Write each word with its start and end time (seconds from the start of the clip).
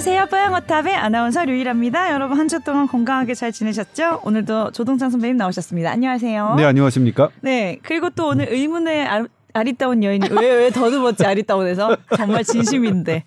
안녕하세요. 0.00 0.26
뽀양어탑의 0.30 0.94
아나운서 0.96 1.44
류일합니다. 1.44 2.10
여러분 2.14 2.38
한 2.38 2.48
주 2.48 2.58
동안 2.60 2.86
건강하게 2.88 3.34
잘 3.34 3.52
지내셨죠? 3.52 4.22
오늘도 4.24 4.70
조동찬 4.72 5.10
선배님 5.10 5.36
나오셨습니다. 5.36 5.90
안녕하세요. 5.90 6.54
네, 6.56 6.64
안녕하십니까? 6.64 7.28
네, 7.42 7.78
그리고 7.82 8.08
또 8.08 8.28
오늘 8.28 8.50
의문의 8.50 9.06
아, 9.52 9.60
아리따운 9.60 10.02
여인이 10.02 10.28
왜왜 10.30 10.70
더듬었지 10.70 11.24
아리따운해서 11.26 11.96
정말 12.16 12.44
진심인데 12.44 13.24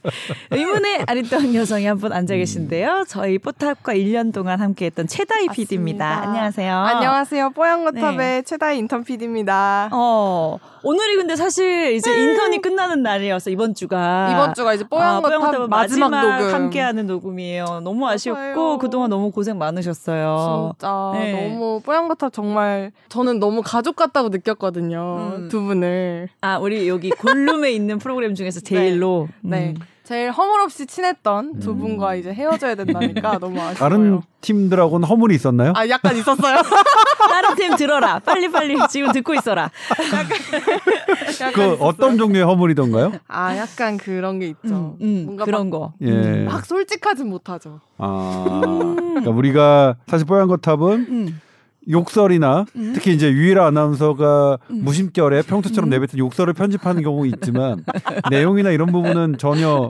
의문의 0.52 1.04
아리따운 1.08 1.54
여성이 1.56 1.86
한 1.88 1.94
분 2.04 2.12
앉아 2.12 2.36
계신데요. 2.36 3.06
저희 3.08 3.38
뽀탑과 3.38 3.94
1년 3.94 4.34
동안 4.34 4.60
함께했던 4.60 5.08
최다희 5.08 5.48
PD입니다. 5.50 6.24
안녕하세요. 6.24 6.76
안녕하세요. 6.76 7.52
뽀양거탑의 7.52 8.18
네. 8.18 8.42
최다희 8.42 8.80
인턴 8.80 9.04
PD입니다. 9.04 9.90
어 9.94 10.58
오늘이 10.84 11.16
근데 11.16 11.36
사실 11.38 11.94
이제 11.94 12.12
인턴이 12.14 12.62
끝나는 12.62 13.04
날이어서 13.04 13.52
이번 13.52 13.74
주가 13.76 14.30
이번 14.32 14.54
주가 14.54 14.74
이제 14.74 14.84
아, 14.92 15.22
마지막, 15.22 15.68
마지막 15.70 16.10
녹음 16.10 16.54
함께하는 16.54 17.08
녹음이에요. 17.08 17.82
너무 17.84 18.06
아쉬웠고 18.08 18.42
맞아요. 18.62 18.78
그동안 18.80 19.10
너무 19.10 19.32
고생 19.32 19.58
많으셨어요. 19.58 20.74
진짜 20.74 21.12
네. 21.14 21.48
너무 21.48 21.80
뽀양거탑 21.86 22.34
정말 22.34 22.92
저는 23.08 23.40
너무 23.40 23.62
가족 23.64 23.96
같다고 23.96 24.30
느꼈거든요. 24.30 25.34
음. 25.38 25.48
두 25.50 25.62
분을. 25.62 26.13
아 26.42 26.58
우리 26.58 26.88
여기 26.88 27.10
골룸에 27.10 27.72
있는 27.72 28.00
프로그램 28.00 28.36
중에서 28.36 28.60
제일로. 28.62 29.28
네. 29.42 29.60
네. 29.60 29.74
음. 29.78 29.86
제일 30.04 30.32
허물없이 30.32 30.86
친했던 30.86 31.60
두 31.60 31.72
음. 31.72 31.80
분과 31.80 32.16
이제 32.16 32.34
헤어져야 32.34 32.76
된다니까 32.76 33.38
너무 33.40 33.58
아쉬워요. 33.62 33.76
다른 33.76 34.22
팀들하고는 34.42 35.08
허물이 35.08 35.34
있었나요? 35.36 35.72
아 35.78 35.88
약간 35.88 36.18
있었어요. 36.18 36.58
다른 37.32 37.56
팀 37.56 37.78
들어라. 37.78 38.20
빨리 38.20 38.52
빨리 38.52 38.76
지금 38.90 39.14
듣고 39.14 39.34
있어라. 39.34 39.72
약간, 39.92 41.54
그 41.54 41.78
어떤 41.80 42.18
종류의 42.18 42.44
허물이던가요? 42.44 43.14
아 43.30 43.56
약간 43.56 43.96
그런 43.98 44.40
게 44.40 44.48
있죠. 44.48 44.66
음, 44.66 44.98
음, 45.02 45.24
뭔가 45.26 45.46
그런 45.46 45.70
막, 45.70 45.78
거. 45.80 45.94
예. 46.02 46.44
막 46.44 46.66
솔직하진 46.66 47.30
못하죠. 47.30 47.80
아 47.98 48.52
그러니까 48.98 49.32
우리가 49.32 49.96
사실 50.08 50.28
뽀얀 50.28 50.50
거탑은. 50.50 51.40
음. 51.88 51.92
욕설이나 51.92 52.66
음? 52.76 52.92
특히 52.96 53.14
이제 53.14 53.32
유일한 53.32 53.68
아나운서가 53.68 54.58
음. 54.70 54.84
무심결에 54.84 55.44
평소처럼 55.44 55.90
음. 55.90 55.92
내뱉은 55.92 56.18
욕설을 56.18 56.54
편집하는 56.54 57.02
경우 57.04 57.26
있지만 57.28 57.84
내용이나 58.32 58.72
이런 58.72 58.92
부분은 58.92 59.38
전혀 59.38 59.90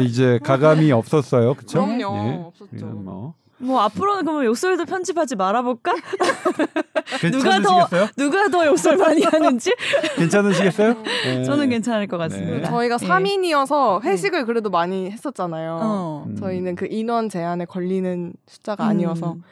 이제 0.00 0.38
가감이 0.42 0.92
없었어요. 0.92 1.54
그렇죠? 1.54 1.84
그럼요. 1.84 2.22
네. 2.22 2.42
없었죠. 2.46 2.86
뭐. 2.86 3.34
뭐 3.58 3.80
앞으로는 3.82 4.24
그러면 4.24 4.44
욕설도 4.44 4.84
편집하지 4.84 5.36
말아볼까? 5.36 5.94
누가 7.32 7.60
더 7.60 7.88
누가 8.16 8.48
더 8.48 8.66
욕설 8.66 8.96
많이 8.96 9.22
하는지 9.22 9.74
괜찮으시겠어요? 10.16 11.02
네. 11.24 11.44
저는 11.44 11.68
괜찮을 11.70 12.06
것 12.06 12.18
같습니다. 12.18 12.56
네. 12.56 12.62
저희가 12.62 12.98
예. 13.00 13.06
3인이어서 13.06 14.02
회식을 14.02 14.44
그래도 14.44 14.70
많이 14.70 15.10
했었잖아요. 15.10 15.78
어. 15.82 16.26
저희는 16.38 16.74
그 16.74 16.86
인원 16.90 17.28
제한에 17.28 17.64
걸리는 17.64 18.34
숫자가 18.46 18.84
아니어서 18.84 19.34
음. 19.34 19.42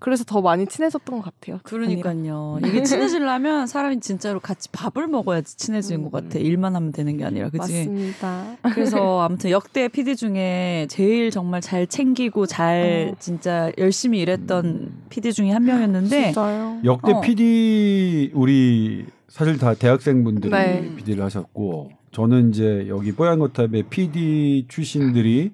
그래서 0.00 0.24
더 0.24 0.40
많이 0.40 0.66
친해졌던 0.66 1.20
것 1.20 1.22
같아요. 1.22 1.60
그러니까요. 1.62 2.58
이게 2.66 2.82
친해지려면 2.82 3.66
사람이 3.66 4.00
진짜로 4.00 4.40
같이 4.40 4.70
밥을 4.72 5.06
먹어야지 5.06 5.56
친해지는 5.58 6.00
음. 6.00 6.10
것 6.10 6.22
같아. 6.22 6.38
일만 6.38 6.74
하면 6.74 6.90
되는 6.90 7.16
게 7.18 7.24
아니라, 7.24 7.50
그치? 7.50 7.58
맞습니다. 7.58 8.56
그래서 8.74 9.20
아무튼 9.22 9.50
역대 9.50 9.88
PD 9.88 10.16
중에 10.16 10.86
제일 10.88 11.30
정말 11.30 11.60
잘 11.60 11.86
챙기고 11.86 12.46
잘 12.46 13.10
어. 13.12 13.16
진짜 13.20 13.70
열심히 13.76 14.20
일했던 14.20 14.90
PD 15.10 15.34
중에 15.34 15.50
한 15.50 15.64
명이었는데. 15.64 16.24
진짜요? 16.24 16.80
역대 16.84 17.12
어. 17.12 17.20
PD 17.20 18.32
우리 18.34 19.04
사실 19.28 19.58
다 19.58 19.74
대학생분들이 19.74 20.50
네. 20.50 20.94
PD를 20.96 21.22
하셨고 21.24 21.90
저는 22.10 22.50
이제 22.50 22.86
여기 22.88 23.12
뽀얀거탑의 23.12 23.84
PD 23.90 24.66
출신들이 24.68 25.52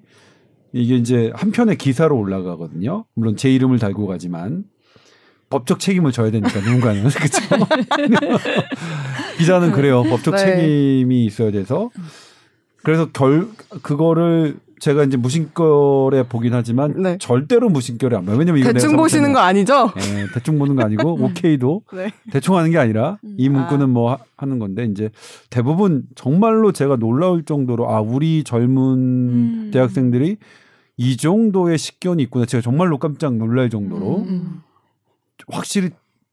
이게 0.73 0.95
이제 0.95 1.31
한 1.35 1.51
편의 1.51 1.77
기사로 1.77 2.17
올라가거든요. 2.17 3.05
물론 3.13 3.35
제 3.37 3.49
이름을 3.51 3.79
달고 3.79 4.07
가지만 4.07 4.65
법적 5.49 5.79
책임을 5.79 6.11
져야 6.11 6.29
되니까 6.31 6.59
누군가는 6.59 7.03
그렇죠. 7.09 7.41
기자는 9.37 9.71
그래요. 9.71 10.03
법적 10.03 10.35
네. 10.35 10.45
책임이 10.45 11.25
있어야 11.25 11.51
돼서 11.51 11.89
그래서 12.83 13.09
결 13.11 13.47
그거를 13.81 14.57
제가 14.79 15.03
이제 15.03 15.17
무심결에 15.17 16.23
보긴 16.29 16.53
하지만 16.53 17.01
네. 17.01 17.17
절대로 17.19 17.69
무심결에 17.69 18.15
안 18.15 18.25
봐요. 18.25 18.37
왜냐면 18.37 18.61
이거 18.61 18.71
대충 18.73 18.95
보시는 18.95 19.33
거 19.33 19.39
아니죠? 19.39 19.91
네, 19.95 20.27
대충 20.33 20.59
보는 20.59 20.75
거 20.75 20.83
아니고 20.83 21.13
오케이도 21.23 21.81
네. 21.93 22.11
대충 22.31 22.55
하는 22.55 22.71
게 22.71 22.77
아니라 22.77 23.17
이 23.23 23.47
음. 23.47 23.53
문구는 23.53 23.83
아. 23.85 23.87
뭐 23.87 24.17
하는 24.37 24.59
건데 24.59 24.85
이제 24.85 25.09
대부분 25.49 26.03
정말로 26.15 26.71
제가 26.71 26.97
놀라울 26.97 27.43
정도로 27.43 27.89
아 27.89 28.01
우리 28.01 28.43
젊은 28.43 28.93
음. 28.93 29.71
대학생들이 29.73 30.37
이 30.97 31.17
정도의 31.17 31.77
식견이 31.77 32.23
있구나 32.23 32.45
제가 32.45 32.61
정말로 32.61 32.99
깜짝 32.99 33.35
놀랄 33.35 33.69
정도로 33.69 34.17
음. 34.17 34.27
음. 34.27 34.61
확실히 35.47 35.89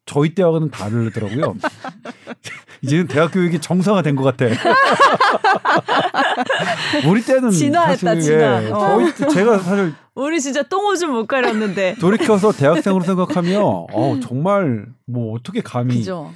저희 0.07 0.35
때하고는 0.35 0.71
다르더라고요. 0.71 1.57
이제는 2.83 3.07
대학 3.09 3.33
교육이 3.33 3.61
정상화된 3.61 4.17
것 4.17 4.23
같아. 4.25 4.47
우리 7.09 7.23
때는 7.25 7.51
진화했다, 7.51 8.15
사실, 8.15 8.23
진화. 8.23 8.65
예, 8.65 8.71
어. 8.71 8.79
저희 8.79 9.15
제가 9.33 9.59
사실 9.59 9.95
우리 10.15 10.41
진짜 10.41 10.63
똥오줌 10.63 11.11
못 11.11 11.27
가렸는데 11.27 11.97
돌이켜서 12.01 12.53
대학생으로 12.53 13.03
생각하면 13.05 13.63
어 13.93 14.19
정말 14.23 14.87
뭐 15.07 15.35
어떻게 15.35 15.61
감히 15.61 15.97
그죠. 15.99 16.33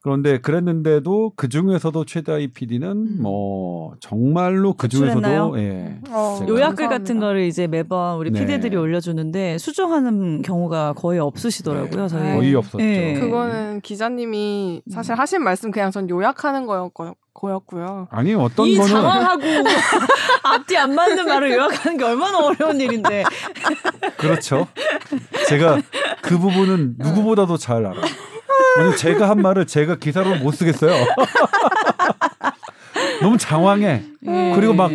그런데 0.00 0.38
그랬는데도 0.38 1.32
그 1.34 1.48
중에서도 1.48 2.04
최다희 2.04 2.52
PD는 2.52 2.88
음. 2.88 3.18
뭐 3.20 3.94
정말로 4.00 4.74
그 4.74 4.88
중에서도 4.88 5.58
예. 5.58 5.98
어, 6.10 6.40
요약글 6.46 6.88
같은 6.88 7.18
거를 7.18 7.42
이제 7.42 7.66
매번 7.66 8.16
우리 8.16 8.30
네. 8.30 8.40
PD들이 8.40 8.76
올려주는데 8.76 9.58
수정하는 9.58 10.42
경우가 10.42 10.92
거의 10.94 11.18
없으시더라고요. 11.18 12.02
네. 12.02 12.08
저희 12.08 12.36
거의 12.36 12.54
없었죠. 12.54 12.78
네. 12.78 13.14
그거는 13.14 13.80
기자님이 13.80 14.82
사실 14.88 15.14
음. 15.14 15.18
하신 15.18 15.42
말씀 15.42 15.70
그냥 15.70 15.90
전 15.90 16.08
요약하는 16.08 16.66
거였고. 16.66 17.16
거였고요. 17.34 18.08
아니 18.10 18.34
어떤 18.34 18.66
이 18.66 18.74
거는 18.74 18.90
장황하고 18.90 19.42
앞뒤 20.42 20.76
안 20.76 20.92
맞는 20.92 21.24
말을 21.24 21.52
요약하는 21.52 21.96
게 21.96 22.04
얼마나 22.04 22.38
어려운 22.38 22.80
일인데. 22.80 23.22
그렇죠. 24.16 24.66
제가 25.48 25.80
그 26.20 26.36
부분은 26.36 26.96
누구보다도 26.98 27.56
잘 27.56 27.86
알아요. 27.86 28.02
왜냐면 28.76 28.96
제가 28.96 29.28
한 29.28 29.42
말을 29.42 29.66
제가 29.66 29.96
기사로 29.96 30.36
못 30.36 30.52
쓰겠어요. 30.52 30.92
너무 33.22 33.36
장황해. 33.36 34.04
음, 34.26 34.52
그리고 34.54 34.74
막 34.74 34.90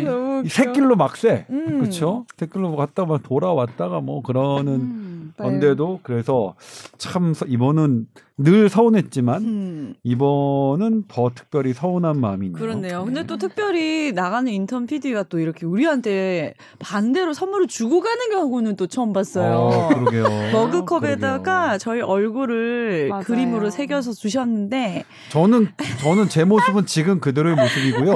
새길로 0.48 0.96
막 0.96 1.16
쎄. 1.16 1.46
음. 1.50 1.80
그렇죠? 1.80 2.26
새길로 2.36 2.76
갔다가 2.76 3.08
막 3.08 3.22
돌아왔다가 3.22 4.00
뭐 4.00 4.22
그러는 4.22 4.74
음, 4.74 5.34
네. 5.36 5.44
건데도 5.44 6.00
그래서 6.02 6.54
참 6.98 7.34
이번은 7.46 8.06
늘 8.36 8.68
서운했지만 8.68 9.42
음. 9.44 9.94
이번은 10.02 11.04
더 11.06 11.30
특별히 11.32 11.72
서운한 11.72 12.20
마음이 12.20 12.46
있네요. 12.46 12.60
그렇네요. 12.60 13.04
근데 13.04 13.24
또 13.26 13.36
특별히 13.36 14.10
나가는 14.12 14.50
인턴 14.50 14.86
PD가 14.86 15.24
또 15.24 15.38
이렇게 15.38 15.66
우리한테 15.66 16.54
반대로 16.80 17.32
선물을 17.32 17.68
주고 17.68 18.00
가는 18.00 18.30
경우는 18.32 18.74
또 18.74 18.88
처음 18.88 19.12
봤어요. 19.12 19.54
어, 19.54 19.88
그러게요. 19.88 20.24
머그컵에다가. 20.52 21.78
저희 21.78 22.00
얼굴을 22.00 23.08
맞아요. 23.08 23.22
그림으로 23.24 23.70
새겨서 23.70 24.12
주셨는데 24.12 25.04
저는 25.30 25.68
저는 26.00 26.28
제 26.28 26.44
모습은 26.44 26.86
지금 26.86 27.20
그대로의 27.20 27.54
모습이고요. 27.54 28.14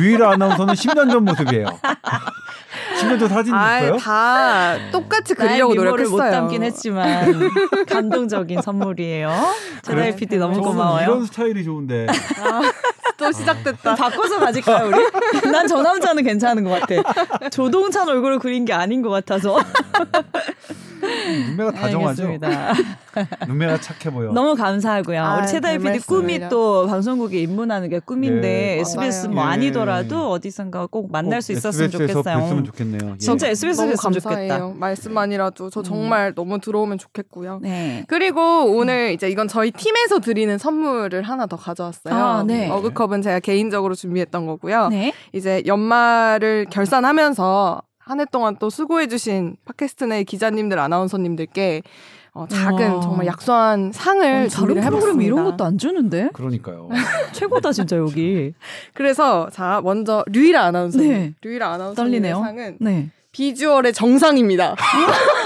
유일한 0.00 0.32
아나운서는 0.32 0.74
10년 0.74 1.10
전 1.12 1.24
모습이에요. 1.24 1.66
10년 3.02 3.18
전 3.18 3.28
사진 3.28 3.54
있어요? 3.54 3.96
다 3.96 4.76
똑같이 4.90 5.34
그리려고 5.34 5.74
노력했어요. 5.74 6.10
못 6.10 6.18
담긴 6.30 6.62
했지만 6.62 7.50
감동적인 7.88 8.62
선물이에요. 8.62 9.30
제다이 9.82 10.16
PD 10.16 10.38
너무 10.38 10.60
고마워요. 10.60 11.04
이런 11.04 11.26
스타일이 11.26 11.64
좋은데. 11.64 12.06
아, 13.12 13.16
또 13.16 13.32
시작됐다. 13.32 13.94
바꿔서 13.94 14.38
가질까요 14.38 14.88
우리? 14.88 14.96
난 15.50 15.66
저 15.66 15.80
남자는 15.82 16.22
괜찮은 16.24 16.64
것 16.64 16.80
같아. 16.80 17.48
조동찬 17.50 18.08
얼굴을 18.08 18.38
그린 18.38 18.64
게 18.64 18.72
아닌 18.72 19.00
것 19.02 19.10
같아서. 19.10 19.56
눈매가 21.02 21.72
다정하죠. 21.72 22.28
눈매가 23.48 23.80
착해 23.80 24.14
보여. 24.14 24.32
너무 24.32 24.54
감사하고요. 24.54 25.20
아, 25.22 25.38
우리 25.38 25.46
최다희 25.48 25.78
PD 25.78 25.98
꿈이 26.00 26.48
또 26.48 26.86
방송국에 26.86 27.38
입문하는 27.40 27.88
게 27.88 27.98
꿈인데 27.98 28.40
네, 28.40 28.78
SBS 28.80 29.26
뭐 29.26 29.44
네. 29.44 29.50
아니더라도 29.50 30.30
어디선가 30.30 30.86
꼭 30.86 31.10
만날 31.10 31.42
수 31.42 31.52
있었으면 31.52 31.90
좋겠어요. 31.90 32.22
뵀으면 32.22 32.64
좋겠네요. 32.66 33.16
진짜 33.18 33.48
SBS 33.48 33.80
너무 33.80 33.94
감사해요. 33.96 34.48
좋겠다. 34.48 34.72
말씀만이라도 34.78 35.70
저 35.70 35.80
음. 35.80 35.84
정말 35.84 36.28
음. 36.28 36.34
너무 36.36 36.60
들어오면 36.60 36.98
좋겠고요. 36.98 37.58
네. 37.62 38.04
그리고 38.06 38.66
오늘 38.76 39.12
이제 39.12 39.28
이건 39.28 39.48
저희 39.48 39.70
팀에서 39.72 40.20
드리는 40.20 40.56
선물을 40.56 41.20
하나 41.22 41.46
더 41.46 41.56
가져왔어요. 41.56 42.14
아, 42.14 42.44
네. 42.46 42.70
어그 42.70 42.92
컵은 43.06 43.22
제가 43.22 43.40
개인적으로 43.40 43.94
준비했던 43.94 44.46
거고요. 44.46 44.88
네. 44.88 45.12
이제 45.32 45.62
연말을 45.66 46.66
결산하면서 46.70 47.82
한 47.98 48.20
해 48.20 48.24
동안 48.30 48.56
또 48.58 48.68
수고해주신 48.68 49.56
팟캐스트 49.64 50.04
내 50.04 50.24
기자님들, 50.24 50.78
아나운서님들께 50.78 51.82
어, 52.34 52.46
작은 52.48 52.94
와. 52.94 53.00
정말 53.00 53.26
약소한 53.26 53.92
상을 53.92 54.48
준비를 54.48 54.82
해봤습니다. 54.82 55.22
이런 55.22 55.44
것도 55.44 55.64
안 55.64 55.78
주는데? 55.78 56.30
그러니까요. 56.32 56.88
최고다 57.32 57.72
진짜 57.72 57.96
여기. 57.96 58.54
그래서 58.94 59.48
자 59.50 59.80
먼저 59.84 60.24
류이라 60.28 60.62
아나운서, 60.64 60.98
네. 60.98 61.34
류이라 61.42 61.72
아나운서 61.74 62.02
상은 62.02 62.76
네. 62.80 63.10
비주얼의 63.32 63.92
정상입니다. 63.92 64.76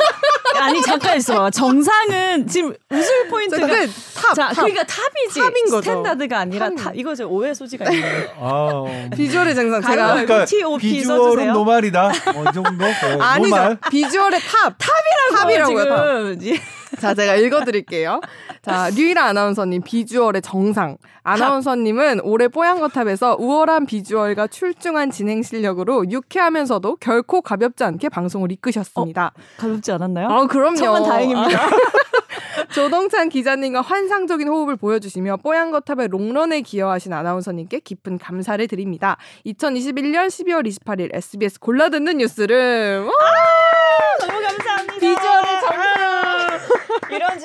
아니 0.56 0.82
잠깐 0.82 1.16
있어. 1.16 1.50
정상은 1.50 2.46
지금 2.46 2.74
웃을 2.90 3.28
포인트가 3.28 3.66
그 3.66 3.86
top, 4.14 4.34
자, 4.34 4.48
top. 4.48 4.54
그러니까 4.56 4.84
top이지. 4.84 5.40
top인 5.40 5.64
거죠. 5.70 5.82
standard가 5.82 6.38
아니라 6.40 6.68
top. 6.70 6.76
top. 6.76 6.92
이거 6.96 7.14
제 7.14 7.22
오해 7.24 7.52
소지가 7.54 7.90
있는 7.90 8.28
아, 8.38 8.84
비주얼의 9.16 9.54
정상 9.54 9.82
제가 9.82 10.08
그러니까 10.14 10.44
TOP 10.44 10.80
비주얼은 10.90 11.24
써주세요. 11.24 11.52
normal이다. 11.52 12.06
어, 12.06 12.44
이 12.50 12.54
정도? 12.54 12.84
네, 12.84 12.94
아니죠. 13.20 13.56
normal. 13.56 13.78
비주얼의 13.90 14.40
탑. 14.40 14.74
탑이라고 14.78 15.36
탑이라고요. 15.66 16.38
지금. 16.38 16.56
탑. 16.56 16.62
자, 17.00 17.14
제가 17.14 17.36
읽어드릴게요. 17.36 18.20
자, 18.62 18.90
류이라 18.90 19.24
아나운서님 19.24 19.82
비주얼의 19.82 20.42
정상. 20.42 20.96
아나운서님은 21.22 22.20
올해 22.22 22.48
뽀얀거탑에서 22.48 23.36
우월한 23.40 23.86
비주얼과 23.86 24.46
출중한 24.46 25.10
진행 25.10 25.42
실력으로 25.42 26.08
유쾌하면서도 26.08 26.96
결코 26.96 27.40
가볍지 27.40 27.82
않게 27.84 28.08
방송을 28.08 28.52
이끄셨습니다. 28.52 29.32
어, 29.34 29.40
가볍지 29.56 29.90
않았나요? 29.92 30.28
아, 30.28 30.46
그럼요. 30.46 30.76
천만 30.76 31.02
다행입니다. 31.02 31.58
아. 31.64 31.70
조동찬 32.72 33.28
기자님과 33.28 33.80
환상적인 33.80 34.48
호흡을 34.48 34.76
보여주시며 34.76 35.38
뽀얀거탑의 35.38 36.08
롱런에 36.08 36.60
기여하신 36.62 37.12
아나운서님께 37.12 37.80
깊은 37.80 38.18
감사를 38.18 38.66
드립니다. 38.68 39.16
2021년 39.46 40.28
12월 40.28 40.66
28일 40.68 41.14
SBS 41.14 41.60
골라듣는 41.60 42.18
뉴스를 42.18 43.06
아, 43.08 44.26
너무 44.26 44.40
감사합니다. 44.42 45.06
이런 45.06 45.35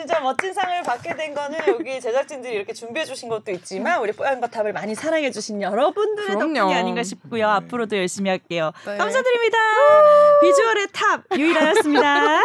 진짜 0.02 0.20
멋진 0.20 0.52
상을 0.52 0.82
받게 0.82 1.16
된 1.16 1.32
거는 1.36 1.60
여기 1.68 2.02
제작진들이 2.02 2.56
이렇게 2.56 2.74
준비해 2.74 3.06
주신 3.06 3.30
것도 3.30 3.52
있지만 3.52 4.02
우리 4.02 4.12
뽀얀 4.12 4.42
거탑을 4.42 4.74
많이 4.74 4.96
사랑해 4.96 5.30
주신 5.30 5.62
여러분들의 5.62 6.36
그럼요. 6.36 6.56
덕분이 6.56 6.74
아닌가 6.74 7.04
싶고요. 7.04 7.46
네. 7.46 7.54
앞으로도 7.54 7.96
열심히 7.98 8.32
할게요. 8.32 8.72
네. 8.84 8.98
감사드립니다. 8.98 9.58
비주얼의 10.42 10.88
탑 10.92 11.22
류이라였습니다. 11.38 12.42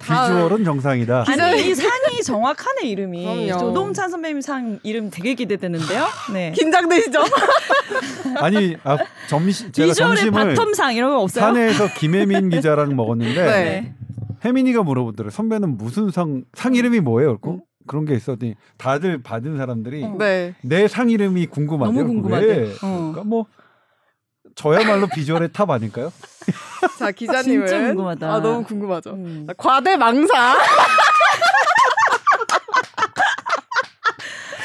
비주얼은 0.00 0.64
정상이다. 0.64 1.24
아니 1.28 1.68
이 1.68 1.74
상이 1.74 2.22
정확하네 2.24 2.88
이름이. 2.88 3.46
그럼요. 3.46 3.58
조동찬 3.58 4.08
선배님 4.08 4.40
상 4.40 4.80
이름 4.82 5.10
되게 5.10 5.34
기대되는데요. 5.34 6.06
네. 6.32 6.52
긴장되시죠? 6.56 7.22
아니 8.40 8.78
아, 8.84 8.96
점심 9.28 9.70
제가 9.72 9.88
비주얼의 9.88 10.16
점심을 10.16 10.54
bottom상 10.54 10.94
이런 10.94 11.10
거 11.10 11.20
없어요? 11.20 11.44
산에서 11.44 11.88
김혜민 11.98 12.48
기자랑 12.48 12.96
먹었는데 12.96 13.44
네. 13.44 13.94
혜민이가 14.44 14.82
물어보더래 14.82 15.30
선배는 15.30 15.76
무슨 15.76 16.10
상, 16.10 16.44
상 16.54 16.74
이름이 16.74 17.00
뭐예요? 17.00 17.38
그고 17.38 17.52
음. 17.54 17.60
그런 17.86 18.04
게 18.04 18.14
있었더니 18.14 18.54
다들 18.78 19.22
받은 19.22 19.56
사람들이 19.56 20.04
어. 20.04 20.16
네. 20.18 20.54
내 20.62 20.86
상 20.88 21.10
이름이 21.10 21.46
궁금하대요. 21.46 22.00
너무 22.02 22.12
궁금하대. 22.14 22.72
어. 22.82 22.96
그러니까 22.98 23.24
뭐 23.24 23.46
저야말로 24.54 25.06
비주얼의 25.08 25.50
탑 25.52 25.70
아닐까요? 25.70 26.12
자 26.98 27.10
기자님은 27.12 27.66
진짜 27.66 27.86
궁금하다. 27.88 28.32
아 28.34 28.40
너무 28.40 28.64
궁금하죠. 28.64 29.10
음. 29.10 29.46
과대망상. 29.56 30.56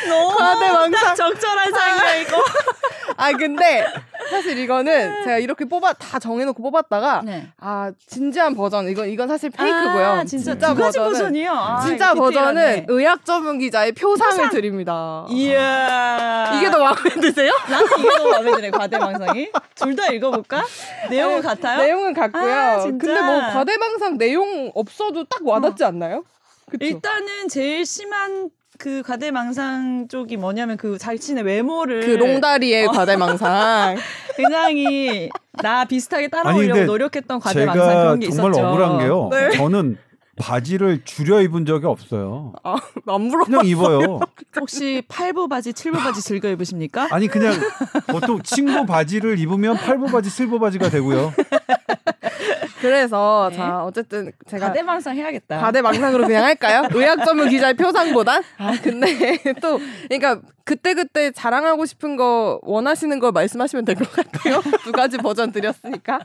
너무 0.10 0.36
과대망사 0.38 1.14
적절한 1.16 1.72
상이야 1.72 2.16
이거. 2.16 2.44
아 3.18 3.32
근데 3.32 3.86
사실 4.30 4.58
이거는 4.58 5.24
제가 5.24 5.38
이렇게 5.38 5.64
뽑아 5.66 5.94
다 5.94 6.20
정해놓고 6.20 6.62
뽑았다가 6.64 7.22
네. 7.24 7.48
아 7.60 7.92
진지한 8.08 8.56
버전 8.56 8.90
이건 8.90 9.10
이건 9.10 9.28
사실 9.28 9.50
페이크고요. 9.52 10.06
아, 10.08 10.24
진짜, 10.26 10.52
진짜 10.52 10.74
버전은 10.74 11.12
버전이요. 11.14 11.52
아, 11.52 11.82
진짜 11.82 12.14
버전은 12.14 12.86
의학 12.90 13.24
전문 13.24 13.60
기자의 13.60 13.94
표상을 13.94 14.36
표상? 14.36 14.50
드립니다. 14.50 15.26
이야 15.30 16.52
이게 16.58 16.70
더 16.70 16.80
마음에 16.80 17.10
드세요? 17.22 17.52
난 17.70 17.84
이게 18.00 18.10
더 18.18 18.30
마음에 18.30 18.52
드네 18.52 18.72
과대망상이. 18.72 19.50
둘 19.76 19.96
다 19.96 20.08
읽어볼까? 20.12 20.66
내용은 21.10 21.38
네, 21.38 21.48
같아요? 21.48 21.82
내용은 21.82 22.14
같고요. 22.14 22.54
아, 22.54 22.80
근데 22.84 23.22
뭐 23.22 23.40
과대망상 23.54 24.18
내용 24.18 24.72
없어도 24.76 25.24
딱 25.26 25.40
와닿지 25.48 25.84
어. 25.86 25.88
않나요? 25.88 26.24
그쵸? 26.70 26.84
일단은 26.86 27.48
제일 27.48 27.86
심한 27.86 28.50
그 28.78 29.02
과대망상 29.04 30.08
쪽이 30.10 30.38
뭐냐면 30.38 30.78
그 30.78 30.98
자신의 30.98 31.44
외모를 31.44 32.02
그 32.02 32.12
롱다리의 32.12 32.88
어. 32.88 32.92
과대망상 32.92 33.98
굉장히 34.36 35.30
나 35.54 35.86
비슷하게 35.86 36.28
따라오려고 36.28 36.84
노력했던 36.84 37.40
과대망상 37.40 37.88
그런 37.88 38.20
게 38.20 38.30
정말 38.30 38.52
있었죠. 38.52 38.68
억울한 38.68 39.00
게요. 39.00 39.30
네. 39.32 39.50
저는 39.52 39.98
바지를 40.38 41.04
줄여 41.06 41.42
입은 41.44 41.66
적이 41.66 41.86
없어요. 41.88 42.54
아, 42.64 42.76
안 43.08 43.22
물어봤어요. 43.22 43.46
그냥 43.46 43.66
입어요. 43.66 44.20
혹시 44.60 45.02
팔부 45.08 45.48
바지, 45.48 45.72
칠부 45.74 45.98
바지 45.98 46.22
즐겨 46.22 46.50
입으십니까? 46.50 47.08
아니 47.12 47.28
그냥 47.28 47.54
보통 48.08 48.42
친구 48.44 48.86
바지를 48.86 49.40
입으면 49.40 49.78
팔부 49.78 50.08
바지, 50.08 50.30
칠부 50.30 50.60
바지가 50.60 50.90
되고요. 50.90 51.34
그래서 52.82 53.50
네. 53.52 53.58
자 53.58 53.84
어쨌든 53.84 54.32
제가 54.48 54.68
과대망상 54.68 55.16
해야겠다. 55.16 55.60
과대망상으로 55.60 56.26
그냥 56.26 56.44
할까요? 56.44 56.88
의학 56.94 57.24
전문 57.26 57.50
기자의 57.50 57.74
표상보단. 57.76 58.44
아 58.58 58.76
근데 58.82 59.38
또 59.62 59.80
그러니까 60.08 60.42
그때 60.66 60.94
그때 60.96 61.32
자랑하고 61.32 61.86
싶은 61.86 62.16
거 62.18 62.60
원하시는 62.64 63.20
거 63.20 63.32
말씀하시면 63.32 63.86
될 63.86 63.96
것 63.96 64.12
같아요. 64.12 64.62
두 64.84 64.92
가지 64.92 65.18
버전 65.18 65.52
드렸으니까. 65.52 66.20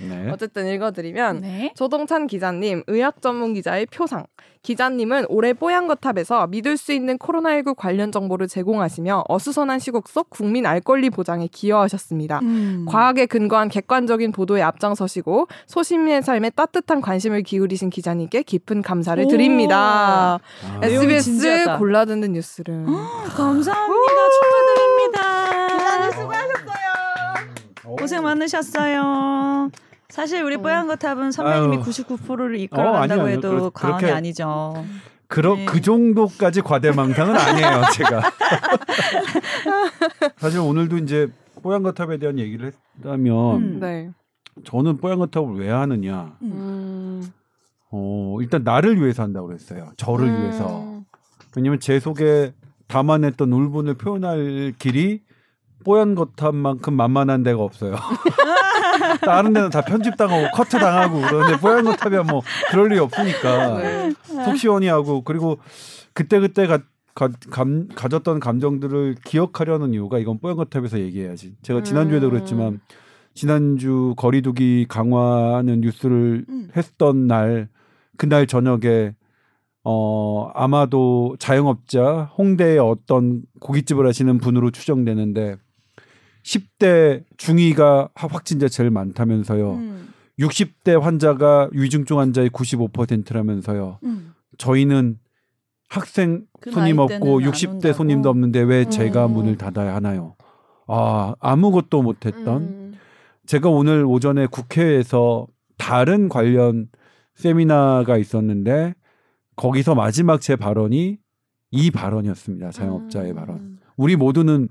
네. 0.00 0.30
어쨌든 0.30 0.66
읽어드리면 0.68 1.40
네. 1.40 1.72
조동찬 1.76 2.28
기자님 2.28 2.84
의학 2.86 3.20
전문 3.20 3.52
기자의 3.54 3.86
표상. 3.86 4.24
기자님은 4.62 5.26
올해 5.28 5.54
뽀얀거탑에서 5.54 6.46
믿을 6.46 6.76
수 6.76 6.92
있는 6.92 7.18
코로나19 7.18 7.74
관련 7.76 8.12
정보를 8.12 8.46
제공하시며 8.46 9.24
어수선한 9.28 9.80
시국 9.80 10.08
속 10.08 10.30
국민 10.30 10.66
알 10.66 10.80
권리 10.80 11.10
보장에 11.10 11.48
기여하셨습니다. 11.48 12.38
음. 12.44 12.86
과학에 12.88 13.26
근거한 13.26 13.68
객관적인 13.68 14.30
보도에 14.30 14.62
앞장서시고 14.62 15.48
소시민의 15.66 16.22
삶에 16.22 16.50
따뜻한 16.50 17.00
관심을 17.00 17.42
기울이신 17.42 17.90
기자님께 17.90 18.42
깊은 18.44 18.82
감사를 18.82 19.26
드립니다. 19.26 20.38
아. 20.64 20.80
SBS 20.80 21.76
골라듣는 21.78 22.32
뉴스를. 22.34 22.86
감사합니다. 23.36 24.12
축하드립니다. 24.32 25.66
기자님 25.76 26.10
수고하셨어요. 26.12 27.96
고생 27.98 28.22
많으셨어요. 28.22 29.70
사실 30.08 30.42
우리 30.42 30.56
어. 30.56 30.60
뽀얀 30.60 30.86
거탑은 30.86 31.32
선배님이 31.32 31.76
아유. 31.78 31.82
99%를 31.84 32.56
이끌어간다고 32.60 33.22
어, 33.22 33.26
해도 33.26 33.48
그렇, 33.50 33.70
과언이 33.70 33.98
그렇게, 33.98 34.12
아니죠. 34.12 34.84
그러, 35.26 35.54
네. 35.56 35.64
그 35.64 35.80
정도까지 35.80 36.60
과대망상은 36.60 37.34
아니에요, 37.34 37.82
제가. 37.96 38.22
사실 40.36 40.60
오늘도 40.60 40.98
이제 40.98 41.28
뽀얀거탑에 41.62 42.18
대한 42.18 42.38
얘기를 42.38 42.72
했다면 42.98 43.56
음, 43.56 43.80
네. 43.80 44.10
저는 44.64 44.98
뽀얀거탑을 44.98 45.54
왜 45.58 45.70
하느냐. 45.70 46.36
음. 46.42 47.26
어, 47.90 48.36
일단 48.40 48.62
나를 48.64 49.00
위해서 49.00 49.22
한다고 49.22 49.46
그랬어요. 49.46 49.92
저를 49.96 50.26
음. 50.28 50.42
위해서. 50.42 51.02
왜냐면 51.56 51.80
제 51.80 51.98
속에 52.00 52.52
담아냈던 52.92 53.50
울분을 53.50 53.94
표현할 53.94 54.74
길이 54.78 55.22
뽀얀 55.84 56.14
거탑만큼 56.14 56.94
만만한 56.94 57.42
데가 57.42 57.62
없어요. 57.62 57.96
다른 59.24 59.54
데는 59.54 59.70
다 59.70 59.80
편집당하고 59.80 60.50
커트 60.52 60.78
당하고 60.78 61.22
그런데 61.22 61.58
뽀얀 61.58 61.84
거탑이야 61.84 62.22
뭐 62.24 62.42
그럴 62.70 62.92
일이 62.92 63.00
없으니까 63.00 63.78
네. 63.78 64.12
속 64.44 64.56
시원히 64.56 64.88
하고 64.88 65.22
그리고 65.24 65.58
그때 66.12 66.38
그때 66.38 66.66
가, 66.66 66.80
가, 67.14 67.30
감, 67.50 67.88
가졌던 67.94 68.38
감정들을 68.38 69.16
기억하려는 69.24 69.94
이유가 69.94 70.18
이건 70.18 70.38
뽀얀 70.38 70.56
거탑에서 70.56 71.00
얘기해야지. 71.00 71.56
제가 71.62 71.82
지난주에도 71.82 72.28
음. 72.28 72.30
그랬지만 72.30 72.80
지난주 73.34 74.12
거리두기 74.18 74.84
강화하는 74.88 75.80
뉴스를 75.80 76.44
음. 76.46 76.68
했던 76.76 77.26
날 77.26 77.68
그날 78.18 78.46
저녁에 78.46 79.14
어 79.84 80.50
아마도 80.54 81.36
자영업자 81.38 82.30
홍대의 82.38 82.78
어떤 82.78 83.42
고깃집을 83.60 84.06
하시는 84.06 84.38
분으로 84.38 84.70
추정되는데 84.70 85.56
10대 86.44 87.24
중위가 87.36 88.10
확진자 88.14 88.68
제일 88.68 88.90
많다면서요. 88.90 89.72
음. 89.74 90.08
60대 90.38 91.00
환자가 91.00 91.68
위중증 91.72 92.18
환자의 92.18 92.50
95%라면서요. 92.50 93.98
음. 94.04 94.32
저희는 94.58 95.18
학생 95.88 96.44
그 96.60 96.70
손님 96.70 96.98
없고 96.98 97.40
60대 97.40 97.92
손님도 97.92 98.28
없는데 98.28 98.60
왜 98.60 98.84
제가 98.88 99.26
음. 99.26 99.32
문을 99.32 99.56
닫아야 99.58 99.94
하나요? 99.94 100.36
아, 100.86 101.34
아무것도 101.38 102.02
못했던 102.02 102.62
음. 102.62 102.94
제가 103.46 103.68
오늘 103.68 104.04
오전에 104.04 104.46
국회에서 104.46 105.46
다른 105.76 106.28
관련 106.28 106.88
세미나가 107.34 108.16
있었는데 108.16 108.94
거기서 109.56 109.94
마지막 109.94 110.40
제 110.40 110.56
발언이 110.56 111.18
이 111.70 111.90
발언이었습니다. 111.90 112.70
자영업자의 112.70 113.30
음. 113.32 113.36
발언. 113.36 113.78
우리 113.96 114.16
모두는 114.16 114.68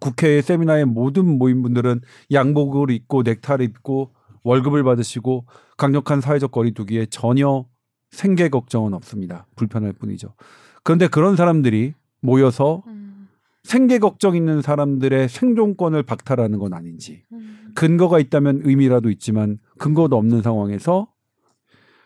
국회 0.00 0.40
세미나에 0.40 0.84
모든 0.84 1.38
모임분들은 1.38 2.00
양복을 2.32 2.90
입고 2.90 3.22
넥타이를 3.22 3.64
입고 3.66 4.12
월급을 4.42 4.82
받으시고 4.84 5.46
강력한 5.76 6.20
사회적 6.20 6.50
거리두기에 6.50 7.06
전혀 7.06 7.66
생계 8.10 8.48
걱정은 8.48 8.94
없습니다. 8.94 9.46
불편할 9.56 9.92
뿐이죠. 9.92 10.34
그런데 10.82 11.08
그런 11.08 11.36
사람들이 11.36 11.94
모여서 12.20 12.82
음. 12.86 13.28
생계 13.62 13.98
걱정 13.98 14.34
있는 14.34 14.60
사람들의 14.60 15.28
생존권을 15.28 16.02
박탈하는 16.02 16.58
건 16.58 16.72
아닌지 16.72 17.22
음. 17.32 17.72
근거가 17.74 18.18
있다면 18.18 18.62
의미라도 18.64 19.10
있지만 19.10 19.58
근거도 19.78 20.16
없는 20.16 20.42
상황에서 20.42 21.11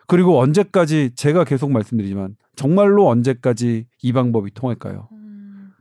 그리고 0.07 0.41
언제까지 0.41 1.13
제가 1.15 1.45
계속 1.45 1.71
말씀드리지만 1.73 2.37
정말로 2.55 3.09
언제까지 3.09 3.87
이 4.03 4.13
방법이 4.13 4.53
통할까요? 4.53 5.09
음. 5.13 5.73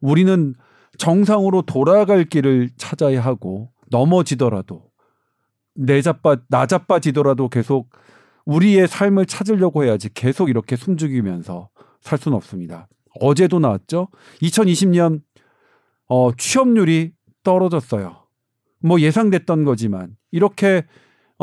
우리는 0.00 0.54
정상으로 0.98 1.62
돌아갈 1.62 2.24
길을 2.24 2.70
찾아야 2.76 3.20
하고 3.22 3.70
넘어지더라도 3.90 4.90
내자빠 5.74 6.36
나자빠지더라도 6.48 7.48
계속 7.48 7.90
우리의 8.46 8.86
삶을 8.86 9.26
찾으려고 9.26 9.84
해야지 9.84 10.12
계속 10.12 10.50
이렇게 10.50 10.76
숨죽이면서 10.76 11.68
살 12.00 12.18
수는 12.18 12.36
없습니다. 12.36 12.88
어제도 13.20 13.58
나왔죠. 13.58 14.08
2020년 14.42 15.22
어, 16.08 16.30
취업률이 16.36 17.12
떨어졌어요. 17.42 18.24
뭐 18.80 19.00
예상됐던 19.00 19.64
거지만 19.64 20.16
이렇게 20.30 20.84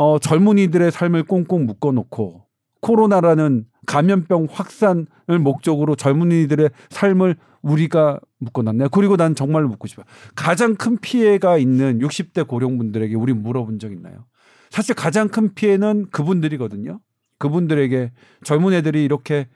어, 0.02 0.18
젊은이들의 0.18 0.90
삶을 0.90 1.22
꽁꽁 1.22 1.64
묶어놓고 1.64 2.44
코로나라는 2.80 3.66
감염병 3.86 4.48
확산을 4.50 5.38
목적으로 5.40 5.94
젊은이들의 5.94 6.70
삶을 6.90 7.36
우리가 7.62 8.18
묶어놨네요. 8.38 8.88
그리고 8.88 9.16
난 9.16 9.36
정말로 9.36 9.68
묻고 9.68 9.86
싶어요. 9.86 10.04
가장 10.34 10.74
큰 10.74 10.98
피해가 10.98 11.56
있는 11.56 12.00
60대 12.00 12.48
고령분들에게 12.48 13.14
우리 13.14 13.32
물어본 13.32 13.78
적 13.78 13.92
있나요? 13.92 14.24
사실 14.70 14.96
가장 14.96 15.28
큰 15.28 15.54
피해는 15.54 16.06
그분들이거든요. 16.10 16.98
그분들에게 17.38 18.10
젊은 18.42 18.72
애들이 18.72 19.04
이렇게 19.04 19.46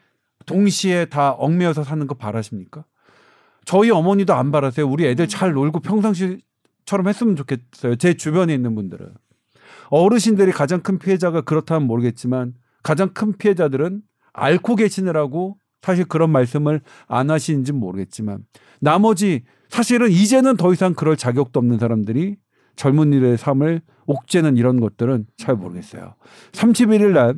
동시에 0.45 1.07
다 1.07 1.33
얽매여서 1.33 1.83
사는 1.83 2.07
거 2.07 2.15
바라십니까? 2.15 2.85
저희 3.65 3.91
어머니도 3.91 4.33
안 4.35 4.53
바라세요. 4.53 4.87
우리 4.89 5.07
애들 5.07 5.27
잘 5.27 5.53
놀고 5.55 5.81
평상시처럼 5.81 7.09
했으면 7.09 7.35
좋겠어요. 7.35 7.97
제 7.97 8.15
주변에 8.15 8.55
있는 8.55 8.77
분들은. 8.77 9.13
어르신들이 9.91 10.53
가장 10.53 10.81
큰 10.81 10.99
피해자가 10.99 11.43
그렇다면 11.43 11.87
모르겠지만 11.87 12.55
가장 12.83 13.11
큰 13.13 13.37
피해자들은 13.37 14.03
앓고 14.33 14.77
계시느라고 14.77 15.59
사실 15.83 16.05
그런 16.05 16.31
말씀을 16.31 16.81
안 17.07 17.31
하시는지 17.31 17.73
모르겠지만 17.73 18.45
나머지 18.81 19.45
사실은 19.69 20.11
이제는 20.11 20.57
더 20.57 20.73
이상 20.73 20.95
그럴 20.95 21.17
자격도 21.17 21.59
없는 21.61 21.79
사람들이 21.79 22.37
젊은이들의 22.77 23.39
삶을 23.39 23.83
옥죄는 24.07 24.57
이런 24.57 24.81
것들은 24.81 25.27
잘 25.37 25.57
모르겠어요. 25.57 26.15
31일 26.53 27.13
날 27.13 27.35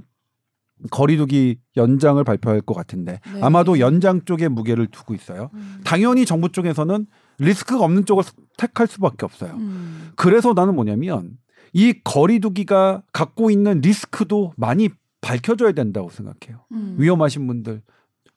거리두기 0.91 1.59
연장을 1.77 2.23
발표할 2.23 2.61
것 2.61 2.75
같은데 2.75 3.21
네. 3.35 3.41
아마도 3.43 3.81
연장 3.81 4.25
쪽에 4.25 4.49
무게를 4.49 4.87
두고 4.87 5.15
있어요. 5.15 5.51
음. 5.55 5.81
당연히 5.85 6.25
정부 6.25 6.51
쪽에서는 6.51 7.07
리스크가 7.39 7.85
없는 7.85 8.05
쪽을 8.05 8.25
택할 8.57 8.87
수밖에 8.87 9.25
없어요. 9.25 9.55
음. 9.55 10.11
그래서 10.17 10.53
나는 10.55 10.75
뭐냐면 10.75 11.37
이 11.73 12.01
거리두기가 12.05 13.03
갖고 13.13 13.51
있는 13.51 13.81
리스크도 13.81 14.53
많이 14.57 14.89
밝혀줘야 15.21 15.73
된다고 15.73 16.11
생각해요. 16.11 16.65
음. 16.73 16.97
위험하신 16.99 17.47
분들 17.47 17.83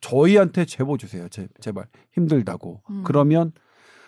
저희한테 0.01 0.65
제보 0.65 0.97
주세요. 0.97 1.27
제, 1.29 1.47
제발 1.59 1.85
힘들다고. 2.13 2.81
음. 2.89 3.03
그러면 3.05 3.51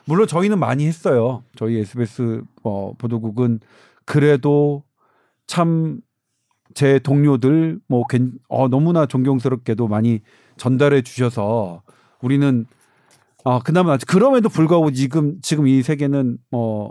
물론 0.06 0.28
저희는 0.28 0.60
많이 0.60 0.86
했어요. 0.88 1.44
저희 1.56 1.78
SBS 1.78 2.44
어, 2.64 2.94
보도국은 2.98 3.60
그래도 4.06 4.84
참 5.48 6.02
제 6.74 7.00
동료들 7.00 7.80
뭐 7.88 8.04
어, 8.50 8.68
너무나 8.68 9.06
존경스럽게도 9.06 9.88
많이 9.88 10.22
전달해 10.58 11.02
주셔서 11.02 11.84
우리는 12.22 12.66
아 13.44 13.60
그나마 13.60 13.98
그럼에도 14.08 14.50
불구하고 14.50 14.92
지금 14.92 15.40
지금 15.42 15.68
이 15.68 15.82
세계는 15.82 16.38
어 16.52 16.90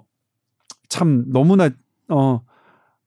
참 0.89 1.25
너무나 1.29 1.71
어 2.09 2.41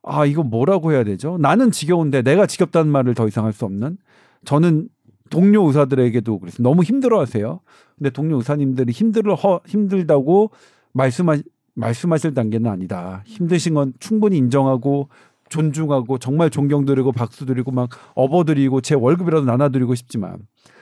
아 0.05 0.25
이거 0.25 0.43
뭐라고 0.43 0.91
해야 0.91 1.03
되죠? 1.03 1.37
나는 1.39 1.71
지겨운데 1.71 2.21
내가 2.21 2.45
지겹다는 2.45 2.91
말을 2.91 3.15
더 3.15 3.27
이상 3.27 3.45
할 3.45 3.53
수 3.53 3.65
없는 3.65 3.97
저는 4.45 4.87
동료 5.31 5.65
의사들에게도 5.65 6.39
그래서 6.39 6.61
너무 6.61 6.83
힘들어 6.83 7.19
하세요. 7.19 7.59
근데 7.97 8.11
동료 8.11 8.37
의사님들이 8.37 8.91
힘들어 8.91 9.33
허, 9.33 9.59
힘들다고 9.65 10.51
말씀하 10.93 11.37
말씀하실 11.73 12.35
단계는 12.35 12.69
아니다. 12.69 13.23
힘드신 13.25 13.73
건 13.73 13.93
충분히 13.99 14.37
인정하고 14.37 15.09
존중하고 15.49 16.19
정말 16.19 16.49
존경드리고 16.51 17.11
박수드리고 17.11 17.71
막 17.71 17.89
업어드리고 18.13 18.81
제 18.81 18.93
월급이라도 18.93 19.45
나눠드리고 19.45 19.95
싶지만 19.95 20.37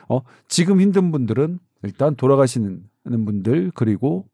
어 0.10 0.20
지금 0.50 0.82
힘든 0.82 1.12
분들은 1.12 1.60
일단 1.84 2.16
돌아가시는 2.16 2.82
분들 3.26 3.72
그리고 3.74 4.26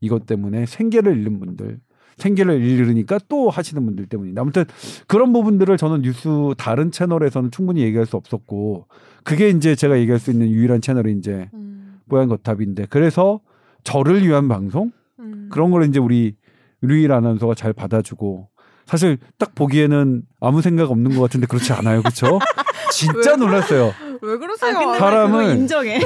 이것 0.00 0.26
때문에 0.26 0.66
생계를 0.66 1.16
잃는 1.16 1.40
분들 1.40 1.80
생계를 2.18 2.60
잃으니까 2.62 3.18
또 3.28 3.50
하시는 3.50 3.84
분들 3.84 4.06
때문이다. 4.06 4.40
아무튼 4.40 4.64
그런 5.06 5.32
부분들을 5.32 5.76
저는 5.76 6.02
뉴스 6.02 6.28
다른 6.56 6.90
채널에서는 6.90 7.50
충분히 7.50 7.82
얘기할 7.82 8.06
수 8.06 8.16
없었고 8.16 8.86
그게 9.24 9.48
이제 9.48 9.74
제가 9.74 9.98
얘기할 9.98 10.18
수 10.18 10.30
있는 10.30 10.50
유일한 10.50 10.80
채널이 10.80 11.12
이제 11.12 11.48
음. 11.54 12.00
뽀얀 12.08 12.28
거탑인데 12.28 12.86
그래서 12.90 13.40
저를 13.84 14.26
위한 14.26 14.48
방송 14.48 14.90
음. 15.20 15.48
그런 15.50 15.70
걸 15.70 15.84
이제 15.84 15.98
우리 15.98 16.34
류일 16.80 17.12
아나운서가 17.12 17.54
잘 17.54 17.72
받아주고 17.72 18.48
사실 18.86 19.18
딱 19.38 19.54
보기에는 19.54 20.22
아무 20.40 20.62
생각 20.62 20.90
없는 20.90 21.14
것 21.14 21.20
같은데 21.20 21.46
그렇지 21.46 21.72
않아요, 21.74 22.00
그렇죠? 22.00 22.38
진짜 22.90 23.36
놀랐어요. 23.36 23.92
왜 24.22 24.36
그러세요? 24.38 24.78
아, 24.78 24.98
사람을 24.98 25.56
인정해. 25.56 26.00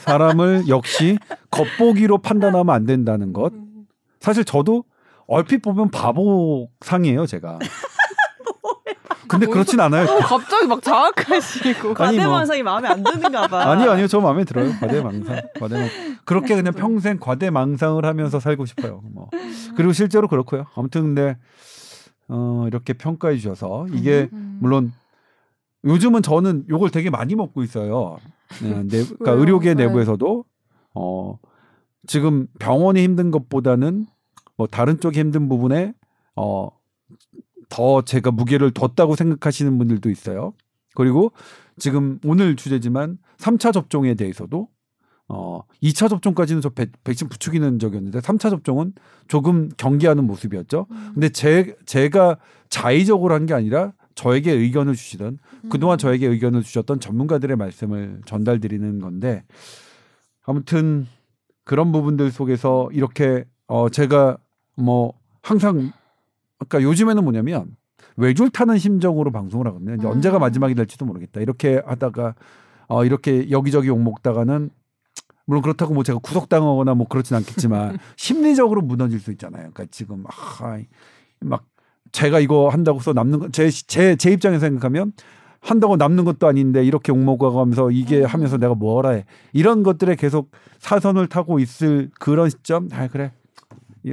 사람을 0.00 0.64
역시 0.68 1.18
겉보기로 1.50 2.18
판단하면 2.18 2.74
안 2.74 2.86
된다는 2.86 3.32
것. 3.32 3.52
음. 3.52 3.86
사실 4.20 4.44
저도 4.44 4.84
얼핏 5.26 5.62
보면 5.62 5.90
바보 5.90 6.68
상이에요, 6.80 7.26
제가. 7.26 7.58
근데 9.28 9.46
그렇진 9.46 9.80
않아요. 9.80 10.06
갑자기 10.20 10.66
막 10.66 10.80
자학하시고. 10.82 11.94
과대망상이 11.94 12.62
뭐. 12.62 12.72
마음에 12.72 12.88
안 12.88 13.02
드는가 13.02 13.48
봐. 13.48 13.70
아니요, 13.72 13.90
아니요. 13.90 14.06
저 14.06 14.20
마음에 14.20 14.44
들어요. 14.44 14.70
과대망상. 14.78 15.42
과대망. 15.58 15.88
그렇게 16.24 16.54
그냥 16.54 16.72
평생 16.72 17.18
과대망상을 17.18 18.04
하면서 18.04 18.38
살고 18.38 18.66
싶어요. 18.66 19.02
뭐. 19.12 19.28
그리고 19.76 19.92
실제로 19.92 20.28
그렇고요. 20.28 20.66
아무튼 20.76 21.02
근데 21.02 21.36
어, 22.28 22.64
이렇게 22.68 22.92
평가해 22.92 23.36
주셔서 23.36 23.86
이게 23.92 24.28
음, 24.32 24.36
음. 24.36 24.58
물론 24.60 24.92
요즘은 25.84 26.22
저는 26.22 26.64
요걸 26.68 26.90
되게 26.90 27.10
많이 27.10 27.34
먹고 27.34 27.62
있어요. 27.62 28.18
네, 28.62 28.82
내, 28.84 29.04
그러니까 29.04 29.32
의료계 29.32 29.74
네. 29.74 29.86
내부에서도 29.86 30.44
어, 30.94 31.38
지금 32.06 32.46
병원이 32.58 33.02
힘든 33.02 33.30
것보다는 33.30 34.06
뭐 34.56 34.66
다른 34.66 35.00
쪽이 35.00 35.18
힘든 35.18 35.48
부분에 35.48 35.94
어, 36.36 36.68
더 37.68 38.02
제가 38.02 38.30
무게를 38.30 38.70
뒀다고 38.72 39.16
생각하시는 39.16 39.76
분들도 39.78 40.10
있어요. 40.10 40.54
그리고 40.94 41.32
지금 41.78 42.18
오늘 42.24 42.56
주제지만 42.56 43.18
3차 43.38 43.72
접종에 43.72 44.14
대해서도 44.14 44.68
어 45.28 45.60
2차 45.82 46.08
접종까지는 46.08 46.62
저 46.62 46.70
백, 46.70 46.92
백신 47.02 47.28
부추기는 47.28 47.78
적이었는데 47.80 48.20
3차 48.20 48.48
접종은 48.50 48.92
조금 49.28 49.68
경계하는 49.76 50.24
모습이었죠. 50.24 50.86
음. 50.90 51.10
근데 51.14 51.28
제 51.28 51.76
제가 51.84 52.38
자의적으로 52.70 53.34
한 53.34 53.46
게 53.46 53.52
아니라 53.54 53.92
저에게 54.14 54.52
의견을 54.52 54.94
주시던 54.94 55.38
음. 55.64 55.68
그동안 55.68 55.98
저에게 55.98 56.26
의견을 56.28 56.62
주셨던 56.62 57.00
전문가들의 57.00 57.56
말씀을 57.56 58.20
전달드리는 58.24 59.00
건데 59.00 59.44
아무튼 60.44 61.06
그런 61.64 61.90
부분들 61.92 62.30
속에서 62.30 62.88
이렇게 62.92 63.44
어 63.66 63.88
제가 63.88 64.38
뭐 64.76 65.12
항상 65.42 65.92
그러니까 66.58 66.82
요즘에는 66.82 67.22
뭐냐면 67.22 67.76
외줄 68.16 68.50
타는 68.50 68.78
심정으로 68.78 69.30
방송을 69.30 69.66
하거든요. 69.68 69.94
이제 69.94 70.06
음. 70.06 70.12
언제가 70.12 70.38
마지막이 70.38 70.74
될지도 70.74 71.04
모르겠다. 71.04 71.40
이렇게 71.40 71.82
하다가 71.84 72.34
어 72.88 73.04
이렇게 73.04 73.50
여기저기 73.50 73.88
욕 73.88 74.00
먹다가는 74.00 74.70
물론 75.44 75.62
그렇다고 75.62 75.94
뭐 75.94 76.02
제가 76.02 76.18
구속당하거나 76.18 76.94
뭐 76.94 77.06
그렇진 77.06 77.36
않겠지만 77.36 77.98
심리적으로 78.16 78.82
무너질 78.82 79.20
수 79.20 79.30
있잖아요. 79.32 79.70
그러니까 79.72 79.86
지금 79.90 80.24
아, 80.26 80.78
막 81.40 81.64
제가 82.12 82.40
이거 82.40 82.68
한다고서 82.68 83.12
남는 83.12 83.38
거제제제 83.40 84.16
제 84.16 84.32
입장에서 84.32 84.66
생각하면 84.66 85.12
한다고 85.60 85.96
남는 85.96 86.24
것도 86.24 86.46
아닌데 86.46 86.84
이렇게 86.84 87.12
욕먹어 87.12 87.50
가면서 87.50 87.90
이게 87.90 88.20
음. 88.20 88.26
하면서 88.26 88.56
내가 88.56 88.74
뭐라 88.74 89.10
해 89.10 89.24
이런 89.52 89.82
것들에 89.82 90.14
계속 90.16 90.50
사선을 90.78 91.26
타고 91.28 91.58
있을 91.58 92.10
그런 92.18 92.48
시점 92.48 92.88
아 92.92 93.08
그래 93.08 93.32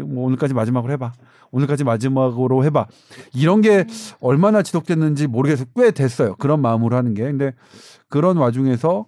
뭐 0.01 0.25
오늘까지 0.25 0.53
마지막으로 0.53 0.91
해봐 0.93 1.13
오늘까지 1.53 1.83
마지막으로 1.83 2.65
해봐. 2.65 2.87
이런 3.35 3.61
게 3.61 3.85
얼마나 4.19 4.63
지속됐는지 4.63 5.27
모르겠어요. 5.27 5.67
꽤 5.75 5.91
됐어요. 5.91 6.35
그런 6.35 6.61
마음으로 6.61 6.97
하는 6.97 7.13
게. 7.13 7.23
근데 7.23 7.53
그런 8.09 8.37
와중에서 8.37 9.05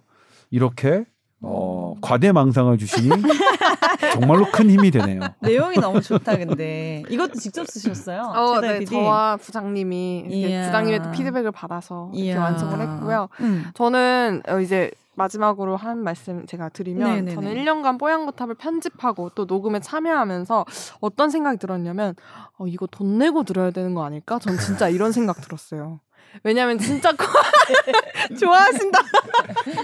이렇게 0.50 1.04
어, 1.42 1.94
과대망상을 2.00 2.78
주시니 2.78 3.08
정말로 4.14 4.46
큰 4.52 4.70
힘이 4.70 4.90
되네요. 4.92 5.20
내용이 5.40 5.76
너무 5.76 6.00
좋다 6.00 6.36
근데 6.36 7.02
이것도 7.10 7.34
직접 7.34 7.66
쓰셨어요? 7.66 8.22
어, 8.22 8.60
네, 8.60 8.78
PD? 8.78 8.92
저와 8.92 9.36
부장님이 9.38 10.24
부장님의 10.66 11.12
피드백을 11.12 11.50
받아서 11.50 12.10
이렇게 12.14 12.38
완성을 12.38 12.80
했고요. 12.80 13.28
음. 13.40 13.66
저는 13.74 14.42
어, 14.48 14.60
이제 14.60 14.90
마지막으로 15.16 15.76
한 15.76 16.02
말씀 16.02 16.46
제가 16.46 16.68
드리면 16.68 17.08
네네네. 17.08 17.34
저는 17.34 17.54
1년간 17.54 17.98
뽀얀거탑을 17.98 18.54
편집하고 18.54 19.30
또 19.30 19.46
녹음에 19.46 19.80
참여하면서 19.80 20.64
어떤 21.00 21.30
생각이 21.30 21.58
들었냐면 21.58 22.14
어, 22.58 22.66
이거 22.66 22.86
돈 22.86 23.18
내고 23.18 23.42
들어야 23.42 23.70
되는 23.70 23.94
거 23.94 24.04
아닐까? 24.04 24.38
전 24.38 24.56
진짜 24.58 24.88
이런 24.88 25.12
생각 25.12 25.40
들었어요. 25.40 26.00
왜냐면 26.44 26.78
진짜 26.78 27.12
좋아하신다. 28.38 28.98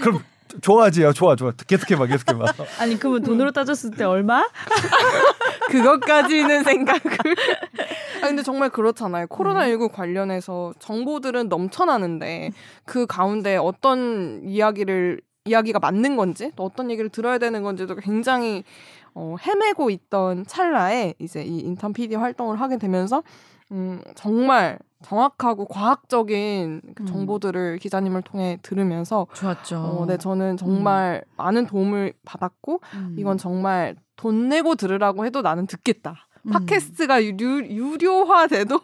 그럼 0.01 0.23
좋아하지, 0.61 1.03
야, 1.03 1.13
좋아, 1.13 1.35
좋아. 1.35 1.51
계속해 1.51 1.95
봐, 1.95 2.05
계속해 2.05 2.37
봐. 2.37 2.45
아니, 2.79 2.97
그러면 2.97 3.23
돈으로 3.23 3.51
따졌을 3.51 3.91
때 3.91 4.03
얼마? 4.03 4.43
그것까지는 5.69 6.63
생각을. 6.63 7.01
아 8.21 8.27
근데 8.27 8.43
정말 8.43 8.69
그렇잖아요. 8.69 9.27
코로나19 9.27 9.91
관련해서 9.91 10.73
정보들은 10.79 11.49
넘쳐나는데 11.49 12.51
그 12.85 13.05
가운데 13.05 13.57
어떤 13.57 14.41
이야기를 14.43 15.21
이야기가 15.45 15.79
맞는 15.79 16.15
건지 16.15 16.51
또 16.55 16.63
어떤 16.63 16.89
얘기를 16.89 17.09
들어야 17.09 17.37
되는 17.37 17.63
건지도 17.63 17.95
굉장히 17.95 18.63
어, 19.13 19.35
헤매고 19.45 19.89
있던 19.89 20.45
찰나에 20.45 21.15
이제 21.19 21.43
이 21.43 21.59
인턴 21.59 21.93
PD 21.93 22.15
활동을 22.15 22.59
하게 22.61 22.77
되면서 22.77 23.23
음, 23.71 24.01
정말 24.15 24.79
정확하고 25.03 25.65
과학적인 25.65 26.81
그 26.95 27.03
음. 27.03 27.05
정보들을 27.05 27.77
기자님을 27.77 28.23
통해 28.23 28.57
들으면서 28.61 29.27
좋았죠. 29.33 29.77
어, 29.77 30.05
네, 30.07 30.17
저는 30.17 30.57
정말 30.57 31.23
음. 31.25 31.33
많은 31.37 31.67
도움을 31.67 32.13
받았고 32.25 32.81
음. 32.95 33.15
이건 33.19 33.37
정말 33.37 33.95
돈 34.15 34.49
내고 34.49 34.75
들으라고 34.75 35.25
해도 35.25 35.41
나는 35.41 35.67
듣겠다. 35.67 36.27
음. 36.45 36.51
팟캐스트가 36.51 37.23
유, 37.23 37.35
유료화돼도 37.39 38.79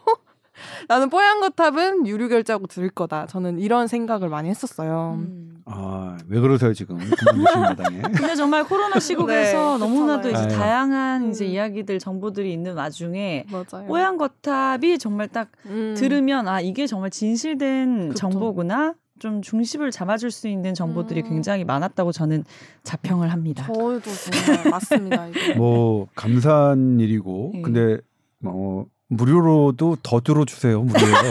나는 0.88 1.10
뽀얀 1.10 1.40
거탑은 1.40 2.06
유료 2.06 2.28
결제하고 2.28 2.66
들을 2.66 2.88
거다. 2.90 3.26
저는 3.26 3.58
이런 3.58 3.86
생각을 3.86 4.28
많이 4.28 4.48
했었어요. 4.48 5.16
음. 5.18 5.62
아, 5.66 6.16
왜 6.28 6.40
그러세요, 6.40 6.72
지금? 6.74 6.98
근데 8.16 8.34
정말 8.34 8.64
코로나 8.64 8.98
시국에서 8.98 9.74
네, 9.74 9.78
너무나도 9.78 10.30
이제 10.30 10.48
다양한 10.48 11.24
음. 11.24 11.30
이제 11.30 11.46
이야기들, 11.46 11.98
정보들이 11.98 12.52
있는 12.52 12.74
와중에 12.74 13.46
맞아요. 13.50 13.86
뽀얀 13.86 14.16
거탑이 14.16 14.98
정말 14.98 15.28
딱 15.28 15.48
음. 15.66 15.94
들으면 15.96 16.48
아, 16.48 16.60
이게 16.60 16.86
정말 16.86 17.10
진실된 17.10 18.10
그쵸. 18.10 18.30
정보구나. 18.30 18.94
좀 19.20 19.42
중심을 19.42 19.90
잡아줄 19.90 20.30
수 20.30 20.48
있는 20.48 20.72
정보들이 20.72 21.20
음. 21.20 21.28
굉장히 21.28 21.62
많았다고 21.64 22.10
저는 22.10 22.42
자평을 22.82 23.30
합니다. 23.30 23.66
저도 23.66 24.00
정말 24.00 24.70
맞습니다. 24.70 25.28
이게. 25.28 25.54
뭐 25.54 26.08
감사한 26.14 26.98
일이고, 26.98 27.50
네. 27.54 27.62
근데 27.62 27.98
뭐 28.38 28.86
무료로도 29.10 29.98
더 30.02 30.20
들어주세요. 30.20 30.82
무료로. 30.82 31.30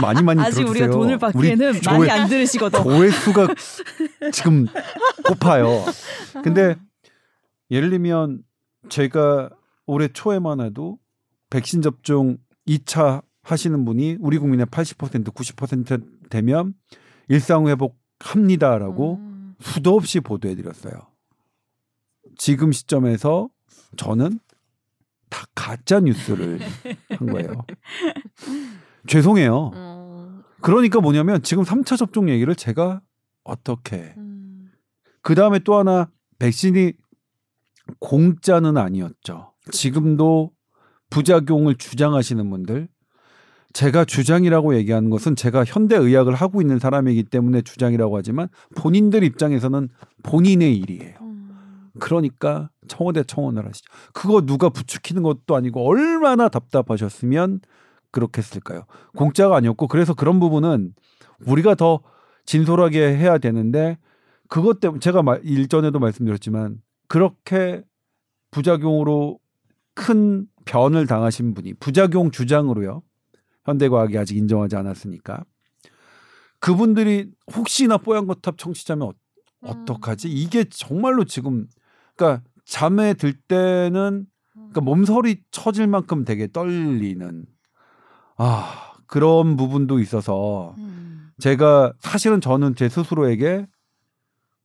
많이 0.00 0.22
많이 0.22 0.40
아직 0.40 0.62
들어주세요. 0.62 0.84
우리가 0.84 0.98
돈을 0.98 1.18
받기에는 1.18 1.68
우리 1.70 1.80
많이 1.86 2.10
안 2.10 2.28
들으시거든. 2.28 2.82
조회수가 2.82 3.48
지금 4.32 4.66
고파요. 5.26 5.84
근데 6.42 6.76
예를 7.70 7.90
들면 7.90 8.42
제가 8.88 9.50
올해 9.86 10.08
초에만 10.08 10.60
해도 10.60 10.98
백신 11.50 11.82
접종 11.82 12.38
2차 12.66 13.22
하시는 13.42 13.84
분이 13.84 14.18
우리 14.20 14.38
국민의 14.38 14.66
80% 14.66 15.32
90% 15.32 16.28
되면 16.30 16.74
일상 17.28 17.68
회복합니다라고 17.68 19.16
음. 19.16 19.54
수도 19.60 19.94
없이 19.94 20.20
보도해 20.20 20.54
드렸어요. 20.54 20.92
지금 22.36 22.72
시점에서 22.72 23.48
저는 23.96 24.40
다 25.34 25.46
가짜 25.56 25.98
뉴스를 25.98 26.60
한 27.10 27.26
거예요. 27.26 27.66
죄송해요. 29.08 29.72
어... 29.74 30.42
그러니까 30.60 31.00
뭐냐면 31.00 31.42
지금 31.42 31.64
3차 31.64 31.98
접종 31.98 32.28
얘기를 32.28 32.54
제가 32.54 33.00
어떻게 33.42 34.14
음... 34.16 34.70
그 35.22 35.34
다음에 35.34 35.58
또 35.58 35.74
하나 35.74 36.08
백신이 36.38 36.92
공짜는 37.98 38.76
아니었죠. 38.76 39.52
지금도 39.72 40.52
부작용을 41.10 41.74
주장하시는 41.74 42.48
분들 42.48 42.88
제가 43.72 44.04
주장이라고 44.04 44.76
얘기하는 44.76 45.10
것은 45.10 45.34
제가 45.34 45.64
현대 45.64 45.96
의학을 45.96 46.34
하고 46.36 46.60
있는 46.60 46.78
사람이기 46.78 47.24
때문에 47.24 47.62
주장이라고 47.62 48.16
하지만 48.16 48.48
본인들 48.76 49.24
입장에서는 49.24 49.88
본인의 50.22 50.76
일이에요. 50.76 51.23
그러니까 52.00 52.70
청와대 52.88 53.22
청원을 53.22 53.66
하시죠. 53.66 53.90
그거 54.12 54.40
누가 54.40 54.68
부추기는 54.68 55.22
것도 55.22 55.56
아니고 55.56 55.86
얼마나 55.86 56.48
답답하셨으면 56.48 57.60
그렇게 58.10 58.38
했을까요? 58.38 58.84
공짜가 59.16 59.56
아니었고 59.56 59.88
그래서 59.88 60.14
그런 60.14 60.40
부분은 60.40 60.94
우리가 61.46 61.74
더 61.74 62.00
진솔하게 62.46 63.16
해야 63.16 63.38
되는데 63.38 63.98
그것 64.48 64.80
때문에 64.80 65.00
제가 65.00 65.22
일전에도 65.42 65.98
말씀드렸지만 65.98 66.80
그렇게 67.08 67.82
부작용으로 68.50 69.38
큰 69.94 70.46
변을 70.64 71.06
당하신 71.06 71.54
분이 71.54 71.74
부작용 71.74 72.30
주장으로요. 72.30 73.02
현대과학이 73.64 74.18
아직 74.18 74.36
인정하지 74.36 74.76
않았으니까 74.76 75.44
그분들이 76.60 77.30
혹시나 77.54 77.98
뽀얀거탑 77.98 78.58
청취자면 78.58 79.08
어, 79.08 79.12
음. 79.64 79.68
어떡하지? 79.68 80.28
이게 80.30 80.64
정말로 80.64 81.24
지금 81.24 81.66
그러니까 82.16 82.42
잠에 82.64 83.14
들 83.14 83.32
때는 83.32 84.26
그러니까 84.54 84.80
몸서리 84.80 85.42
쳐질 85.50 85.86
만큼 85.86 86.24
되게 86.24 86.50
떨리는 86.50 87.44
아 88.36 88.92
그런 89.06 89.56
부분도 89.56 89.98
있어서 90.00 90.74
음. 90.78 91.30
제가 91.38 91.92
사실은 92.00 92.40
저는 92.40 92.74
제 92.74 92.88
스스로에게 92.88 93.66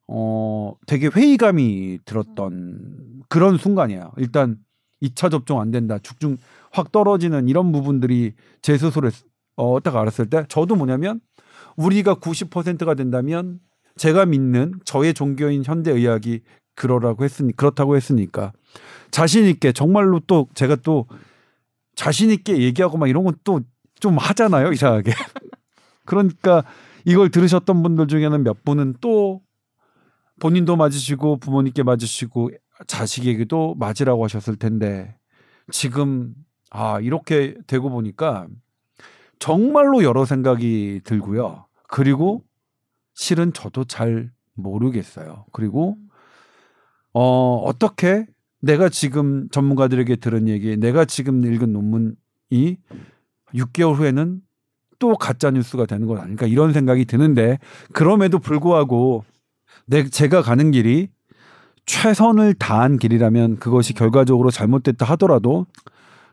어 0.07 0.73
되게 0.87 1.07
회의감이 1.07 1.99
들었던 2.05 3.23
그런 3.27 3.57
순간이에요. 3.57 4.11
일단 4.17 4.57
2차 5.01 5.31
접종 5.31 5.61
안 5.61 5.71
된다. 5.71 5.97
죽중 5.99 6.37
확 6.71 6.91
떨어지는 6.91 7.47
이런 7.47 7.71
부분들이 7.71 8.33
제 8.61 8.77
스스로 8.77 9.09
어, 9.55 9.79
딱 9.81 9.95
알았을 9.95 10.29
때 10.29 10.45
저도 10.47 10.75
뭐냐면 10.75 11.19
우리가 11.75 12.15
90%가 12.15 12.93
된다면 12.95 13.59
제가 13.97 14.25
믿는 14.25 14.79
저의 14.85 15.13
종교인 15.13 15.63
현대의학이 15.65 16.41
그러라고 16.79 17.23
했으니 17.25 17.53
그렇다고 17.55 17.95
했으니까. 17.95 18.53
자신 19.11 19.45
있게 19.45 19.71
정말로 19.73 20.19
또 20.27 20.47
제가 20.55 20.77
또 20.77 21.07
자신 21.95 22.31
있게 22.31 22.59
얘기하고 22.59 22.97
막 22.97 23.07
이런 23.09 23.23
건 23.25 23.35
또 23.43 23.61
좀 23.99 24.17
하잖아요 24.17 24.71
이상하게. 24.71 25.11
그러니까 26.05 26.63
이걸 27.05 27.29
들으셨던 27.29 27.83
분들 27.83 28.07
중에는 28.07 28.43
몇 28.43 28.63
분은 28.63 28.95
또 29.01 29.41
본인도 30.39 30.77
맞으시고 30.77 31.37
부모님께 31.37 31.83
맞으시고 31.83 32.51
자식에게도 32.87 33.75
맞으라고 33.77 34.23
하셨을 34.23 34.55
텐데 34.55 35.17
지금 35.71 36.33
아 36.69 36.99
이렇게 37.01 37.55
되고 37.67 37.89
보니까 37.89 38.47
정말로 39.39 40.03
여러 40.03 40.25
생각이 40.25 41.01
들고요. 41.03 41.65
그리고 41.89 42.43
실은 43.15 43.51
저도 43.51 43.83
잘 43.83 44.31
모르겠어요. 44.55 45.45
그리고 45.51 45.97
어, 47.13 47.61
어떻게 47.65 48.25
내가 48.61 48.89
지금 48.89 49.49
전문가들에게 49.49 50.17
들은 50.17 50.47
얘기, 50.47 50.77
내가 50.77 51.05
지금 51.05 51.45
읽은 51.45 51.71
논문이 51.71 52.77
6개월 53.53 53.95
후에는 53.95 54.41
또 54.99 55.15
가짜 55.15 55.49
뉴스가 55.49 55.85
되는 55.85 56.07
것 56.07 56.19
아닐까 56.19 56.45
이런 56.45 56.73
생각이 56.73 57.05
드는데 57.05 57.57
그럼에도 57.93 58.37
불구하고 58.37 59.23
내 59.85 60.07
제가 60.07 60.41
가는 60.41 60.71
길이 60.71 61.07
최선을 61.85 62.53
다한 62.53 62.97
길이라면 62.97 63.57
그것이 63.57 63.93
결과적으로 63.93 64.51
잘못됐다 64.51 65.05
하더라도 65.05 65.65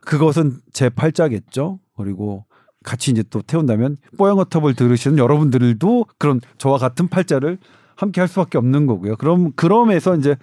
그것은 0.01 0.59
제 0.73 0.91
팔자겠죠. 0.91 1.79
그리고 1.97 2.45
같이 2.85 3.11
이제 3.11 3.23
또 3.31 3.41
태운다면 3.41 3.97
뽀얀거탑을 4.19 4.75
들으시는 4.75 5.19
여러분들도 5.19 6.07
그런 6.19 6.41
저와 6.59 6.79
같은 6.79 7.09
팔자를 7.09 7.59
함께 7.97 8.21
할 8.21 8.29
수밖에 8.29 8.59
없는 8.59 8.87
거고요. 8.87 9.17
그럼 9.17 9.53
그럼에서 9.57 10.15
이제 10.17 10.37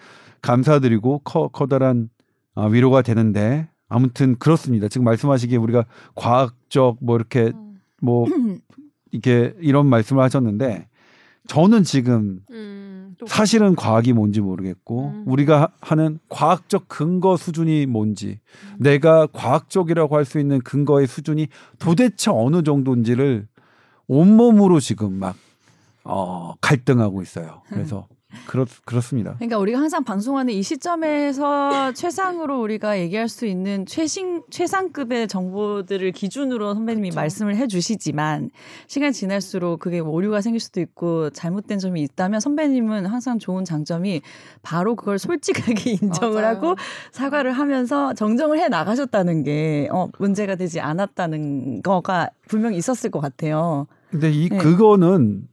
감사드리고 0.44 1.22
커, 1.24 1.48
커다란 1.48 2.10
어, 2.54 2.68
위로가 2.68 3.02
되는데 3.02 3.68
아무튼 3.90 4.38
그렇습니다. 4.38 4.88
지금 4.88 5.06
말씀하시기에 5.06 5.58
우리가 5.58 5.86
과학적 6.16 6.98
뭐 7.02 7.16
이렇게 7.16 7.52
음. 7.56 7.80
뭐 8.02 8.26
이게 9.12 9.54
이런 9.60 9.88
말씀을 9.88 10.22
하셨는데 10.24 10.88
저는 11.48 11.84
지금 11.84 12.40
음, 12.52 13.16
사실은 13.28 13.76
과학이 13.76 14.14
뭔지 14.14 14.40
모르겠고 14.42 15.10
음. 15.10 15.24
우리가 15.26 15.70
하는 15.82 16.20
과학적 16.30 16.88
근거 16.88 17.36
수준이 17.38 17.86
뭔지 17.86 18.40
음. 18.72 18.78
내가 18.80 19.28
과학적이라고 19.28 20.16
할 20.16 20.26
수 20.26 20.40
있는 20.40 20.60
근거의 20.62 21.08
수준이 21.08 21.48
도대체 21.80 22.32
어느 22.32 22.64
정도인지를 22.64 23.48
온몸으로 24.08 24.80
지금 24.80 25.14
막 25.14 25.36
어, 26.04 26.54
갈등하고 26.62 27.22
있어요. 27.22 27.62
그래서 27.70 28.08
그렇 28.48 28.66
그렇습니다. 28.86 29.36
그러니까 29.36 29.58
우리가 29.58 29.80
항상 29.80 30.04
방송하는 30.04 30.54
이 30.54 30.64
시점에서 30.64 31.92
최상으로 31.94 32.62
우리가 32.62 33.00
얘기할 33.00 33.28
수 33.28 33.46
있는 33.46 33.86
최신 33.86 34.44
최상급의 34.50 35.28
정보들을 35.28 36.12
기준으로 36.12 36.74
선배님이 36.74 37.10
그렇죠. 37.10 37.20
말씀을 37.20 37.56
해주시지만 37.58 38.50
시간 38.88 39.12
지날수록 39.12 39.80
그게 39.80 40.02
뭐 40.02 40.12
오류가 40.12 40.42
생길 40.42 40.60
수도 40.60 40.82
있고 40.82 41.30
잘못된 41.30 41.80
점이 41.80 42.02
있다면 42.02 42.40
선배님은 42.40 43.06
항상 43.06 43.40
좋은 43.40 43.66
장점이 43.66 44.22
바로 44.62 44.96
그걸 44.96 45.20
솔직하게 45.20 45.92
인정을 46.02 46.42
맞아요. 46.42 46.56
하고 46.56 46.76
사과를 47.12 47.54
하면서 47.54 48.14
정정을 48.14 48.60
해 48.60 48.68
나가셨다는 48.68 49.44
게 49.44 49.88
어, 49.92 50.10
문제가 50.20 50.56
되지 50.56 50.80
않았다는 50.80 51.82
거가 51.82 52.30
분명히 52.48 52.78
있었을 52.78 53.10
것 53.12 53.20
같아요. 53.20 53.88
근데 54.14 54.32
이 54.32 54.48
네. 54.48 54.58
그거는 54.58 55.48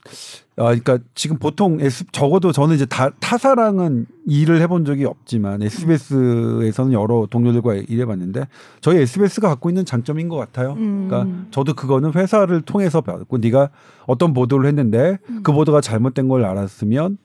아 0.56 0.64
그러니까 0.64 0.98
지금 1.14 1.38
보통 1.38 1.80
S, 1.80 2.04
적어도 2.12 2.52
저는 2.52 2.76
이제 2.76 2.84
다, 2.84 3.08
타사랑은 3.18 4.04
일을 4.26 4.60
해본 4.60 4.84
적이 4.84 5.06
없지만 5.06 5.62
SBS에서는 5.62 6.92
여러 6.92 7.26
동료들과 7.30 7.74
일해봤는데 7.76 8.46
저희 8.82 8.98
SBS가 8.98 9.48
갖고 9.48 9.70
있는 9.70 9.86
장점인 9.86 10.28
것 10.28 10.36
같아요. 10.36 10.74
음. 10.74 11.08
그러니까 11.08 11.46
저도 11.50 11.72
그거는 11.72 12.12
회사를 12.12 12.60
통해서 12.60 13.00
배웠고 13.00 13.38
네가 13.38 13.70
어떤 14.06 14.34
보도를 14.34 14.66
했는데 14.68 15.16
음. 15.30 15.40
그 15.42 15.52
보도가 15.52 15.80
잘못된 15.80 16.28
걸 16.28 16.44
알았으면 16.44 17.16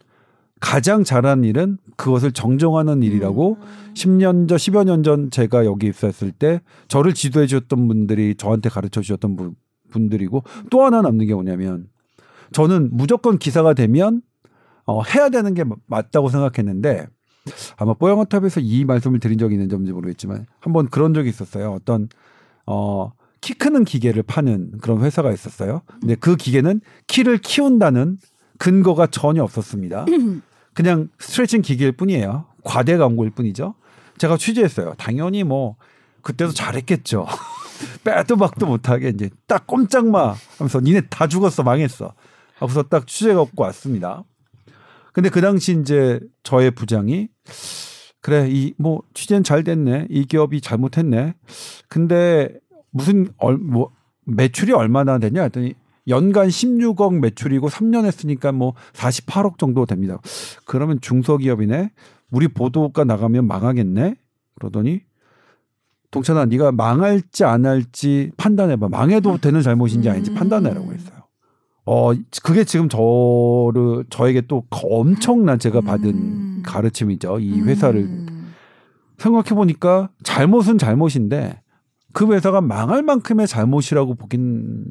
가장 0.62 1.04
잘한 1.04 1.44
일은 1.44 1.78
그것을 1.98 2.32
정정하는 2.32 3.04
일이라고 3.04 3.58
음. 3.60 3.94
10년 3.94 4.48
전, 4.48 4.58
10여 4.58 4.86
년 4.86 5.04
전 5.04 5.30
제가 5.30 5.66
여기 5.66 5.88
있었을 5.88 6.32
때 6.32 6.62
저를 6.88 7.14
지도해 7.14 7.46
주셨던 7.48 7.90
분들이 7.90 8.36
저한테 8.36 8.70
가르쳐 8.70 9.02
주셨던 9.02 9.36
분, 9.36 9.56
분들이고 9.96 10.44
또 10.70 10.84
하나 10.84 11.02
남는 11.02 11.26
게 11.26 11.34
뭐냐면 11.34 11.88
저는 12.52 12.90
무조건 12.92 13.40
기사가 13.40 13.74
되면 13.74 14.22
어, 14.86 15.02
해야 15.02 15.30
되는 15.30 15.54
게 15.54 15.64
맞다고 15.88 16.30
생각했는데 16.30 17.08
아마 17.78 17.94
뽀양어탑에서 17.94 18.60
이 18.60 18.86
말씀을 18.86 19.20
드린 19.20 19.38
적이 19.38 19.56
있는지 19.56 19.92
모르겠지만 19.92 20.46
한번 20.60 20.90
그런 20.90 21.14
적이 21.14 21.30
있었어요. 21.30 21.72
어떤 21.72 22.10
어, 22.66 23.12
키 23.42 23.54
크는 23.54 23.86
기계를 23.86 24.24
파는 24.24 24.80
그런 24.82 25.02
회사가 25.02 25.32
있었어요. 25.32 25.82
근데 26.00 26.16
그 26.16 26.36
기계는 26.36 26.82
키를 27.08 27.38
키운다는 27.38 28.18
근거가 28.58 29.08
전혀 29.08 29.44
없었습니다. 29.44 30.06
그냥 30.74 31.10
스트레칭 31.20 31.62
기계일 31.62 31.92
뿐이에요. 31.94 32.46
과대 32.64 32.98
광고일 32.98 33.32
뿐이죠. 33.32 33.76
제가 34.18 34.38
취재했어요. 34.38 34.94
당연히 34.98 35.44
뭐 35.44 35.76
그때도 36.22 36.54
잘했겠죠. 36.54 37.28
빼도 38.04 38.38
박도 38.38 38.66
못하게 38.66 39.10
이제 39.10 39.30
딱 39.48 39.68
꼼짝마 39.68 40.36
하면서 40.58 40.80
니네 40.80 41.02
다 41.10 41.28
죽었어 41.28 41.64
망했어 41.64 42.14
하고서 42.56 42.84
딱 42.84 43.08
취재가 43.08 43.42
없고 43.42 43.64
왔습니다. 43.64 44.24
근데 45.14 45.30
그 45.30 45.42
당시 45.42 45.78
이제 45.80 46.20
저의 46.44 46.72
부장이 46.72 47.30
그래 48.22 48.48
이 48.50 48.74
뭐 48.78 49.02
취재는 49.14 49.44
잘 49.44 49.64
됐네 49.64 50.08
이 50.10 50.26
기업이 50.26 50.60
잘못했네 50.62 51.36
근데 51.88 52.50
무슨 52.92 53.28
얼, 53.38 53.58
뭐 53.58 53.92
매출이 54.26 54.72
얼마나 54.74 55.20
되냐 55.20 55.44
했더니 55.44 55.76
연간 56.08 56.48
16억 56.48 57.20
매출이고 57.20 57.68
3년 57.70 58.06
했으니까 58.06 58.52
뭐 58.52 58.74
48억 58.94 59.58
정도 59.58 59.86
됩니다. 59.86 60.20
그러면 60.66 61.02
중소기업이네. 61.02 61.92
우리 62.32 62.48
보도가 62.48 63.04
나가면 63.04 63.48
망하겠네. 63.48 64.16
그러더니 64.56 65.02
동찬아 66.16 66.46
네가 66.46 66.72
망할지 66.72 67.44
안 67.44 67.66
할지 67.66 68.32
판단해봐. 68.38 68.88
망해도 68.90 69.38
되는 69.38 69.62
잘못인지 69.62 70.10
아닌지 70.10 70.32
음. 70.32 70.36
판단해라고 70.36 70.94
했어요. 70.94 71.16
어 71.86 72.12
그게 72.42 72.64
지금 72.64 72.90
저를 72.90 74.06
저에게 74.10 74.42
또 74.48 74.64
엄청난 74.72 75.60
제가 75.60 75.82
받은 75.82 76.10
음. 76.10 76.64
가르침이죠. 76.66 77.40
이 77.40 77.62
회사를 77.62 78.02
음. 78.02 78.54
생각해 79.18 79.50
보니까 79.50 80.10
잘못은 80.24 80.78
잘못인데 80.78 81.62
그 82.14 82.34
회사가 82.34 82.62
망할 82.62 83.04
만큼의 83.04 83.46
잘못이라고 83.46 84.16
보긴 84.16 84.86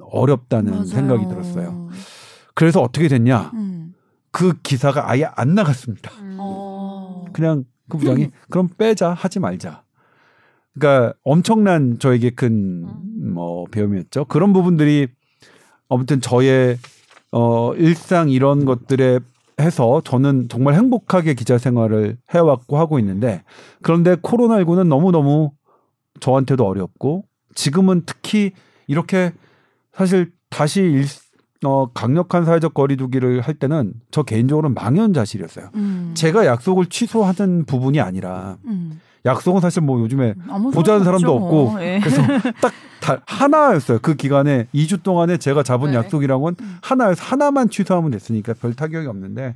어렵다는 0.00 0.70
맞아요. 0.72 0.84
생각이 0.84 1.26
들었어요. 1.26 1.88
그래서 2.54 2.80
어떻게 2.80 3.08
됐냐? 3.08 3.50
음. 3.54 3.94
그 4.30 4.54
기사가 4.62 5.10
아예 5.10 5.28
안 5.34 5.54
나갔습니다. 5.54 6.12
음. 6.22 6.36
어. 6.38 7.24
그냥 7.32 7.64
그 7.88 7.98
부장이 7.98 8.30
그럼 8.48 8.68
빼자 8.78 9.12
하지 9.12 9.40
말자. 9.40 9.82
그러니까 10.78 11.12
엄청난 11.24 11.98
저에게 11.98 12.30
큰뭐 12.30 13.64
음. 13.64 13.70
배움이었죠. 13.70 14.26
그런 14.26 14.52
부분들이 14.52 15.08
아무튼 15.88 16.20
저의 16.20 16.78
어 17.32 17.74
일상 17.74 18.30
이런 18.30 18.64
것들에 18.64 19.20
해서 19.60 20.00
저는 20.04 20.48
정말 20.48 20.74
행복하게 20.74 21.34
기자 21.34 21.58
생활을 21.58 22.16
해왔고 22.30 22.78
하고 22.78 22.98
있는데 23.00 23.42
그런데 23.82 24.14
코로나19는 24.16 24.86
너무너무 24.86 25.50
저한테도 26.20 26.64
어렵고 26.64 27.24
지금은 27.54 28.02
특히 28.06 28.52
이렇게 28.86 29.32
사실 29.92 30.30
다시 30.48 30.80
일, 30.80 31.04
어, 31.64 31.90
강력한 31.92 32.44
사회적 32.44 32.72
거리두기를 32.72 33.40
할 33.40 33.54
때는 33.54 33.94
저 34.12 34.22
개인적으로는 34.22 34.74
망연자실이었어요. 34.74 35.70
음. 35.74 36.12
제가 36.14 36.46
약속을 36.46 36.86
취소하는 36.86 37.64
부분이 37.64 38.00
아니라 38.00 38.58
음. 38.64 39.00
약속은 39.24 39.60
사실 39.60 39.82
뭐 39.82 40.00
요즘에 40.00 40.34
보자는 40.72 41.04
사람도 41.04 41.34
없고 41.34 41.76
예. 41.80 42.00
그래서 42.02 42.22
딱 42.60 42.72
다 43.00 43.22
하나였어요. 43.26 44.00
그 44.02 44.14
기간에 44.14 44.66
2주 44.74 45.02
동안에 45.02 45.38
제가 45.38 45.62
잡은 45.62 45.92
네. 45.92 45.96
약속이랑은 45.96 46.56
음. 46.60 46.78
하나여서 46.82 47.24
하나만 47.24 47.70
취소하면 47.70 48.10
됐으니까 48.10 48.54
별 48.54 48.74
타격이 48.74 49.06
없는데 49.06 49.54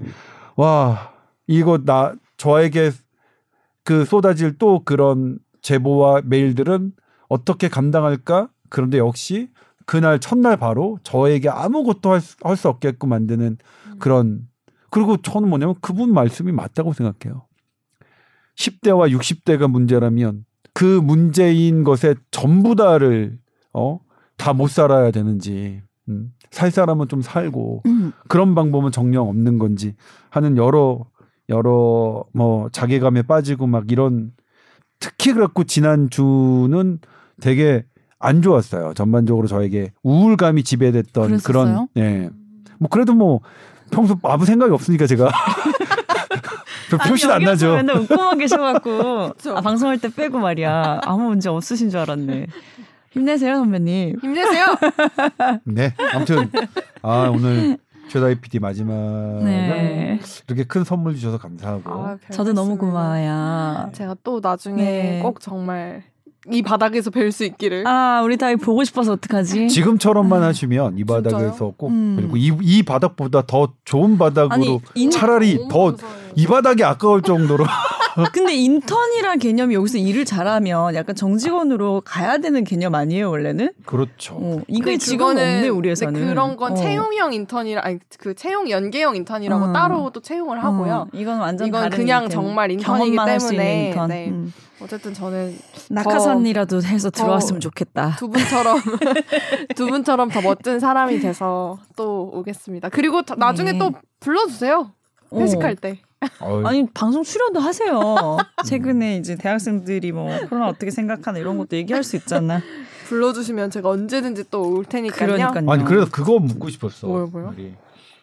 와 0.56 1.12
이거 1.46 1.78
나 1.84 2.14
저에게 2.36 2.92
그 3.84 4.04
쏟아질 4.04 4.58
또 4.58 4.82
그런 4.84 5.38
제보와 5.60 6.22
메일들은 6.24 6.92
어떻게 7.28 7.68
감당할까? 7.68 8.48
그런데 8.68 8.98
역시 8.98 9.50
그날 9.84 10.18
첫날 10.18 10.56
바로 10.56 10.98
저에게 11.02 11.48
아무것도 11.48 12.18
할수 12.42 12.68
없게끔 12.68 13.08
만드는 13.08 13.58
음. 13.86 13.98
그런 13.98 14.48
그리고 14.90 15.16
저는 15.16 15.48
뭐냐면 15.48 15.74
그분 15.80 16.12
말씀이 16.14 16.52
맞다고 16.52 16.92
생각해요. 16.92 17.44
10대와 18.56 19.10
60대가 19.16 19.70
문제라면 19.70 20.44
그 20.74 20.84
문제인 20.84 21.84
것에 21.84 22.14
전부 22.30 22.74
다를 22.74 23.38
어? 23.72 24.00
다 24.36 24.52
못 24.52 24.68
살아야 24.70 25.10
되는지 25.10 25.82
음, 26.08 26.32
살 26.50 26.70
사람은 26.70 27.08
좀 27.08 27.22
살고 27.22 27.82
음. 27.86 28.12
그런 28.28 28.54
방법은 28.54 28.90
정령 28.90 29.28
없는 29.28 29.58
건지 29.58 29.94
하는 30.30 30.56
여러 30.56 31.04
여러 31.48 32.24
뭐 32.32 32.68
자괴감에 32.70 33.22
빠지고 33.22 33.66
막 33.66 33.90
이런 33.90 34.32
특히 34.98 35.32
그렇고 35.32 35.64
지난 35.64 36.10
주는 36.10 36.98
되게 37.40 37.84
안 38.18 38.40
좋았어요. 38.42 38.94
전반적으로 38.94 39.46
저에게 39.48 39.92
우울감이 40.02 40.62
지배됐던 40.62 41.26
그랬었어요? 41.26 41.42
그런 41.42 41.88
예. 41.96 42.30
뭐 42.78 42.88
그래도 42.88 43.14
뭐 43.14 43.40
평소 43.90 44.16
아무 44.22 44.44
생각이 44.44 44.72
없으니까 44.72 45.06
제가 45.06 45.30
표시도 46.98 47.32
안 47.32 47.42
나죠. 47.42 47.76
맨날 47.76 47.96
웃고만 47.98 48.38
계셔갖고 48.38 49.32
아, 49.56 49.60
방송할 49.60 49.98
때 49.98 50.08
빼고 50.08 50.38
말이야 50.38 51.00
아무 51.04 51.28
문제 51.28 51.48
없으신 51.48 51.90
줄 51.90 52.00
알았네. 52.00 52.46
힘내세요 53.10 53.56
선배님. 53.56 54.18
힘내세요. 54.20 54.66
네 55.64 55.94
아무튼 56.14 56.50
아 57.02 57.30
오늘 57.32 57.76
최다희 58.08 58.40
PD 58.40 58.58
마지막은 58.58 59.44
네. 59.44 60.20
이렇게 60.46 60.64
큰 60.64 60.84
선물 60.84 61.14
주셔서 61.14 61.38
감사하고 61.38 61.90
아, 61.92 62.16
저도 62.30 62.52
너무 62.52 62.76
고마워요. 62.76 63.90
제가 63.92 64.16
또 64.22 64.40
나중에 64.42 64.82
네. 64.82 65.20
꼭 65.22 65.40
정말 65.40 66.02
이 66.50 66.62
바닥에서 66.62 67.10
뵐 67.10 67.30
수 67.30 67.44
있기를. 67.44 67.86
아, 67.86 68.22
우리 68.24 68.36
다이 68.36 68.56
보고 68.56 68.82
싶어서 68.84 69.12
어떡하지? 69.12 69.68
지금처럼만 69.68 70.42
하시면 70.42 70.98
이 70.98 71.04
바닥에서 71.04 71.72
꼭 71.76 71.90
음. 71.90 72.16
그리고 72.16 72.36
이, 72.36 72.52
이 72.62 72.82
바닥보다 72.82 73.42
더 73.46 73.72
좋은 73.84 74.18
바닥으로 74.18 74.52
아니, 74.52 74.80
인... 74.94 75.10
차라리 75.10 75.68
더 75.70 75.96
이 76.34 76.46
바닥이 76.46 76.82
아까울 76.84 77.22
정도로 77.22 77.64
근데 78.32 78.54
인턴이란 78.54 79.38
개념이 79.38 79.74
여기서 79.74 79.98
일을 79.98 80.24
잘하면 80.24 80.94
약간 80.94 81.14
정직원으로 81.14 82.02
가야 82.04 82.38
되는 82.38 82.64
개념 82.64 82.94
아니에요 82.94 83.30
원래는? 83.30 83.72
그렇죠. 83.86 84.34
어, 84.34 84.60
이게 84.68 84.98
직원 84.98 85.38
없네 85.38 85.68
우리 85.68 85.90
회사는. 85.90 86.28
그런 86.28 86.56
건 86.56 86.72
어. 86.72 86.74
채용형 86.74 87.32
인턴이라 87.32 87.80
아니 87.84 87.98
그 88.18 88.34
채용 88.34 88.68
연계형 88.68 89.16
인턴이라고 89.16 89.64
어. 89.66 89.72
따로 89.72 90.10
또 90.10 90.20
채용을 90.20 90.62
하고요. 90.62 90.94
어. 90.94 91.06
이건 91.12 91.38
완전 91.38 91.68
이건 91.68 91.90
그냥 91.90 92.24
인턴. 92.24 92.42
정말 92.42 92.70
인턴이기 92.70 93.16
때문에 93.16 93.88
인턴. 93.88 94.08
네. 94.08 94.28
음. 94.28 94.52
어쨌든 94.82 95.14
저는 95.14 95.56
낙하산이라도 95.90 96.82
해서 96.82 97.10
들어왔으면 97.10 97.60
좋겠다. 97.60 98.16
두 98.18 98.28
분처럼 98.28 98.80
두 99.76 99.86
분처럼 99.86 100.28
더 100.28 100.40
멋진 100.40 100.80
사람이 100.80 101.20
돼서 101.20 101.78
또 101.96 102.30
오겠습니다. 102.34 102.88
그리고 102.88 103.22
나중에 103.36 103.72
네. 103.72 103.78
또 103.78 103.92
불러주세요. 104.20 104.90
회식할 105.32 105.76
때. 105.76 106.00
아니 106.64 106.86
방송 106.92 107.22
출연도 107.22 107.60
하세요. 107.60 108.36
최근에 108.66 109.16
이제 109.16 109.36
대학생들이 109.36 110.12
뭐 110.12 110.28
코로나 110.48 110.68
어떻게 110.68 110.90
생각하나 110.90 111.38
이런 111.38 111.58
것도 111.58 111.76
얘기할 111.76 112.02
수 112.04 112.16
있잖아. 112.16 112.60
불러주시면 113.08 113.70
제가 113.70 113.88
언제든지 113.90 114.48
또 114.50 114.62
올 114.62 114.84
테니까요. 114.84 115.34
그러니까요. 115.36 115.70
아니 115.70 115.84
그래서 115.84 116.10
그거 116.10 116.38
묻고 116.38 116.68
싶었어. 116.70 117.06
뭐요, 117.06 117.26
뭐요? 117.26 117.54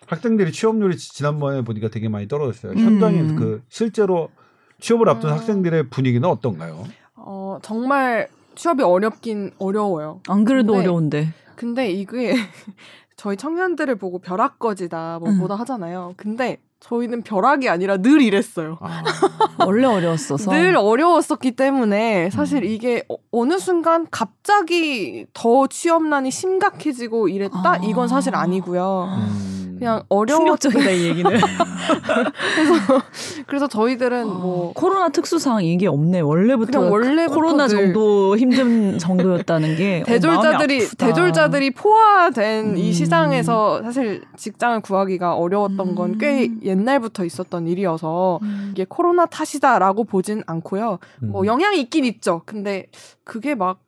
학생들이 0.08 0.52
취업률이 0.52 0.98
지난번에 0.98 1.62
보니까 1.62 1.90
되게 1.90 2.10
많이 2.10 2.28
떨어졌어요. 2.28 2.72
음. 2.72 2.78
현장에서 2.80 3.36
그 3.36 3.62
실제로 3.70 4.30
취업을 4.80 5.08
앞둔 5.10 5.30
음. 5.30 5.36
학생들의 5.36 5.90
분위기는 5.90 6.28
어떤가요? 6.28 6.86
어 7.16 7.60
정말 7.62 8.28
취업이 8.56 8.82
어렵긴 8.82 9.52
어려워요. 9.60 10.22
안 10.28 10.44
그래도 10.46 10.74
근데, 10.74 10.88
어려운데. 10.88 11.34
근데 11.56 11.92
이게 11.92 12.34
저희 13.16 13.38
청년들을 13.38 13.96
보고 13.98 14.20
벼락거지다 14.20 15.20
뭐 15.20 15.34
보다 15.36 15.56
음. 15.56 15.60
하잖아요. 15.60 16.14
근데 16.18 16.58
저희는 16.80 17.24
벼락이 17.24 17.68
아니라 17.70 17.98
늘 17.98 18.22
이랬어요. 18.22 18.78
아, 18.82 19.04
원래 19.65 19.86
어려웠어서. 19.86 20.52
늘 20.52 20.76
어려웠었기 20.78 21.52
때문에 21.52 22.30
사실 22.30 22.60
음. 22.60 22.63
이게 22.63 23.04
어, 23.10 23.46
느 23.46 23.60
순간 23.60 24.08
갑자기 24.10 25.26
더 25.34 25.68
취업난이 25.68 26.32
심각해지고 26.32 27.28
이랬다? 27.28 27.74
아. 27.74 27.78
이건 27.84 28.08
사실 28.08 28.36
아니고요. 28.36 29.10
음. 29.12 29.68
그냥 29.80 30.04
어려워 30.10 30.58
충격적이다 30.58 30.89
이 30.92 31.06
얘기는. 31.06 31.32
그래서 31.32 33.02
그래서 33.48 33.68
저희들은 33.68 34.30
어, 34.30 34.34
뭐 34.34 34.74
코로나 34.74 35.10
특수 35.10 35.39
상황 35.39 35.63
이게 35.63 35.88
없네. 35.88 36.20
원래부터 36.20 36.82
원래부터 36.82 37.34
코로나 37.34 37.68
정도 37.68 38.38
힘든 38.38 38.98
정도였다는 39.00 39.76
게 39.78 40.02
어, 40.02 40.06
대졸자들이 40.06 40.84
어, 40.84 40.89
대졸자들이 40.98 41.72
포화된 41.72 42.72
음. 42.72 42.78
이 42.78 42.92
시장에서 42.92 43.82
사실 43.84 44.22
직장을 44.36 44.82
구하기가 44.82 45.36
어려웠던 45.36 45.96
건꽤 45.96 46.48
음. 46.48 46.60
옛날부터 46.63 47.24
있었던 47.24 47.68
일이어서 47.68 48.39
음. 48.42 48.70
이게 48.72 48.86
코로나 48.88 49.26
탓이다라고 49.26 50.04
보진 50.04 50.44
않고요. 50.46 51.00
뭐 51.22 51.42
음. 51.42 51.46
영향이 51.46 51.80
있긴 51.82 52.06
있죠. 52.06 52.42
근데 52.46 52.88
그게 53.24 53.56
막 53.56 53.80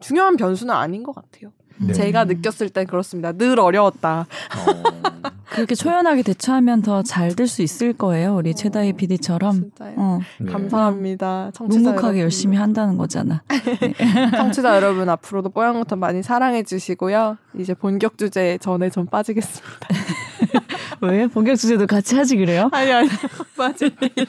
중요한 0.00 0.36
변수는 0.36 0.74
아닌 0.74 1.02
것 1.02 1.14
같아요. 1.14 1.52
네. 1.80 1.92
제가 1.92 2.24
느꼈을 2.24 2.68
땐 2.70 2.86
그렇습니다. 2.86 3.32
늘 3.32 3.58
어려웠다. 3.58 4.26
어. 4.56 5.30
그렇게 5.50 5.74
초연하게 5.74 6.22
대처하면 6.22 6.82
더 6.82 7.02
잘 7.02 7.34
될 7.34 7.48
수 7.48 7.62
있을 7.62 7.92
거예요. 7.92 8.36
우리 8.36 8.50
어. 8.50 8.52
최다희 8.52 8.92
PD처럼. 8.92 9.52
진짜요. 9.54 9.94
어. 9.96 10.18
네. 10.38 10.52
감사합니다. 10.52 11.50
묵묵하게 11.58 11.96
여러분. 12.02 12.18
열심히 12.20 12.56
한다는 12.56 12.96
거잖아. 12.96 13.42
네. 13.48 13.94
청취자 14.36 14.76
여러분 14.76 15.08
앞으로도 15.08 15.48
뽀양부터 15.50 15.96
많이 15.96 16.22
사랑해 16.22 16.62
주시고요. 16.62 17.36
이제 17.58 17.74
본격 17.74 18.16
주제 18.18 18.58
전에 18.58 18.90
좀 18.90 19.06
빠지겠습니다. 19.06 19.70
왜? 21.02 21.26
본격 21.28 21.56
주제도 21.56 21.86
같이 21.86 22.14
하지 22.14 22.36
그래요? 22.36 22.68
아니 22.74 22.92
아니 22.92 23.08
빠질래요. 23.56 24.26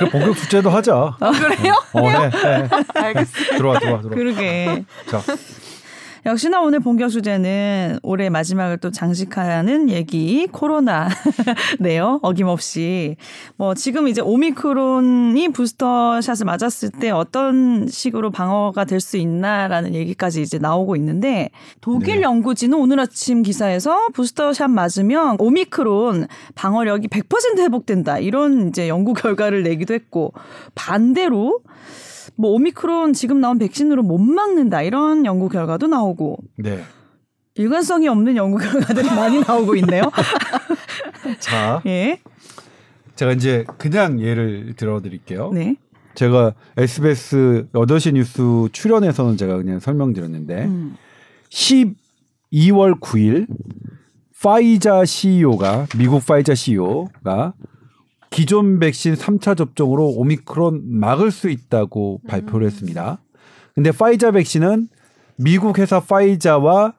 그 0.00 0.10
본격 0.10 0.36
주제도 0.36 0.68
하자. 0.68 1.16
아, 1.20 1.30
그래요? 1.30 1.74
어, 1.92 2.00
네, 2.00 2.30
네. 2.30 2.68
알겠습니다. 2.94 3.56
들어와 3.56 3.78
들어와 3.78 4.00
들어와. 4.00 4.14
그러게. 4.16 4.84
자. 5.08 5.22
역시나 6.26 6.60
오늘 6.62 6.80
본격 6.80 7.10
주제는 7.10 8.00
올해 8.02 8.30
마지막을 8.30 8.78
또 8.78 8.90
장식하는 8.90 9.90
얘기 9.90 10.48
코로나네요. 10.50 12.20
어김없이 12.22 13.16
뭐 13.56 13.74
지금 13.74 14.08
이제 14.08 14.20
오미크론이 14.20 15.50
부스터 15.50 16.20
샷을 16.20 16.46
맞았을 16.46 16.90
때 16.98 17.10
어떤 17.10 17.86
식으로 17.86 18.30
방어가 18.30 18.84
될 18.84 19.04
수 19.04 19.16
있나라는 19.18 19.94
얘기까지 19.94 20.42
이제 20.42 20.58
나오고 20.58 20.96
있는데 20.96 21.50
독일 21.80 22.16
네. 22.16 22.22
연구진은 22.22 22.76
오늘 22.76 22.98
아침 22.98 23.42
기사에서 23.42 24.08
부스터 24.14 24.52
샷 24.52 24.68
맞으면 24.68 25.36
오미크론 25.38 26.26
방어력이 26.54 27.08
100% 27.08 27.58
회복된다 27.58 28.18
이런 28.18 28.68
이제 28.68 28.88
연구 28.88 29.12
결과를 29.14 29.62
내기도 29.62 29.94
했고 29.94 30.32
반대로 30.74 31.60
뭐 32.36 32.50
오미크론 32.50 33.12
지금 33.12 33.40
나온 33.40 33.58
백신으로 33.58 34.02
못 34.02 34.18
막는다 34.18 34.82
이런 34.82 35.24
연구 35.24 35.48
결과도 35.48 35.86
나오고 35.86 36.38
네. 36.58 36.82
일관성이 37.54 38.08
없는 38.08 38.36
연구 38.36 38.58
결과들이 38.58 39.06
많이 39.06 39.40
나오고 39.40 39.76
있네요. 39.76 40.02
자, 41.38 41.80
예. 41.86 42.20
제가 43.14 43.32
이제 43.32 43.64
그냥 43.78 44.20
예를 44.20 44.74
들어드릴게요. 44.74 45.52
네. 45.52 45.76
제가 46.14 46.54
SBS 46.76 47.68
8시 47.72 48.14
뉴스 48.14 48.42
출연에서는 48.72 49.36
제가 49.36 49.56
그냥 49.56 49.78
설명드렸는데 49.78 50.64
음. 50.64 50.96
12월 51.50 53.00
9일 53.00 53.46
파이자 54.42 55.04
CEO가 55.04 55.86
미국 55.96 56.24
파이자 56.26 56.54
CEO가 56.54 57.54
기존 58.34 58.80
백신 58.80 59.14
3차 59.14 59.56
접종으로 59.56 60.08
오미크론 60.08 60.82
막을 60.98 61.30
수 61.30 61.48
있다고 61.48 62.20
음. 62.24 62.26
발표를 62.26 62.66
했습니다. 62.66 63.18
근데 63.76 63.92
파이자 63.92 64.32
백신은 64.32 64.88
미국 65.36 65.78
회사 65.78 66.00
파이자와 66.00 66.94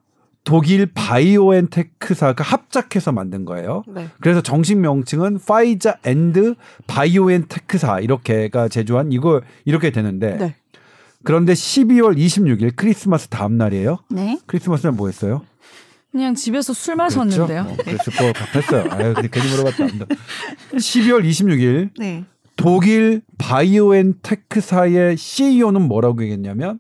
독일 0.45 0.85
바이오엔테크사가 0.93 2.41
합작해서 2.41 3.11
만든 3.11 3.43
거예요. 3.43 3.83
네. 3.87 4.07
그래서 4.21 4.41
정식 4.41 4.77
명칭은 4.77 5.39
파이자 5.45 5.97
and 6.05 6.55
바이오엔테크사 6.87 7.99
이렇게가 7.99 8.69
제조한 8.69 9.11
이거 9.11 9.41
이렇게 9.65 9.91
되는데 9.91 10.37
네. 10.37 10.55
그런데 11.25 11.51
12월 11.51 12.15
26일 12.17 12.73
크리스마스 12.77 13.27
다음 13.27 13.57
날이에요. 13.57 13.97
네. 14.09 14.39
크리스마스 14.45 14.87
날 14.87 14.93
뭐 14.95 15.07
했어요? 15.07 15.41
그냥 16.15 16.33
집에서 16.33 16.71
술 16.71 16.95
마셨는데요. 16.95 17.65
그렇죠? 17.65 17.73
어, 17.73 17.75
그랬을 17.83 18.13
것 18.13 18.33
같았어요. 18.33 18.89
아유, 18.89 19.13
괜히 19.29 19.49
물어봤다. 19.49 19.85
12월 20.71 21.27
26일 21.27 21.89
네. 21.99 22.23
독일 22.55 23.21
바이오엔테크사의 23.37 25.17
CEO는 25.17 25.81
뭐라고 25.81 26.21
얘기했냐면 26.23 26.79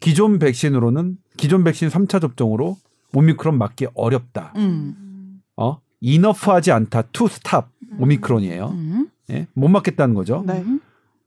기존 0.00 0.38
백신으로는 0.38 1.18
기존 1.36 1.62
백신 1.62 1.90
3차 1.90 2.22
접종으로 2.22 2.78
오미크론 3.12 3.58
막기 3.58 3.88
어렵다. 3.92 4.54
음. 4.56 5.42
어? 5.58 5.82
enough하지 6.00 6.72
않다. 6.72 7.02
to 7.12 7.28
stop 7.28 7.68
오미크론이에요. 7.98 8.68
음. 8.68 9.08
예? 9.28 9.46
못 9.52 9.68
막겠다는 9.68 10.14
거죠. 10.14 10.42
네. 10.46 10.64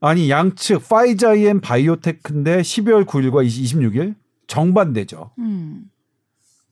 아니 0.02 0.32
양측 0.32 0.90
파이자 0.90 1.35
and 1.35 1.62
바이오테크인데 1.62 2.62
12월 2.62 3.06
9일과 3.06 3.46
26일 3.46 4.16
정반대죠. 4.48 5.30
음. 5.38 5.92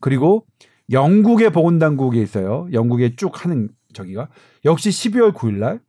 그리고 0.04 0.46
영국의 0.92 1.50
보건당국에 1.54 2.22
있어요. 2.22 2.68
영국에 2.74 3.16
쭉 3.16 3.46
하는 3.46 3.70
저기가 3.94 4.28
역시 4.66 4.90
12월 4.90 5.32
9일 5.34 5.60
날 5.60 5.80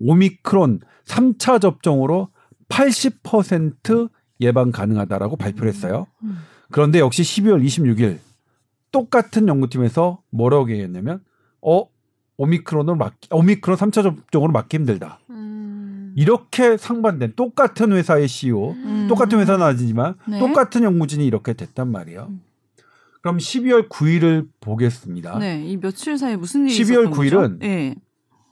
오미크론 0.00 0.80
3차 1.04 1.60
접종으로 1.60 2.30
80% 2.68 4.10
예방 4.40 4.72
가능하다라고 4.72 5.36
발표를 5.36 5.68
했어요. 5.68 6.08
그런데 6.72 6.98
역시 6.98 7.22
12월 7.22 7.64
26일 7.64 8.18
똑같은 8.90 9.46
연구팀에서 9.46 10.20
뭐라고 10.30 10.68
얘기했냐면 10.72 11.22
어 11.60 11.86
오미크론을 12.38 12.96
막 12.96 13.14
오미크론 13.30 13.78
3차 13.78 14.02
접종으로 14.02 14.50
막기 14.50 14.78
힘들다. 14.78 15.20
음. 15.30 16.12
이렇게 16.16 16.76
상반된 16.76 17.34
똑같은 17.36 17.92
회사의 17.92 18.26
CEO, 18.26 18.72
음. 18.72 19.06
똑같은 19.08 19.38
회사는 19.38 19.64
아니지만 19.64 20.16
네. 20.26 20.40
똑같은 20.40 20.82
연구진이 20.82 21.24
이렇게 21.24 21.52
됐단 21.52 21.86
말이에요. 21.86 22.26
음. 22.28 22.42
그럼 23.22 23.38
12월 23.38 23.88
9일을 23.88 24.48
보겠습니다. 24.60 25.38
네, 25.38 25.64
이 25.64 25.76
며칠 25.78 26.18
사이에 26.18 26.36
무슨 26.36 26.68
일이 26.68 26.74
12월 26.82 27.10
9일은 27.12 27.58
네. 27.60 27.94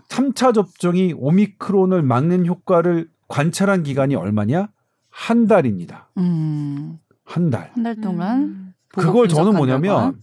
3차 0.08 0.54
접종이 0.54 1.12
오미크론을 1.16 2.02
막는 2.02 2.46
효과를 2.46 3.08
관찰한 3.28 3.82
기간이 3.82 4.14
얼마냐? 4.14 4.68
한 5.10 5.46
달입니다. 5.46 6.10
음. 6.18 6.98
한 7.24 7.50
달. 7.50 7.70
한 7.74 7.82
달 7.82 8.00
동안. 8.00 8.42
음. 8.42 8.74
그걸 8.88 9.28
저는 9.28 9.54
뭐냐면 9.56 10.20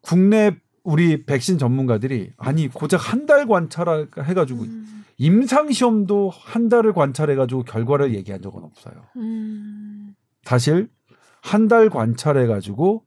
국내 0.00 0.56
우리 0.82 1.24
백신 1.24 1.56
전문가들이 1.58 2.32
아니 2.36 2.68
고작 2.68 3.12
한 3.12 3.26
달 3.26 3.46
관찰해가지고 3.46 4.62
음. 4.64 5.04
임상 5.16 5.70
시험도 5.72 6.30
한 6.30 6.68
달을 6.68 6.92
관찰해가지고 6.92 7.62
결과를 7.64 8.14
얘기한 8.14 8.42
적은 8.42 8.62
없어요. 8.64 8.94
음. 9.16 10.14
사실 10.42 10.88
한 11.42 11.68
달 11.68 11.88
관찰해가지고 11.88 13.04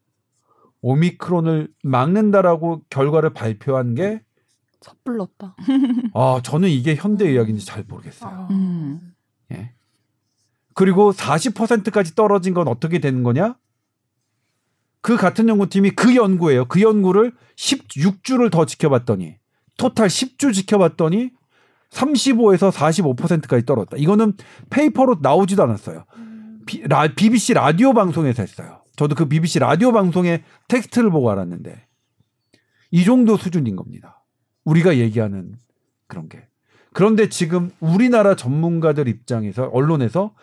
오미크론을 0.82 1.70
막는다라고 1.84 2.82
결과를 2.90 3.34
발표한 3.34 3.96
게 3.96 4.22
섣불렀다. 4.82 5.56
아, 6.14 6.42
저는 6.44 6.70
이게 6.70 6.96
현대 6.96 7.28
의학인지 7.28 7.66
잘 7.66 7.84
모르겠어요. 7.88 8.30
아. 8.30 8.48
음. 8.52 9.14
예. 9.52 9.74
그리고 10.74 11.12
40%까지 11.12 12.16
떨어진 12.16 12.54
건 12.54 12.68
어떻게 12.68 13.00
되는 13.00 13.24
거냐? 13.24 13.56
그 15.02 15.16
같은 15.16 15.48
연구팀이 15.50 15.92
그 15.92 16.16
연구예요. 16.16 16.66
그 16.66 16.82
연구를 16.82 17.34
16주를 17.56 18.52
더 18.52 18.66
지켜봤더니 18.66 19.38
토탈 19.78 20.08
10주 20.08 20.54
지켜봤더니 20.54 21.32
35에서 21.90 22.72
45%까지 22.72 23.66
떨어졌다. 23.66 23.98
이거는 23.98 24.34
paper로 24.70 25.20
나오지도 25.22 25.64
않았어요. 25.64 26.06
음. 26.18 26.60
비, 26.66 26.84
라, 26.84 27.08
BBC 27.08 27.54
라디오 27.54 27.94
방송에서 27.94 28.44
했어요. 28.44 28.77
저도 28.98 29.16
그 29.16 29.26
BBC 29.26 29.60
라디오 29.60 29.94
방송의 29.94 30.44
텍스트를 30.68 31.10
보고 31.10 31.32
알았는데 31.32 31.88
이 32.92 33.06
정도 33.06 33.38
수준인 33.38 33.78
겁니다. 33.78 34.26
우리가 34.66 34.98
얘기하는 34.98 35.56
그런 36.08 36.28
게. 36.28 36.46
그런데 36.94 37.30
지금 37.30 37.70
우리나라 37.80 38.36
전문가들 38.36 39.08
입장에서 39.08 39.66
언론에서 39.66 40.34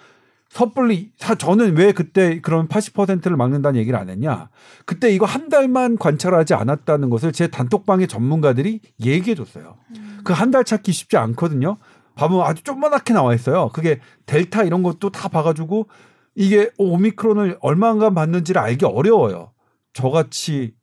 섣불리 0.51 1.11
저는 1.19 1.77
왜 1.77 1.91
그때 1.91 2.41
그런 2.41 2.69
80%를 2.69 3.37
막는다는 3.37 3.81
얘기를 3.81 3.99
안 3.99 4.09
했냐? 4.09 4.51
그때 4.87 5.13
이거 5.13 5.27
한 5.27 5.49
달만 5.49 5.99
관찰하지 5.99 6.55
않았다는 6.55 7.11
것을 7.11 7.33
제 7.33 7.49
단톡방의 7.49 8.07
전문가들이 8.07 8.81
얘기해 9.05 9.35
줬어요. 9.35 9.79
음. 9.97 10.21
그한 10.23 10.53
달 10.53 10.63
찾기 10.63 10.93
쉽지 10.93 11.17
않거든요. 11.17 11.79
봐보면 12.15 12.47
아주 12.47 12.63
조그맣게 12.63 13.15
나와 13.15 13.35
있어요. 13.35 13.71
그게 13.71 14.01
델타 14.27 14.63
이런 14.63 14.85
것도 14.85 15.11
다 15.11 15.29
봐가지고 15.29 15.89
이게 16.35 16.71
오미크론을 16.79 17.59
얼마간 17.61 18.15
받는지를 18.15 18.61
알기 18.61 18.85
어려워요. 18.85 19.53
저같이 19.93 20.75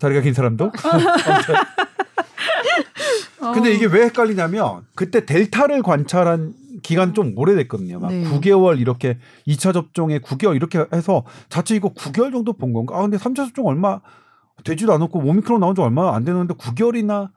다리가 0.00 0.20
긴 0.20 0.34
사람도. 0.34 0.70
근데 3.54 3.72
이게 3.72 3.86
왜 3.86 4.04
헷갈리냐면 4.04 4.86
그때 4.94 5.24
델타를 5.26 5.82
관찰한 5.82 6.54
기간 6.82 7.14
좀 7.14 7.32
오래됐거든요. 7.36 7.98
막 8.00 8.12
네. 8.12 8.24
9개월 8.24 8.80
이렇게 8.80 9.18
2차 9.46 9.72
접종에 9.72 10.18
9개월 10.18 10.54
이렇게 10.56 10.84
해서 10.92 11.24
자체 11.48 11.74
이거 11.76 11.92
9개월 11.92 12.32
정도 12.32 12.52
본 12.52 12.72
건가? 12.72 12.96
아 12.98 13.02
근데 13.02 13.16
3차 13.16 13.36
접종 13.36 13.66
얼마 13.66 14.00
되지도 14.64 14.92
않았고 14.92 15.18
오미크론 15.20 15.60
나온 15.60 15.74
지 15.74 15.80
얼마 15.80 16.14
안 16.14 16.24
됐는데 16.24 16.54
9개월이나 16.54 17.30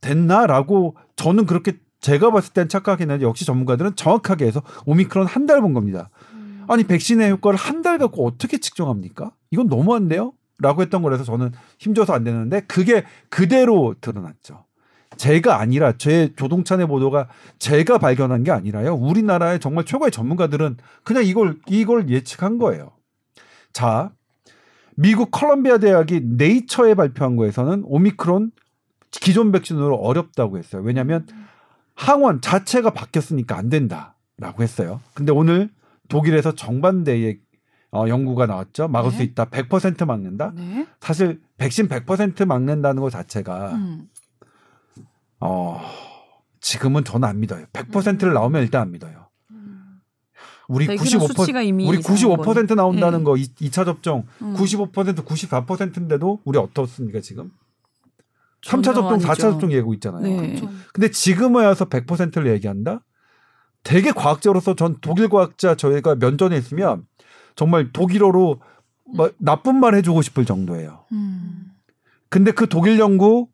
됐나라고 0.00 0.96
저는 1.16 1.46
그렇게 1.46 1.78
제가 2.00 2.30
봤을 2.30 2.52
땐 2.54 2.68
착각했는데 2.68 3.24
역시 3.24 3.44
전문가들은 3.44 3.96
정확하게 3.96 4.46
해서 4.46 4.62
오미크론 4.86 5.26
한 5.26 5.46
달 5.46 5.60
본 5.60 5.74
겁니다. 5.74 6.08
음. 6.70 6.72
아니 6.72 6.84
백신의 6.84 7.30
효과를 7.32 7.58
한 7.58 7.80
달 7.82 7.98
갖고 7.98 8.26
어떻게 8.26 8.58
측정합니까? 8.58 9.32
이건 9.50 9.68
너무한데요? 9.68 10.32
라고 10.58 10.82
했던 10.82 11.00
거라서 11.02 11.24
저는 11.24 11.52
힘줘서 11.78 12.12
안 12.12 12.24
되는데 12.24 12.60
그게 12.62 13.04
그대로 13.30 13.94
드러났죠. 14.00 14.64
제가 15.16 15.58
아니라 15.58 15.96
제 15.96 16.32
조동찬의 16.36 16.86
보도가 16.86 17.28
제가 17.58 17.96
발견한 17.98 18.44
게 18.44 18.50
아니라요. 18.50 18.94
우리나라의 18.94 19.58
정말 19.60 19.84
최고의 19.86 20.10
전문가들은 20.10 20.76
그냥 21.02 21.24
이걸 21.24 21.56
이걸 21.66 22.10
예측한 22.10 22.58
거예요. 22.58 22.92
자, 23.72 24.12
미국 24.96 25.30
컬럼비아 25.30 25.78
대학이 25.78 26.20
네이처에 26.24 26.94
발표한 26.94 27.36
거에서는 27.36 27.82
오미크론 27.86 28.52
기존 29.10 29.50
백신으로 29.52 29.96
어렵다고 29.96 30.58
했어요. 30.58 30.82
왜냐하면 30.82 31.26
항원 31.94 32.40
자체가 32.42 32.90
바뀌었으니까 32.90 33.56
안 33.56 33.70
된다라고 33.70 34.62
했어요. 34.62 35.00
근데 35.14 35.32
오늘 35.32 35.70
독일에서 36.10 36.54
정반대의 36.54 37.40
어, 37.92 38.04
연구가 38.06 38.46
나왔죠. 38.46 38.88
막을 38.88 39.10
네. 39.10 39.16
수 39.16 39.22
있다. 39.22 39.46
100% 39.46 40.04
막는다. 40.04 40.52
네. 40.54 40.86
사실 41.00 41.40
백신 41.56 41.88
100% 41.88 42.44
막는다는 42.44 43.02
것 43.02 43.10
자체가 43.10 43.72
음. 43.72 44.08
어, 45.40 45.80
지금은 46.60 47.04
저는 47.04 47.28
안 47.28 47.40
믿어요. 47.40 47.66
100%를 47.72 48.28
음. 48.28 48.34
나오면 48.34 48.62
일단 48.62 48.82
안 48.82 48.92
믿어요. 48.92 49.26
음. 49.50 50.00
우리 50.68 50.86
95% 50.86 51.88
우리 51.88 51.98
95% 51.98 52.74
나온다는 52.76 53.18
네. 53.20 53.24
거 53.24 53.36
2, 53.36 53.70
차 53.70 53.84
접종 53.84 54.24
음. 54.42 54.54
95% 54.54 55.24
94%인데도 55.24 56.40
우리 56.44 56.58
어떻습니까 56.58 57.20
지금? 57.20 57.50
3차 58.62 58.84
접종, 58.84 59.08
아니죠. 59.08 59.26
4차 59.26 59.36
접종 59.38 59.70
얘기하고 59.70 59.94
있잖아요. 59.94 60.22
네. 60.22 60.48
그렇죠. 60.48 60.70
근데 60.92 61.10
지금에 61.10 61.64
와서 61.64 61.86
100%를 61.86 62.52
얘기한다? 62.52 63.02
되게 63.82 64.12
과학자로서 64.12 64.74
전 64.74 64.96
독일 65.00 65.28
과학자 65.28 65.74
저희가 65.74 66.16
면전에 66.16 66.56
있으면 66.56 67.06
정말 67.56 67.92
독일어로 67.92 68.60
뭐 69.14 69.30
나쁜 69.38 69.76
말 69.80 69.94
해주고 69.94 70.22
싶을 70.22 70.44
정도예요. 70.44 71.04
음. 71.12 71.72
근데 72.28 72.52
그 72.52 72.68
독일 72.68 72.98
연구 72.98 73.48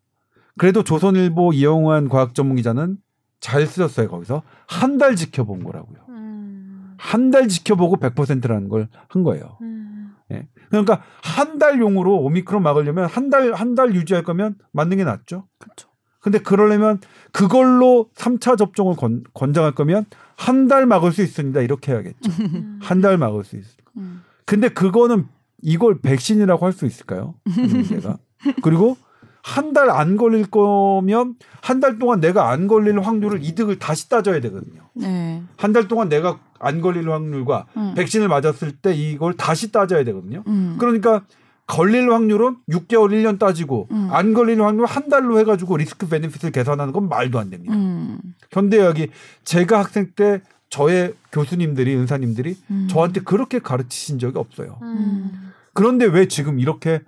그래도 0.59 0.83
조선일보 0.83 1.53
이영환 1.53 2.09
과학 2.09 2.35
전문 2.35 2.57
기자는 2.57 2.99
잘 3.41 3.67
쓰셨어요 3.67 4.09
거기서 4.09 4.43
한 4.67 4.99
달 4.99 5.17
지켜본 5.17 5.65
거라고요. 5.65 5.99
음. 6.09 6.95
한달 6.99 7.49
지켜보고 7.49 7.97
100%라는 7.99 8.69
걸 8.69 8.89
한 9.09 9.23
거예요. 9.23 9.59
음. 9.63 10.15
예. 10.33 10.49
그러니까 10.71 11.03
한 11.23 11.59
달 11.59 11.79
용으로 11.81 12.17
오미크론 12.23 12.63
막으려면 12.63 13.07
한 13.07 13.31
달 13.31 13.53
한 13.55 13.75
달 13.75 13.95
유지할 13.95 14.25
거면 14.25 14.57
맞는 14.73 14.97
게 14.97 15.05
낫죠. 15.05 15.47
그렇죠. 15.59 15.89
근데 16.27 16.41
그러려면 16.41 16.99
그걸로 17.31 18.09
3차 18.17 18.59
접종을 18.59 18.97
권, 18.97 19.23
권장할 19.33 19.77
거면 19.77 20.07
한 20.35 20.67
달 20.67 20.85
막을 20.85 21.13
수 21.13 21.23
있습니다. 21.23 21.61
이렇게 21.61 21.93
해야겠죠. 21.93 22.19
음. 22.43 22.81
한달 22.83 23.17
막을 23.17 23.45
수 23.45 23.55
있을. 23.57 23.71
음. 23.97 24.25
근데 24.45 24.69
그거는 24.69 25.29
이걸 25.63 26.01
백신이라고 26.01 26.67
할 26.67 26.73
수 26.73 26.85
있을까요? 26.85 27.35
문제가. 27.45 28.19
그리고 28.63 28.97
한 29.45 29.73
달 29.73 29.89
안 29.89 30.17
걸릴 30.17 30.47
거면 30.51 31.37
한 31.63 31.79
달 31.81 32.01
동안 32.01 32.19
내가 32.19 32.51
안 32.51 32.67
걸릴 32.67 32.99
확률을 33.01 33.45
이득을 33.45 33.79
다시 33.79 34.09
따져야 34.09 34.41
되거든요. 34.41 34.83
네. 34.95 35.45
한달 35.57 35.87
동안 35.87 36.09
내가 36.09 36.41
안 36.59 36.81
걸릴 36.81 37.09
확률과 37.09 37.67
음. 37.77 37.95
백신을 37.95 38.27
맞았을 38.27 38.73
때 38.73 38.93
이걸 38.93 39.35
다시 39.37 39.71
따져야 39.71 40.03
되거든요. 40.03 40.43
음. 40.49 40.75
그러니까 40.81 41.23
걸릴 41.67 42.13
확률은 42.13 42.59
6개월 42.71 43.11
1년 43.11 43.39
따지고 43.39 43.89
음. 43.91 44.09
안 44.13 44.35
걸릴 44.35 44.63
확률 44.63 44.87
한 44.87 45.09
달로 45.09 45.39
해가지고 45.41 45.77
리스크 45.77 46.09
베네핏을 46.09 46.53
계산하는 46.53 46.93
건 46.93 47.09
말도 47.09 47.39
안 47.39 47.51
됩니다. 47.51 47.75
음. 47.75 48.19
현대의학이 48.53 49.09
제가 49.45 49.81
학생 49.81 50.13
때 50.15 50.43
저의 50.71 51.15
교수님들이 51.33 51.97
은사님들이 51.97 52.57
음. 52.71 52.87
저한테 52.89 53.21
그렇게 53.21 53.59
가르치신 53.59 54.19
적이 54.19 54.39
없어요. 54.39 54.79
음. 54.83 55.53
그런데 55.75 56.05
왜 56.07 56.29
지금 56.29 56.61
이렇게 56.61 57.03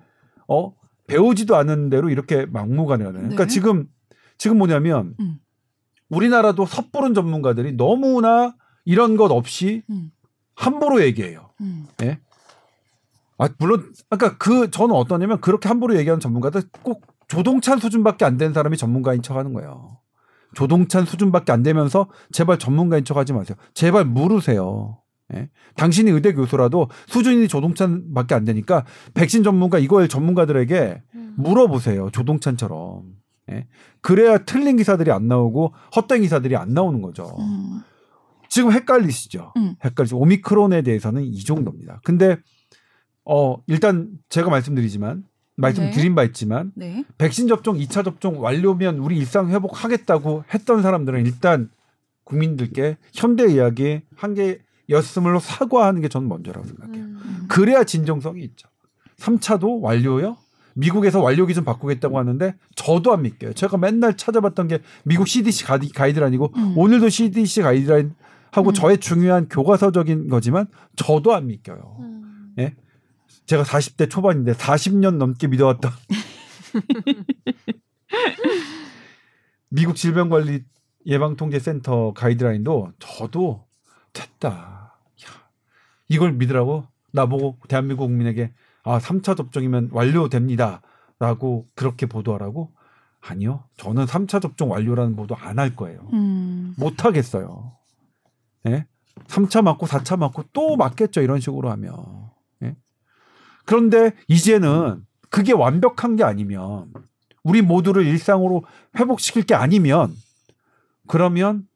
어 0.47 0.73
배우지도 1.07 1.55
않은 1.55 1.89
대로 1.89 2.09
이렇게 2.09 2.45
막무가내하는. 2.45 3.19
그러니까 3.19 3.29
네. 3.29 3.35
그러니까 3.35 3.53
지금 3.53 3.87
지금 4.37 4.57
뭐냐면 4.57 5.15
음. 5.19 5.39
우리나라도 6.09 6.65
섣부른 6.65 7.13
전문가들이 7.13 7.73
너무나 7.73 8.55
이런 8.85 9.17
것 9.17 9.31
없이 9.31 9.83
음. 9.89 10.11
함부로 10.55 11.01
얘기해요. 11.01 11.49
음. 11.61 11.87
예? 12.01 12.19
아 13.39 13.49
물론 13.57 13.91
아까 14.09 14.37
그 14.37 14.69
저는 14.69 14.93
어떠냐면 14.93 15.41
그렇게 15.41 15.67
함부로 15.69 15.97
얘기하는 15.97 16.19
전문가들 16.19 16.63
꼭 16.83 17.07
조동찬 17.27 17.79
수준밖에 17.79 18.25
안 18.25 18.37
되는 18.37 18.53
사람이 18.53 18.77
전문가인 18.77 19.21
척하는 19.21 19.53
거예요. 19.53 19.97
조동찬 20.55 21.05
수준밖에 21.05 21.51
안 21.51 21.63
되면서 21.63 22.09
제발 22.31 22.59
전문가인 22.59 23.05
척하지 23.05 23.33
마세요. 23.33 23.57
제발 23.73 24.05
물으세요. 24.05 24.99
예? 25.35 25.49
당신이 25.75 26.11
의대 26.11 26.33
교수라도 26.33 26.89
수준이 27.07 27.47
조동찬밖에 27.47 28.35
안 28.35 28.45
되니까 28.45 28.83
백신 29.13 29.43
전문가 29.43 29.79
이걸 29.79 30.07
전문가들에게 30.09 31.03
음. 31.15 31.33
물어보세요. 31.37 32.09
조동찬처럼. 32.11 33.03
예? 33.51 33.67
그래야 34.01 34.39
틀린 34.39 34.75
기사들이 34.75 35.11
안 35.11 35.27
나오고 35.27 35.73
헛된 35.95 36.21
기사들이 36.21 36.57
안 36.57 36.73
나오는 36.73 37.01
거죠. 37.01 37.35
음. 37.39 37.81
지금 38.49 38.71
헷갈리시죠? 38.71 39.53
음. 39.55 39.75
헷갈리죠. 39.85 40.17
오미크론에 40.17 40.81
대해서는 40.81 41.23
이 41.23 41.43
정도입니다. 41.43 42.01
근데 42.03 42.37
어 43.31 43.61
일단 43.67 44.09
제가 44.29 44.49
말씀드리지만 44.49 45.23
말씀드린 45.55 46.11
네. 46.11 46.15
바 46.15 46.23
있지만 46.23 46.71
네. 46.73 47.05
백신 47.19 47.47
접종 47.47 47.77
2차 47.77 48.03
접종 48.03 48.41
완료면 48.41 48.97
우리 48.97 49.17
일상 49.17 49.49
회복하겠다고 49.49 50.45
했던 50.51 50.81
사람들은 50.81 51.25
일단 51.27 51.69
국민들께 52.23 52.97
현대 53.13 53.51
이야기 53.51 54.01
한계였음으로 54.15 55.39
사과하는 55.39 56.01
게 56.01 56.07
저는 56.07 56.27
먼저라고 56.27 56.65
생각해요. 56.65 57.03
음. 57.03 57.45
그래야 57.47 57.83
진정성이 57.83 58.41
있죠. 58.43 58.67
3차도 59.17 59.81
완료요? 59.81 60.37
미국에서 60.73 61.21
완료 61.21 61.45
기준 61.45 61.65
바꾸겠다고 61.65 62.17
하는데 62.17 62.55
저도 62.75 63.13
안 63.13 63.23
믿겨요. 63.23 63.53
제가 63.53 63.77
맨날 63.77 64.17
찾아봤던 64.17 64.69
게 64.69 64.79
미국 65.03 65.27
CDC 65.27 65.65
가이드라인이고 65.93 66.53
음. 66.55 66.73
오늘도 66.77 67.09
CDC 67.09 67.61
가이드라인 67.61 68.15
하고 68.51 68.71
음. 68.71 68.73
저의 68.73 68.97
중요한 68.97 69.47
교과서적인 69.49 70.29
거지만 70.29 70.65
저도 70.95 71.35
안 71.35 71.47
믿겨요. 71.47 71.97
음. 71.99 72.53
예? 72.57 72.75
제가 73.49 73.63
40대 73.63 74.07
초반인데 74.11 74.51
40년 74.53 75.15
넘게 75.17 75.47
믿어왔던 75.47 75.89
미국 79.69 79.95
질병관리 79.95 80.65
예방통제센터 81.07 82.13
가이드라인도 82.13 82.91
저도 82.99 83.65
됐다. 84.13 84.49
야, 84.51 84.93
이걸 86.09 86.33
믿으라고 86.33 86.85
나보고 87.11 87.57
대한민국 87.67 88.05
국민에게 88.05 88.53
아 88.83 88.99
3차 88.99 89.35
접종이면 89.35 89.89
완료됩니다. 89.93 90.83
라고 91.17 91.67
그렇게 91.73 92.05
보도하라고? 92.05 92.71
아니요. 93.19 93.63
저는 93.77 94.05
3차 94.05 94.43
접종 94.43 94.69
완료라는 94.69 95.15
보도 95.15 95.35
안 95.35 95.57
할 95.57 95.75
거예요. 95.75 96.07
음. 96.13 96.75
못 96.77 97.03
하겠어요. 97.03 97.75
예? 98.67 98.85
3차 99.25 99.63
맞고 99.63 99.87
4차 99.87 100.19
맞고 100.19 100.43
또 100.53 100.77
맞겠죠. 100.77 101.21
이런 101.21 101.39
식으로 101.39 101.71
하면. 101.71 102.28
그런데 103.69 104.13
이제는 104.27 105.05
그게 105.29 105.53
완벽한 105.53 106.15
게 106.15 106.23
아니면 106.23 106.91
우리 107.43 107.61
모두를 107.61 108.03
일상으로 108.07 108.63
회복시킬 108.97 109.43
게 109.43 109.53
아니면 109.53 110.11
그러면 111.05 111.67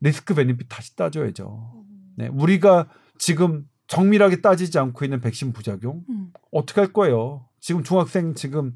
리스크 0.00 0.32
베니핏 0.32 0.66
다시 0.70 0.96
따져야죠. 0.96 1.84
네, 2.16 2.28
우리가 2.28 2.88
지금 3.18 3.68
정밀하게 3.86 4.40
따지지 4.40 4.78
않고 4.78 5.04
있는 5.04 5.20
백신 5.20 5.52
부작용 5.52 6.04
음. 6.08 6.32
어떻게 6.50 6.80
할 6.80 6.90
거예요? 6.94 7.44
지금 7.60 7.82
중학생 7.82 8.32
지금 8.32 8.74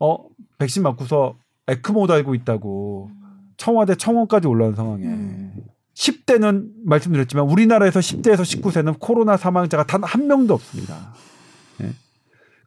어 0.00 0.16
백신 0.56 0.84
맞고서 0.84 1.36
에크모 1.66 2.06
달고 2.06 2.34
있다고 2.36 3.10
청와대 3.58 3.94
청원까지 3.96 4.46
올라온 4.46 4.74
상황에 4.74 5.04
음. 5.04 5.52
10대는 5.92 6.70
말씀드렸지만 6.86 7.44
우리나라에서 7.50 8.00
10대에서 8.00 8.40
19세는 8.40 8.98
코로나 8.98 9.36
사망자가 9.36 9.84
단 9.84 10.02
한 10.02 10.26
명도 10.26 10.54
없습니다. 10.54 11.12
예. 11.82 11.92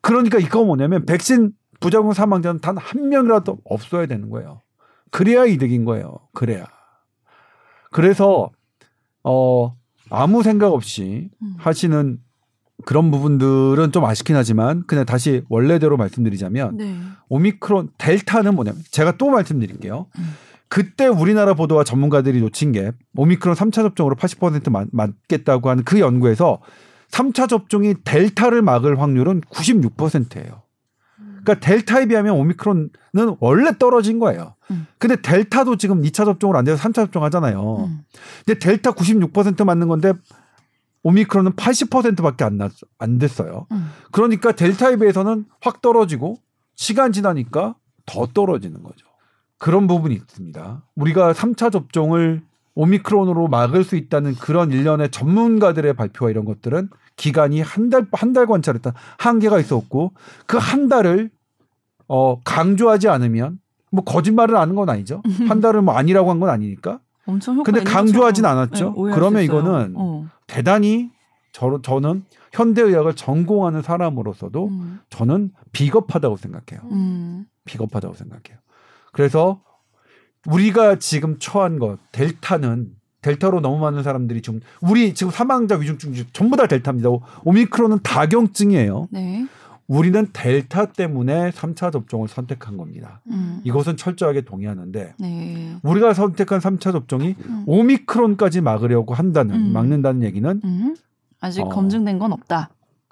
그러니까 0.02 0.40
이거 0.40 0.64
뭐냐면 0.64 1.06
백신 1.06 1.52
부작용 1.80 2.14
사망자는 2.14 2.62
단 2.62 2.78
한 2.78 3.10
명이라도 3.10 3.60
없어야 3.66 4.06
되는 4.06 4.30
거예요. 4.30 4.62
그래야 5.12 5.46
이득인 5.46 5.86
거예요. 5.86 6.20
그래야. 6.34 6.66
그래서 7.92 8.50
어 9.24 9.76
아무 10.10 10.44
생각 10.44 10.74
없이 10.74 11.30
음. 11.42 11.56
하시는 11.58 12.20
그런 12.86 13.12
부분들은 13.12 13.92
좀 13.92 14.06
아쉽긴 14.06 14.36
하지만 14.36 14.84
그냥 14.88 15.06
다시 15.06 15.44
원래대로 15.50 15.98
말씀드리자면 15.98 16.78
네. 16.78 16.98
오미크론 17.30 17.90
델타는 17.98 18.56
뭐냐면 18.56 18.82
제가 18.90 19.18
또 19.18 19.30
말씀드릴게요. 19.30 20.08
음. 20.18 20.34
그때 20.68 21.06
우리나라 21.08 21.54
보도와 21.54 21.84
전문가들이 21.84 22.40
놓친 22.40 22.72
게 22.72 22.92
오미크론 23.16 23.56
3차 23.56 23.74
접종으로 23.74 24.16
80% 24.16 24.72
맞, 24.72 24.88
맞겠다고 24.92 25.70
하는 25.70 25.84
그 25.84 26.00
연구에서 26.00 26.62
3차 27.12 27.48
접종이 27.50 27.94
델타를 28.04 28.62
막을 28.62 29.00
확률은 29.00 29.42
96%예요. 29.42 30.64
그러니까 31.44 31.60
델타에 31.60 32.06
비하면 32.06 32.36
오미크론은 32.36 32.90
원래 33.40 33.72
떨어진 33.78 34.20
거예요. 34.20 34.56
음. 34.70 34.88
근데 34.98 35.22
델타도 35.22 35.78
지금 35.78 36.02
2차 36.02 36.26
접종을 36.26 36.56
안 36.56 36.66
돼서 36.66 36.82
3차 36.82 36.96
접종 36.96 37.24
하잖아요. 37.24 37.86
음. 37.86 38.02
근데 38.46 38.60
델타 38.60 38.92
96% 38.92 39.66
맞는 39.66 39.88
건데 39.88 40.14
오미크론은 41.04 41.54
80%밖에 41.54 42.44
안, 42.44 42.58
났, 42.58 42.72
안 43.00 43.18
됐어요. 43.18 43.66
음. 43.72 43.90
그러니까 44.12 44.52
델타에 44.52 44.98
비해서는 44.98 45.46
확 45.62 45.82
떨어지고 45.82 46.38
시간 46.76 47.12
지나니까 47.12 47.76
더 48.06 48.28
떨어지는 48.28 48.84
거죠. 48.84 49.08
그런 49.58 49.88
부분이 49.88 50.16
있습니다. 50.16 50.84
우리가 50.96 51.34
3차 51.34 51.72
접종을 51.72 52.42
오미크론으로 52.76 53.48
막을 53.48 53.84
수 53.84 53.96
있다는 53.96 54.36
그런 54.36 54.72
일련의 54.72 55.12
전문가들의 55.12 55.94
발표와 55.94 56.32
이런 56.32 56.46
것들은 56.46 56.90
기간이 57.18 57.62
한 57.62 57.90
달, 57.90 58.08
한 58.14 58.34
달 58.34 58.46
관찰했다. 58.48 58.94
한계가 59.18 59.60
있었고, 59.60 60.14
그 60.48 60.58
한 60.58 60.88
달을, 60.88 61.30
어, 62.08 62.40
강조하지 62.44 63.10
않으면, 63.10 63.60
뭐, 63.92 64.04
거짓말을 64.04 64.56
하는 64.58 64.76
건 64.76 64.90
아니죠. 64.90 65.22
한 65.48 65.60
달을 65.60 65.82
뭐 65.82 65.96
아니라고 65.96 66.30
한 66.32 66.40
건 66.40 66.50
아니니까. 66.50 67.00
엄청 67.26 67.62
근데 67.64 67.84
강조하진 67.84 68.46
않았죠. 68.46 68.96
네, 68.98 69.12
그러면 69.14 69.44
이거는 69.44 69.94
어. 69.96 70.26
대단히 70.48 71.12
저, 71.52 71.80
저는 71.84 72.24
현대의학을 72.54 73.16
전공하는 73.16 73.82
사람으로서도 73.82 74.68
음. 74.70 75.00
저는 75.10 75.52
비겁하다고 75.72 76.38
생각해요. 76.38 76.90
음. 76.92 77.46
비겁하다고 77.66 78.16
생각해요. 78.16 78.58
그래서 79.12 79.62
우리가 80.48 80.96
지금 81.00 81.38
처한 81.40 81.80
것 81.80 82.00
델타는 82.12 82.96
델타로 83.22 83.62
너무 83.62 83.78
많은 83.80 84.04
사람들이 84.04 84.42
좀 84.42 84.60
우리 84.82 85.14
지금 85.14 85.32
사망자 85.32 85.76
위중증 85.76 86.14
전부 86.34 86.58
다 86.58 86.68
델타입니다. 86.68 87.10
오미크론은 87.44 88.00
다경증이에요. 88.04 89.08
네. 89.12 89.46
우리는 89.88 90.26
델타 90.32 90.94
때문에 90.94 91.52
3차 91.52 91.92
접종을 91.92 92.28
선택한 92.30 92.78
겁니다. 92.78 93.22
음. 93.28 93.60
이것은 93.66 93.98
철저하게 93.98 94.42
동의하는데 94.42 95.16
네. 95.20 95.76
우리가 95.84 96.14
선택한 96.14 96.60
3차 96.60 96.94
접종이 96.94 97.36
음. 97.46 97.64
오미크론까지 97.68 98.62
막으려고 98.62 99.14
한다는 99.14 99.56
음. 99.56 99.74
막는다는 99.74 100.24
얘기는 100.24 100.62
음. 100.64 100.96
아직 101.42 101.62
어, 101.62 101.70
검증된 101.70 102.20
건 102.20 102.32
없다. 102.32 102.70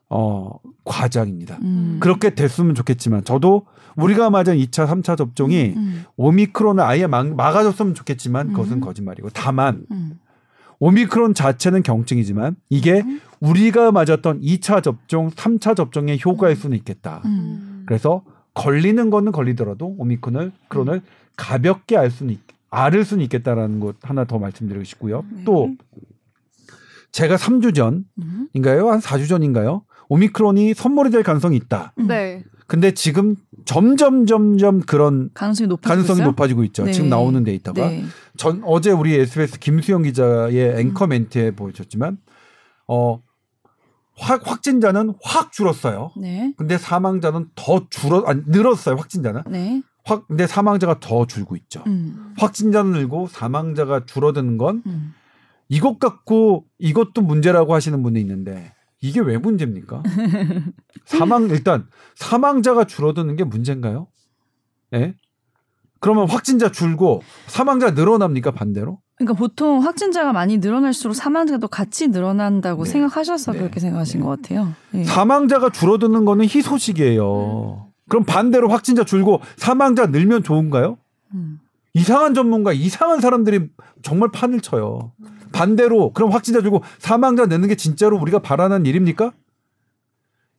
어, 0.09 0.51
과장입니다. 0.85 1.59
음. 1.61 1.97
그렇게 1.99 2.33
됐으면 2.33 2.75
좋겠지만 2.75 3.23
저도 3.23 3.65
우리가 3.95 4.29
맞은 4.29 4.57
2차, 4.57 4.87
3차 4.87 5.17
접종이 5.17 5.73
음, 5.75 5.77
음. 5.77 6.05
오미크론을 6.17 6.83
아예 6.83 7.05
막, 7.05 7.27
막아줬으면 7.35 7.93
좋겠지만 7.95 8.53
그것은 8.53 8.77
음. 8.77 8.81
거짓말이고 8.81 9.29
다만 9.33 9.85
음. 9.91 10.19
오미크론 10.79 11.33
자체는 11.33 11.83
경증이지만 11.83 12.55
이게 12.69 13.01
음. 13.01 13.19
우리가 13.39 13.91
맞았던 13.91 14.41
2차 14.41 14.81
접종, 14.81 15.29
3차 15.29 15.75
접종의 15.75 16.19
효과일 16.25 16.55
수는 16.55 16.77
있겠다. 16.77 17.21
그래서 17.85 18.23
걸리는 18.53 19.09
거는 19.09 19.31
걸리더라도 19.31 19.95
오미크론을 19.97 20.51
크론을 20.67 21.01
가볍게 21.35 21.95
알 21.95 22.11
수는 22.11 22.33
있, 22.33 22.39
앓을 22.69 23.05
수는 23.05 23.23
있겠다라는 23.25 23.79
것 23.79 23.95
하나 24.01 24.25
더 24.25 24.39
말씀드리고 24.39 24.83
싶고요. 24.83 25.23
네. 25.31 25.43
또 25.45 25.75
제가 27.11 27.37
3주 27.37 27.73
전인가요? 27.73 28.89
한 28.89 28.99
4주 28.99 29.27
전인가요? 29.27 29.83
오미크론이 30.09 30.73
선물이 30.73 31.11
될 31.11 31.23
가능성이 31.23 31.55
있다. 31.55 31.93
네. 31.95 32.43
근데 32.67 32.93
지금 32.93 33.35
점점 33.65 34.25
점점 34.25 34.81
그런 34.81 35.29
가능성이 35.33 35.67
높아지고, 35.67 35.89
가능성이 35.89 36.21
높아지고 36.21 36.63
있죠. 36.65 36.83
네. 36.83 36.91
지금 36.91 37.09
나오는 37.09 37.43
데이터가 37.43 37.87
네. 37.89 38.03
전 38.37 38.61
어제 38.65 38.91
우리 38.91 39.15
SBS 39.15 39.59
김수영 39.59 40.03
기자의 40.03 40.79
앵커 40.79 41.05
음. 41.05 41.09
멘트에 41.09 41.51
보여줬지만 41.51 42.17
어 42.87 43.21
확, 44.17 44.47
확진자는 44.47 45.13
확 45.23 45.51
줄었어요. 45.51 46.11
네. 46.17 46.53
근데 46.57 46.77
사망자는 46.77 47.49
더 47.55 47.87
줄어 47.89 48.23
아니 48.25 48.41
늘었어요. 48.45 48.95
확진자는. 48.97 49.43
네. 49.49 49.81
확 50.03 50.27
근데 50.27 50.45
사망자가 50.45 50.99
더 50.99 51.25
줄고 51.25 51.55
있죠. 51.55 51.83
음. 51.87 52.33
확진자는 52.37 52.91
늘고 52.91 53.27
사망자가 53.27 54.05
줄어드는 54.05 54.57
건 54.57 54.83
음. 54.85 55.13
이것 55.69 55.99
갖고 55.99 56.65
이것도 56.79 57.21
문제라고 57.21 57.73
하시는 57.73 58.01
분이 58.03 58.19
있는데 58.21 58.73
이게 59.01 59.19
왜 59.19 59.37
문제입니까? 59.37 60.03
사망 61.05 61.49
일단 61.49 61.87
사망자가 62.15 62.85
줄어드는 62.85 63.35
게 63.35 63.43
문제인가요? 63.43 64.07
예? 64.93 64.99
네? 64.99 65.15
그러면 65.99 66.29
확진자 66.29 66.71
줄고 66.71 67.21
사망자 67.47 67.91
늘어납니까 67.91 68.51
반대로? 68.51 68.99
그러니까 69.15 69.37
보통 69.37 69.83
확진자가 69.83 70.31
많이 70.31 70.57
늘어날수록 70.59 71.13
사망자도 71.13 71.67
같이 71.67 72.07
늘어난다고 72.07 72.85
네. 72.85 72.89
생각하셔서 72.89 73.51
네. 73.51 73.59
그렇게 73.59 73.79
생각하신 73.81 74.21
네. 74.21 74.25
것 74.25 74.41
같아요. 74.41 74.73
네. 74.91 75.03
사망자가 75.03 75.71
줄어드는 75.71 76.23
거는 76.23 76.45
희소식이에요. 76.45 77.87
음. 77.87 77.91
그럼 78.07 78.23
반대로 78.23 78.69
확진자 78.69 79.03
줄고 79.03 79.41
사망자 79.57 80.07
늘면 80.07 80.43
좋은가요? 80.43 80.97
음. 81.33 81.59
이상한 81.93 82.33
전문가, 82.33 82.71
이상한 82.71 83.19
사람들이 83.19 83.69
정말 84.01 84.31
판을 84.31 84.61
쳐요. 84.61 85.11
반대로 85.51 86.13
그럼 86.13 86.31
확진자 86.31 86.61
주고 86.61 86.83
사망자 86.97 87.45
내는 87.45 87.67
게 87.67 87.75
진짜로 87.75 88.17
우리가 88.17 88.39
바라는 88.39 88.85
일입니까? 88.85 89.31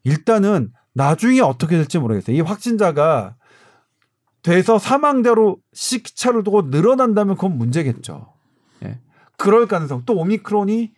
일단은 0.05 0.73
나중에 0.93 1.41
어떻게 1.41 1.77
될지 1.77 1.99
모르겠어요. 1.99 2.37
이 2.37 2.41
확진자가 2.41 3.37
돼서 4.43 4.79
사망자로 4.79 5.59
시차를 5.73 6.45
두고 6.45 6.63
늘어난다면 6.63 7.37
그건 7.37 7.59
문제겠죠. 7.59 8.33
예. 8.85 8.99
그럴 9.37 9.67
가능성. 9.67 10.05
또 10.07 10.17
오미크론이 10.17 10.93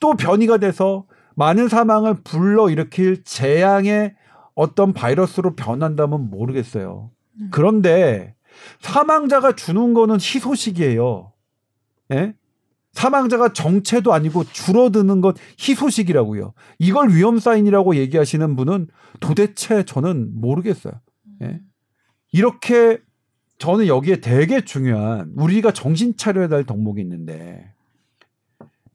또 0.00 0.14
변이가 0.14 0.58
돼서 0.58 1.06
많은 1.34 1.68
사망을 1.68 2.14
불러일으킬 2.22 3.24
재앙의 3.24 4.14
어떤 4.54 4.92
바이러스로 4.92 5.56
변한다면 5.56 6.30
모르겠어요. 6.30 7.10
음. 7.40 7.48
그런데 7.50 8.34
사망자가 8.80 9.56
주는 9.56 9.94
거는 9.94 10.16
희소식이에요. 10.16 11.32
예? 12.12 12.34
사망자가 12.94 13.52
정체도 13.52 14.12
아니고 14.12 14.44
줄어드는 14.44 15.20
것 15.20 15.36
희소식이라고요. 15.58 16.54
이걸 16.78 17.10
위험 17.10 17.38
사인이라고 17.38 17.96
얘기하시는 17.96 18.56
분은 18.56 18.88
도대체 19.20 19.84
저는 19.84 20.40
모르겠어요. 20.40 20.94
예? 21.42 21.60
이렇게 22.32 22.98
저는 23.58 23.86
여기에 23.86 24.20
되게 24.20 24.60
중요한 24.60 25.32
우리가 25.36 25.72
정신 25.72 26.16
차려야 26.16 26.48
될 26.48 26.64
덕목이 26.64 27.00
있는데 27.02 27.72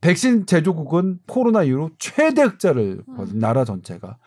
백신 0.01 0.45
제조국은 0.45 1.19
코로나 1.27 1.63
이후로 1.63 1.91
최대 1.99 2.43
흑자를 2.43 3.03
벌은 3.15 3.33
음. 3.33 3.39
나라 3.39 3.65
전체가 3.65 4.17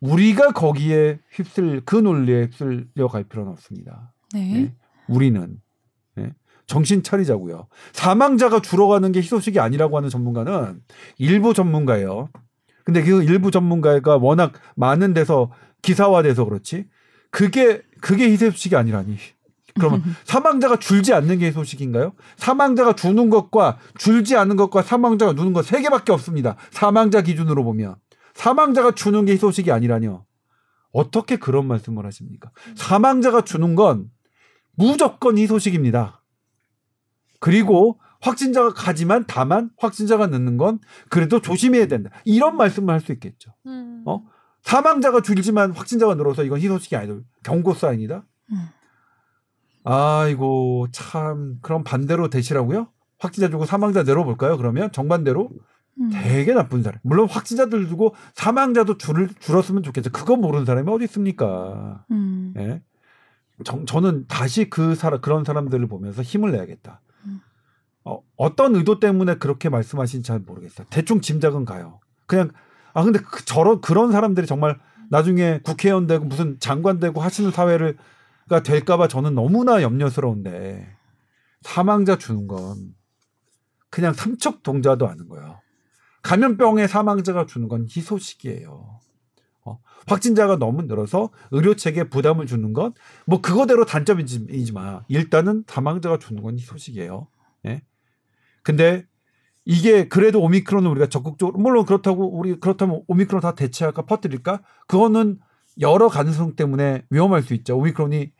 우리가 0.00 0.52
거기에 0.52 1.18
휩쓸 1.30 1.82
그 1.84 1.96
논리에 1.96 2.42
휩쓸려 2.42 3.08
갈 3.08 3.24
필요는 3.24 3.50
없습니다. 3.52 4.12
네. 4.32 4.52
네. 4.52 4.74
우리는 5.08 5.40
네. 5.40 5.56
정신 6.66 7.02
차리자고요. 7.02 7.68
사망자가 7.92 8.60
줄어가는 8.60 9.12
게 9.12 9.20
희소식이 9.20 9.60
아니라고 9.60 9.96
하는 9.96 10.08
전문가는 10.08 10.80
일부 11.18 11.54
전문가예요. 11.54 12.28
근데 12.84 13.02
그 13.02 13.22
일부 13.22 13.50
전문가가 13.50 14.16
워낙 14.16 14.52
많은 14.76 15.14
데서 15.14 15.50
기사화돼서 15.82 16.44
그렇지. 16.44 16.86
그게 17.30 17.82
그게 18.00 18.28
희소식이 18.30 18.76
아니라니. 18.76 19.16
그러면 19.74 20.02
사망자가 20.24 20.76
줄지 20.78 21.12
않는 21.12 21.38
게 21.38 21.48
희소식인가요? 21.48 22.12
사망자가 22.36 22.94
주는 22.94 23.28
것과 23.30 23.78
줄지 23.98 24.36
않는 24.36 24.56
것과 24.56 24.82
사망자가 24.82 25.32
누는 25.32 25.52
것 25.52 25.62
세 25.62 25.82
개밖에 25.82 26.12
없습니다. 26.12 26.56
사망자 26.70 27.22
기준으로 27.22 27.62
보면 27.64 27.96
사망자가 28.34 28.92
주는 28.92 29.24
게 29.24 29.32
희소식이 29.32 29.70
아니라뇨. 29.70 30.24
어떻게 30.92 31.36
그런 31.36 31.66
말씀을 31.66 32.06
하십니까? 32.06 32.50
사망자가 32.74 33.42
주는 33.42 33.74
건 33.74 34.06
무조건 34.76 35.36
희소식입니다. 35.38 36.15
그리고 37.40 37.98
확진자가 38.20 38.72
가지만 38.72 39.24
다만 39.26 39.70
확진자가 39.78 40.26
늦는 40.28 40.56
건 40.56 40.80
그래도 41.10 41.40
조심해야 41.40 41.86
된다. 41.86 42.10
이런 42.24 42.56
말씀을 42.56 42.92
할 42.92 43.00
수 43.00 43.12
있겠죠. 43.12 43.52
음. 43.66 44.02
어? 44.06 44.24
사망자가 44.62 45.20
줄지만 45.22 45.70
확진자가 45.72 46.14
늘어서 46.14 46.42
이건 46.42 46.58
희소식이 46.60 46.96
아니라 46.96 47.18
경고 47.44 47.72
사인이다. 47.74 48.24
음. 48.52 48.68
아이고 49.84 50.88
참 50.90 51.58
그럼 51.62 51.84
반대로 51.84 52.28
되시라고요? 52.28 52.88
확진자 53.18 53.48
주고 53.48 53.64
사망자 53.64 54.02
내려볼까요? 54.02 54.56
그러면 54.56 54.90
정반대로 54.92 55.50
음. 56.00 56.10
되게 56.12 56.52
나쁜 56.52 56.82
사람. 56.82 56.98
물론 57.02 57.28
확진자들 57.28 57.88
두고 57.88 58.14
사망자도 58.34 58.98
줄, 58.98 59.28
줄었으면 59.38 59.82
좋겠죠. 59.84 60.10
그거 60.10 60.36
모르는 60.36 60.66
사람이 60.66 60.90
어디 60.90 61.04
있습니까? 61.04 62.04
음. 62.10 62.52
예. 62.58 62.82
정, 63.64 63.86
저는 63.86 64.26
다시 64.26 64.68
그 64.68 64.94
사람 64.94 65.20
그런 65.20 65.44
사람들을 65.44 65.86
보면서 65.86 66.20
힘을 66.22 66.50
내야겠다. 66.52 67.00
음. 68.06 68.10
어, 68.10 68.22
어떤 68.36 68.74
의도 68.76 69.00
때문에 69.00 69.36
그렇게 69.36 69.68
말씀하신지 69.68 70.26
잘 70.26 70.38
모르겠어요. 70.40 70.86
대충 70.90 71.20
짐작은 71.20 71.64
가요. 71.64 72.00
그냥 72.26 72.50
아 72.94 73.02
근데 73.02 73.18
그, 73.20 73.44
저런 73.44 73.80
그런 73.80 74.12
사람들이 74.12 74.46
정말 74.46 74.78
나중에 75.10 75.60
국회의원 75.62 76.06
되고 76.06 76.24
무슨 76.24 76.58
장관 76.60 76.98
되고 76.98 77.20
하시는 77.20 77.50
사회를가 77.50 78.62
될까봐 78.64 79.08
저는 79.08 79.34
너무나 79.34 79.82
염려스러운데 79.82 80.88
사망자 81.62 82.16
주는 82.16 82.46
건 82.46 82.94
그냥 83.90 84.12
삼척 84.12 84.62
동자도 84.62 85.08
아는 85.08 85.28
거예요. 85.28 85.60
감염병의 86.22 86.88
사망자가 86.88 87.46
주는 87.46 87.68
건 87.68 87.86
희소식이에요. 87.88 89.00
어, 89.64 89.78
확진자가 90.08 90.56
너무 90.58 90.82
늘어서 90.82 91.30
의료 91.50 91.74
체계에 91.74 92.04
부담을 92.04 92.46
주는 92.46 92.72
건 92.72 92.94
뭐 93.26 93.40
그거대로 93.40 93.84
단점이지만 93.84 95.02
일단은 95.08 95.64
사망자가 95.66 96.18
주는 96.18 96.42
건 96.42 96.58
희소식이에요. 96.58 97.28
예. 97.66 97.82
근데 98.66 99.06
이게 99.64 100.08
그래도 100.08 100.42
오미크론을 100.42 100.90
우리가 100.90 101.06
적극적으로 101.06 101.56
물론 101.56 101.86
그렇다고 101.86 102.36
우리 102.36 102.58
그렇다면 102.58 103.02
오미크론 103.06 103.40
다 103.40 103.54
대체할까 103.54 104.06
퍼뜨릴까? 104.06 104.60
그거는 104.88 105.38
여러 105.80 106.08
가능성 106.08 106.56
때문에 106.56 107.04
위험할 107.10 107.44
수 107.44 107.54
있죠. 107.54 107.78
오미크론이 107.78 108.32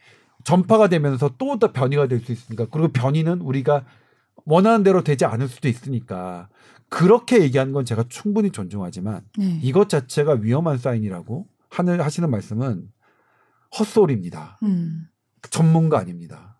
전파가 0.42 0.88
되면서 0.88 1.30
또 1.38 1.56
변이가 1.60 2.08
될 2.08 2.18
수 2.24 2.32
있으니까 2.32 2.66
그리고 2.72 2.88
변이는 2.88 3.40
우리가 3.40 3.84
원하는 4.46 4.82
대로 4.82 5.04
되지 5.04 5.24
않을 5.24 5.46
수도 5.46 5.68
있으니까 5.68 6.48
그렇게 6.88 7.40
얘기하는 7.42 7.72
건 7.72 7.84
제가 7.84 8.06
충분히 8.08 8.50
존중하지만 8.50 9.20
네. 9.38 9.60
이것 9.62 9.88
자체가 9.88 10.38
위험한 10.40 10.78
사인이라고 10.78 11.46
하는 11.70 12.00
하시는 12.00 12.28
말씀은 12.28 12.88
헛소리입니다. 13.78 14.58
음. 14.64 15.06
전문가 15.50 16.00
아닙니다. 16.00 16.55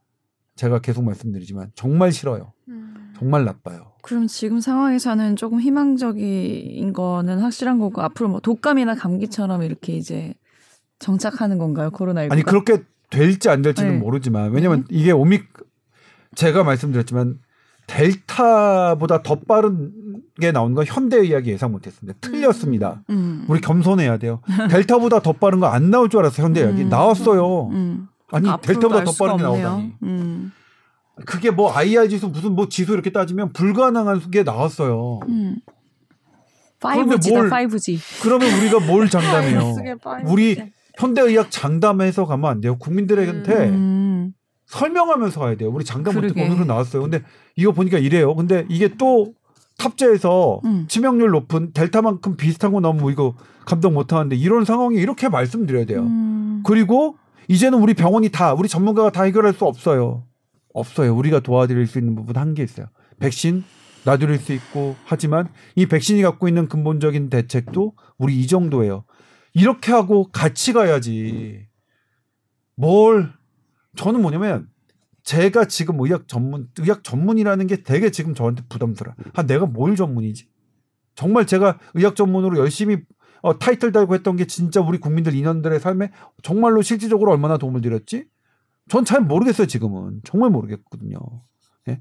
제가 0.57 0.81
계속 0.81 1.05
말씀드리지만 1.05 1.71
정말 1.75 2.13
싫어요. 2.13 2.53
음. 2.69 3.13
정말 3.19 3.45
나빠요. 3.45 3.93
그럼 4.03 4.27
지금 4.27 4.61
상황에서는 4.61 5.37
조금 5.37 5.61
희망적인 5.61 6.93
거는 6.93 7.39
확실한 7.41 7.79
거고 7.79 8.03
앞으로 8.03 8.29
뭐 8.29 8.41
독감이나 8.41 8.95
감기처럼 8.95 9.63
이렇게 9.63 9.95
이제 9.95 10.35
정착하는 10.99 11.59
건가요? 11.59 11.91
코로나19가? 11.91 12.33
아니 12.33 12.43
그렇게 12.43 12.83
될지 13.11 13.49
안 13.49 13.63
될지는 13.63 13.93
네. 13.93 13.99
모르지만 13.99 14.51
왜냐면 14.53 14.81
네. 14.91 14.97
이게 14.99 15.13
오믹 15.13 15.49
제가 16.35 16.65
말씀드렸지만 16.65 17.39
델타보다 17.87 19.23
더 19.23 19.37
빠른 19.41 19.93
게 20.41 20.53
나온 20.53 20.75
건 20.75 20.85
현대 20.87 21.17
의학이 21.17 21.51
예상 21.51 21.73
못했습니다. 21.73 22.19
틀렸습니다. 22.21 23.03
음. 23.11 23.15
음. 23.15 23.47
우리 23.49 23.61
겸손해야 23.61 24.19
돼요. 24.19 24.41
델타보다 24.71 25.21
더 25.21 25.33
빠른 25.33 25.61
거 25.61 25.67
안 25.69 25.91
나올 25.91 26.09
줄 26.09 26.21
알았어 26.21 26.43
현대 26.43 26.61
의학이 26.63 26.83
음. 26.85 26.89
나왔어요. 26.89 27.69
음. 27.69 28.09
아니 28.33 28.49
델타보다 28.63 29.05
더 29.05 29.13
빠른 29.13 29.37
게 29.37 29.43
나오다니. 29.43 29.93
음. 30.03 30.53
그게 31.25 31.51
뭐 31.51 31.73
IR 31.73 32.09
지수 32.09 32.29
무슨 32.29 32.53
뭐 32.53 32.69
지수 32.69 32.93
이렇게 32.93 33.11
따지면 33.11 33.53
불가능한 33.53 34.31
게 34.31 34.43
나왔어요. 34.43 35.21
음. 35.29 35.57
5G다 36.81 37.49
5G. 37.51 38.23
그러면 38.23 38.53
우리가 38.61 38.81
뭘 38.81 39.09
장담해요? 39.11 39.75
우리 40.27 40.73
현대의학 40.99 41.51
장담해서 41.51 42.27
가면 42.27 42.51
안 42.51 42.61
돼요. 42.61 42.77
국민들한테 42.79 43.69
음. 43.71 44.33
설명하면서 44.67 45.41
가야 45.41 45.57
돼요. 45.57 45.71
우리 45.71 45.85
장담 45.85 46.15
못했고 46.15 46.41
오늘은 46.41 46.67
나왔어요. 46.67 47.03
근데 47.03 47.23
이거 47.55 47.73
보니까 47.73 47.99
이래요. 47.99 48.35
근데 48.35 48.67
이게 48.69 48.89
또 48.99 49.33
탑재에서 49.79 50.61
음. 50.65 50.87
치명률 50.89 51.31
높은 51.31 51.73
델타만큼 51.73 52.37
비슷한 52.37 52.73
거 52.73 52.81
너무 52.81 53.11
이거 53.11 53.35
감동 53.65 53.95
못 53.95 54.13
하는데 54.13 54.35
이런 54.35 54.65
상황에 54.65 54.97
이렇게 54.99 55.29
말씀드려야 55.29 55.85
돼요. 55.87 56.01
음. 56.01 56.63
그리고 56.65 57.17
이제는 57.49 57.79
우리 57.79 57.95
병원이 57.95 58.31
다 58.31 58.55
우리 58.55 58.69
전문가가 58.69 59.11
다 59.11 59.23
해결할 59.23 59.53
수 59.53 59.65
없어요. 59.65 60.27
없어요. 60.75 61.17
우리가 61.17 61.41
도와드릴 61.41 61.87
수 61.87 61.99
있는 61.99 62.15
부분 62.15 62.37
한계 62.37 62.63
있어요. 62.63 62.87
백신 63.19 63.65
놔드릴 64.05 64.39
수 64.39 64.53
있고 64.53 64.97
하지만 65.05 65.49
이 65.75 65.87
백신이 65.87 66.23
갖고 66.23 66.49
있는 66.49 66.69
근본적인 66.69 67.31
대책도 67.31 67.95
우리 68.19 68.41
이 68.41 68.47
정도예요. 68.47 69.05
이렇게 69.55 69.93
하고 69.93 70.31
같이 70.31 70.73
가야지. 70.73 71.67
뭘 72.77 73.33
저는 73.97 74.21
뭐냐면 74.21 74.69
제가 75.23 75.65
지금 75.65 75.99
의학 76.01 76.29
전문 76.29 76.69
의학 76.79 77.03
전문이라는 77.03 77.67
게 77.67 77.83
되게 77.83 78.11
지금 78.11 78.35
저한테 78.35 78.63
부담스러워. 78.69 79.17
아 79.33 79.43
내가 79.43 79.67
뭘 79.67 79.97
전문이지? 79.97 80.47
정말 81.15 81.47
제가 81.47 81.79
의학 81.95 82.15
전문으로 82.15 82.59
열심히 82.59 82.99
어, 83.43 83.59
타이틀 83.59 83.93
달고 83.93 84.15
했던 84.15 84.37
게 84.37 84.47
진짜 84.47 84.81
우리 84.81 84.99
국민들 84.99 85.35
인원들의 85.35 85.81
삶에 85.81 86.11
정말로 86.43 86.83
실질적으로 86.83 87.33
얼마나 87.33 87.59
도움을 87.59 87.81
드렸지? 87.81 88.27
전 88.89 89.05
잘 89.05 89.21
모르겠어요 89.21 89.67
지금은 89.67 90.21
정말 90.25 90.51
모르겠거든요. 90.51 91.19
예? 91.89 92.01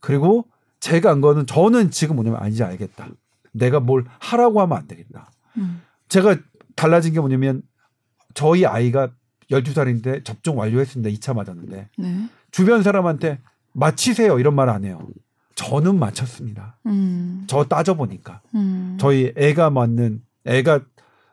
그리고 0.00 0.46
제가 0.80 1.10
안 1.10 1.20
거는 1.20 1.46
저는 1.46 1.90
지금 1.90 2.16
뭐냐면 2.16 2.40
아니지 2.40 2.62
알겠다. 2.62 3.08
내가 3.52 3.80
뭘 3.80 4.04
하라고 4.20 4.60
하면 4.60 4.76
안 4.76 4.86
되겠다. 4.86 5.30
음. 5.56 5.82
제가 6.08 6.36
달라진 6.76 7.12
게 7.14 7.20
뭐냐면 7.20 7.62
저희 8.34 8.64
아이가 8.66 9.10
12살인데 9.50 10.24
접종 10.24 10.58
완료했습니다. 10.58 11.10
2차 11.18 11.34
맞았는데. 11.34 11.88
네. 11.96 12.28
주변 12.50 12.82
사람한테 12.82 13.40
마치세요 13.72 14.38
이런 14.38 14.54
말 14.54 14.68
안 14.68 14.84
해요. 14.84 15.00
저는 15.54 15.98
마쳤습니다. 15.98 16.78
음. 16.86 17.44
저 17.48 17.64
따져보니까. 17.64 18.42
음. 18.54 18.96
저희 19.00 19.32
애가 19.36 19.70
맞는, 19.70 20.22
애가 20.44 20.80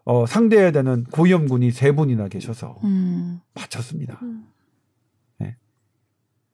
어, 0.06 0.26
상대해야 0.26 0.72
되는 0.72 1.04
고위험군이 1.06 1.72
세 1.72 1.92
분이나 1.92 2.28
계셔서 2.28 2.78
음. 2.84 3.40
마쳤습니다. 3.54 4.20
네. 5.40 5.56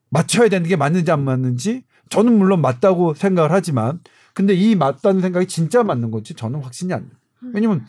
맞춰야 0.10 0.48
되는 0.50 0.68
게 0.68 0.76
맞는지 0.76 1.12
안 1.12 1.24
맞는지 1.24 1.84
저는 2.10 2.38
물론 2.38 2.62
맞다고 2.62 3.14
생각을 3.14 3.52
하지만 3.52 4.00
근데 4.34 4.54
이 4.54 4.76
맞다는 4.76 5.22
생각이 5.22 5.48
진짜 5.48 5.84
맞는 5.84 6.12
건지 6.12 6.34
저는 6.34 6.62
확신이 6.62 6.94
안 6.94 7.10
돼요. 7.10 7.18
왜냐면 7.54 7.86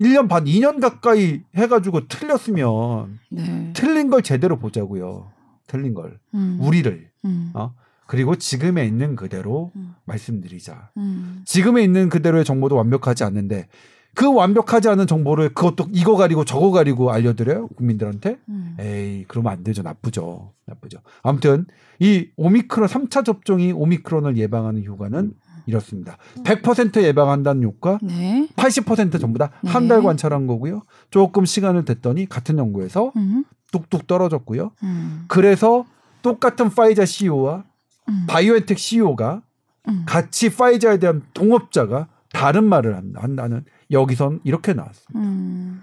1년 0.00 0.28
반, 0.28 0.44
2년 0.44 0.80
가까이 0.80 1.42
해가지고 1.54 2.08
틀렸으면 2.08 3.18
네. 3.30 3.72
틀린 3.74 4.10
걸 4.10 4.22
제대로 4.22 4.58
보자고요. 4.58 5.30
틀린 5.66 5.94
걸. 5.94 6.18
음. 6.34 6.58
우리를. 6.60 7.10
음. 7.24 7.50
어? 7.54 7.74
그리고 8.12 8.36
지금에 8.36 8.84
있는 8.84 9.16
그대로 9.16 9.72
음. 9.74 9.94
말씀드리자. 10.04 10.90
음. 10.98 11.40
지금에 11.46 11.82
있는 11.82 12.10
그대로의 12.10 12.44
정보도 12.44 12.76
완벽하지 12.76 13.24
않는데 13.24 13.68
그 14.14 14.30
완벽하지 14.30 14.90
않은 14.90 15.06
정보를 15.06 15.54
그것도 15.54 15.86
이거 15.92 16.14
가리고 16.16 16.44
저거 16.44 16.70
가리고 16.72 17.10
알려드려요 17.10 17.68
국민들한테 17.68 18.36
음. 18.50 18.76
에이 18.78 19.24
그러면 19.28 19.52
안 19.52 19.64
되죠 19.64 19.80
나쁘죠 19.80 20.52
나쁘죠 20.66 20.98
아무튼 21.22 21.64
이 22.00 22.28
오미크론 22.36 22.86
3차 22.86 23.24
접종이 23.24 23.72
오미크론을 23.72 24.36
예방하는 24.36 24.84
효과는 24.84 25.32
이렇습니다. 25.64 26.18
100% 26.44 27.02
예방한다는 27.02 27.62
효과, 27.62 27.98
네. 28.02 28.46
80% 28.56 29.20
전부 29.20 29.38
다 29.38 29.50
한 29.64 29.88
달 29.88 30.02
관찰한 30.02 30.46
거고요. 30.46 30.82
조금 31.08 31.46
시간을 31.46 31.86
댔더니 31.86 32.28
같은 32.28 32.58
연구에서 32.58 33.12
음. 33.16 33.44
뚝뚝 33.72 34.06
떨어졌고요. 34.06 34.72
음. 34.82 35.24
그래서 35.28 35.86
똑같은 36.20 36.68
파이자 36.68 37.06
CEO와 37.06 37.64
음. 38.12 38.26
바이오엔텍 38.28 38.78
CEO가 38.78 39.42
음. 39.88 40.04
같이 40.06 40.54
파이자에 40.54 40.98
대한 40.98 41.22
동업자가 41.34 42.08
다른 42.32 42.64
말을 42.64 42.94
한다는 43.16 43.64
여기선 43.90 44.40
이렇게 44.44 44.72
나왔습니다. 44.72 45.18
음. 45.18 45.82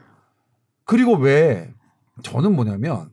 그리고 0.86 1.16
왜 1.16 1.74
저는 2.24 2.56
뭐냐면 2.56 3.10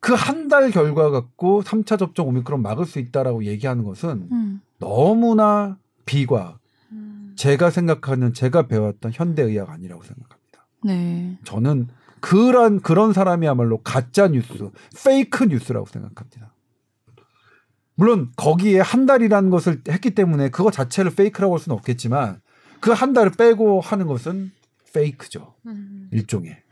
그 0.00 0.14
한 0.14 0.48
달 0.48 0.70
결과 0.70 1.10
갖고 1.10 1.62
3차 1.62 1.98
접종 1.98 2.28
오미크론 2.28 2.62
막을 2.62 2.86
수 2.86 2.98
있다라고 2.98 3.44
얘기하는 3.44 3.84
것은 3.84 4.28
음. 4.32 4.60
너무나 4.78 5.76
비과 6.06 6.58
음. 6.92 7.34
제가 7.36 7.70
생각하는 7.70 8.32
제가 8.32 8.68
배웠던 8.68 9.12
현대 9.14 9.42
의학 9.42 9.68
아니라고 9.70 10.02
생각합니다. 10.02 10.66
네. 10.84 11.38
저는 11.44 11.88
그런 12.20 12.80
그런 12.80 13.12
사람이야말로 13.12 13.82
가짜 13.82 14.28
뉴스, 14.28 14.70
페이크 15.04 15.44
뉴스라고 15.44 15.86
생각합니다. 15.86 16.52
물론 17.98 18.30
거기에 18.36 18.78
한 18.78 19.06
달이라는 19.06 19.50
것을 19.50 19.82
했기 19.88 20.14
때문에 20.14 20.50
그거 20.50 20.70
자체를 20.70 21.12
페이크라고 21.16 21.54
할 21.54 21.58
수는 21.58 21.76
없겠지만 21.76 22.40
그 22.80 22.92
한 22.92 23.12
달을 23.12 23.32
빼고 23.32 23.80
하는 23.80 24.06
것은 24.06 24.52
페이크죠. 24.94 25.56
음. 25.66 26.08
일종의. 26.12 26.62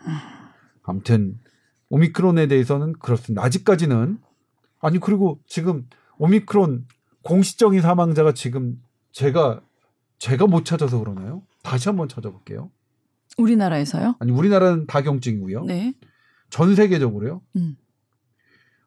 아무튼 0.84 1.40
오미크론에 1.88 2.46
대해서는 2.46 2.92
그렇습니다. 3.00 3.42
아직까지는 3.42 4.18
아니 4.78 5.00
그리고 5.00 5.40
지금 5.48 5.88
오미크론 6.18 6.86
공식적인 7.22 7.80
사망자가 7.82 8.32
지금 8.32 8.80
제가 9.10 9.60
제가 10.20 10.46
못 10.46 10.64
찾아서 10.64 11.00
그러나요? 11.00 11.42
다시 11.64 11.88
한번 11.88 12.08
찾아볼게요. 12.08 12.70
우리나라에서요? 13.36 14.14
아니 14.20 14.30
우리나라는 14.30 14.86
다경증이고요. 14.86 15.64
네. 15.64 15.92
전 16.50 16.76
세계적으로요. 16.76 17.42
음. 17.56 17.76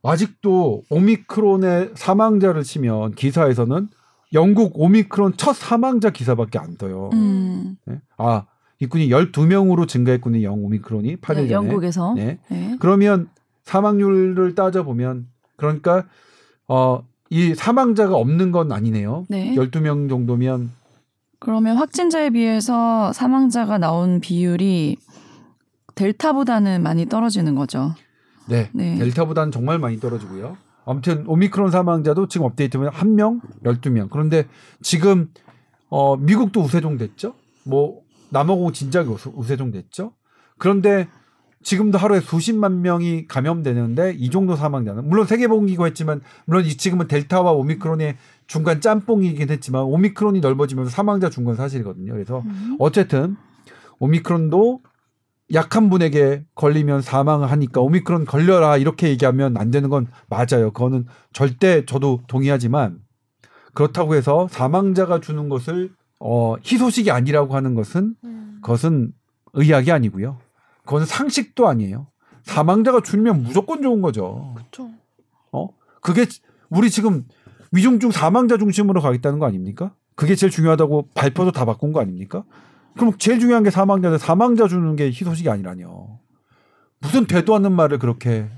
아직도 0.03 0.83
오미크론의 0.89 1.91
사망자를 1.95 2.63
치면 2.63 3.15
기사에서는 3.15 3.89
영국 4.33 4.79
오미크론 4.79 5.33
첫 5.37 5.53
사망자 5.53 6.09
기사밖에 6.09 6.59
안 6.59 6.77
떠요. 6.77 7.09
음. 7.13 7.77
네? 7.85 7.99
아, 8.17 8.45
이군이 8.79 9.09
12명으로 9.09 9.87
증가했군요. 9.87 10.43
영 10.43 10.63
오미크론이 10.63 11.17
8일 11.17 11.35
전에. 11.35 11.49
영국에서. 11.51 12.13
네. 12.13 12.39
네. 12.49 12.77
그러면 12.79 13.29
사망률을 13.63 14.55
따져 14.55 14.83
보면 14.83 15.27
그러니까 15.57 16.05
어, 16.67 17.03
이 17.29 17.53
사망자가 17.55 18.15
없는 18.15 18.51
건 18.51 18.71
아니네요. 18.71 19.25
네. 19.29 19.53
12명 19.55 20.09
정도면 20.09 20.71
그러면 21.39 21.77
확진자에 21.77 22.31
비해서 22.31 23.11
사망자가 23.13 23.77
나온 23.77 24.19
비율이 24.19 24.97
델타보다는 25.95 26.81
많이 26.83 27.07
떨어지는 27.07 27.55
거죠. 27.55 27.93
네. 28.49 28.69
네. 28.73 28.97
델타보다는 28.97 29.51
정말 29.51 29.79
많이 29.79 29.99
떨어지고요. 29.99 30.57
아무튼 30.85 31.23
오미크론 31.27 31.71
사망자도 31.71 32.27
지금 32.27 32.47
업데이트면 32.47 32.91
1명, 32.91 33.41
12명. 33.63 34.09
그런데 34.09 34.47
지금 34.81 35.29
어 35.89 36.17
미국도 36.17 36.61
우세종 36.61 36.97
됐죠? 36.97 37.35
뭐 37.63 38.01
남아공 38.29 38.73
진작에 38.73 39.05
우세종 39.35 39.71
됐죠? 39.71 40.13
그런데 40.57 41.07
지금도 41.61 41.97
하루에 41.97 42.21
수십만 42.21 42.81
명이 42.81 43.27
감염되는데 43.27 44.15
이 44.17 44.29
정도 44.29 44.55
사망자는 44.55 45.07
물론 45.07 45.25
세계보건기구 45.27 45.85
했지만 45.85 46.21
물론 46.45 46.63
지금은 46.63 47.07
델타와 47.07 47.51
오미크론의 47.51 48.17
중간 48.47 48.81
짬뽕이긴 48.81 49.49
했지만 49.49 49.83
오미크론이 49.83 50.39
넓어지면서 50.39 50.89
사망자 50.89 51.29
준건 51.29 51.55
사실이거든요. 51.55 52.13
그래서 52.13 52.39
음. 52.45 52.77
어쨌든 52.79 53.35
오미크론도 53.99 54.81
약한 55.53 55.89
분에게 55.89 56.45
걸리면 56.55 57.01
사망을 57.01 57.49
하니까 57.51 57.81
오미크론 57.81 58.25
걸려라 58.25 58.77
이렇게 58.77 59.09
얘기하면 59.09 59.57
안 59.57 59.71
되는 59.71 59.89
건 59.89 60.07
맞아요. 60.27 60.71
그거는 60.71 61.05
절대 61.33 61.85
저도 61.85 62.21
동의하지만 62.27 62.99
그렇다고 63.73 64.15
해서 64.15 64.47
사망자가 64.49 65.19
주는 65.19 65.49
것을 65.49 65.91
어 66.19 66.55
희소식이 66.63 67.11
아니라고 67.11 67.55
하는 67.55 67.75
것은 67.75 68.15
음. 68.23 68.59
그것은 68.61 69.13
의학이 69.53 69.91
아니고요. 69.91 70.37
그건 70.85 71.05
상식도 71.05 71.67
아니에요. 71.67 72.07
사망자가 72.43 73.01
줄면 73.01 73.43
무조건 73.43 73.81
좋은 73.81 74.01
거죠. 74.01 74.53
그렇죠. 74.55 74.91
어? 75.51 75.69
그게 76.01 76.25
우리 76.69 76.89
지금 76.89 77.25
위중증 77.71 78.11
사망자 78.11 78.57
중심으로 78.57 79.01
가겠다는 79.01 79.39
거 79.39 79.45
아닙니까? 79.45 79.93
그게 80.15 80.35
제일 80.35 80.51
중요하다고 80.51 81.09
발표도 81.13 81.51
다 81.51 81.65
바꾼 81.65 81.93
거 81.93 82.01
아닙니까? 82.01 82.43
그럼 82.97 83.13
제일 83.17 83.39
중요한 83.39 83.63
게 83.63 83.69
사망자인데 83.69 84.17
사망자 84.17 84.67
주는 84.67 84.95
게 84.95 85.05
희소식이 85.07 85.49
아니라뇨. 85.49 86.19
무슨 86.99 87.25
되도 87.25 87.55
않는 87.55 87.71
말을 87.71 87.99
그렇게 87.99 88.49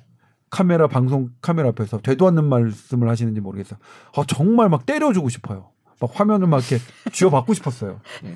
카메라 0.50 0.88
방송 0.88 1.30
카메라 1.42 1.70
앞에서 1.70 2.00
되도 2.00 2.28
않는 2.28 2.44
말씀을 2.46 3.08
하시는지 3.10 3.40
모르겠어요. 3.40 3.80
아 4.16 4.24
정말 4.28 4.70
막 4.70 4.86
때려주고 4.86 5.30
싶어요. 5.30 5.70
막 6.00 6.10
화면을 6.14 6.48
막 6.48 6.58
이렇게 6.60 6.84
쥐어받고 7.12 7.54
싶었어요. 7.54 8.02
네. 8.24 8.36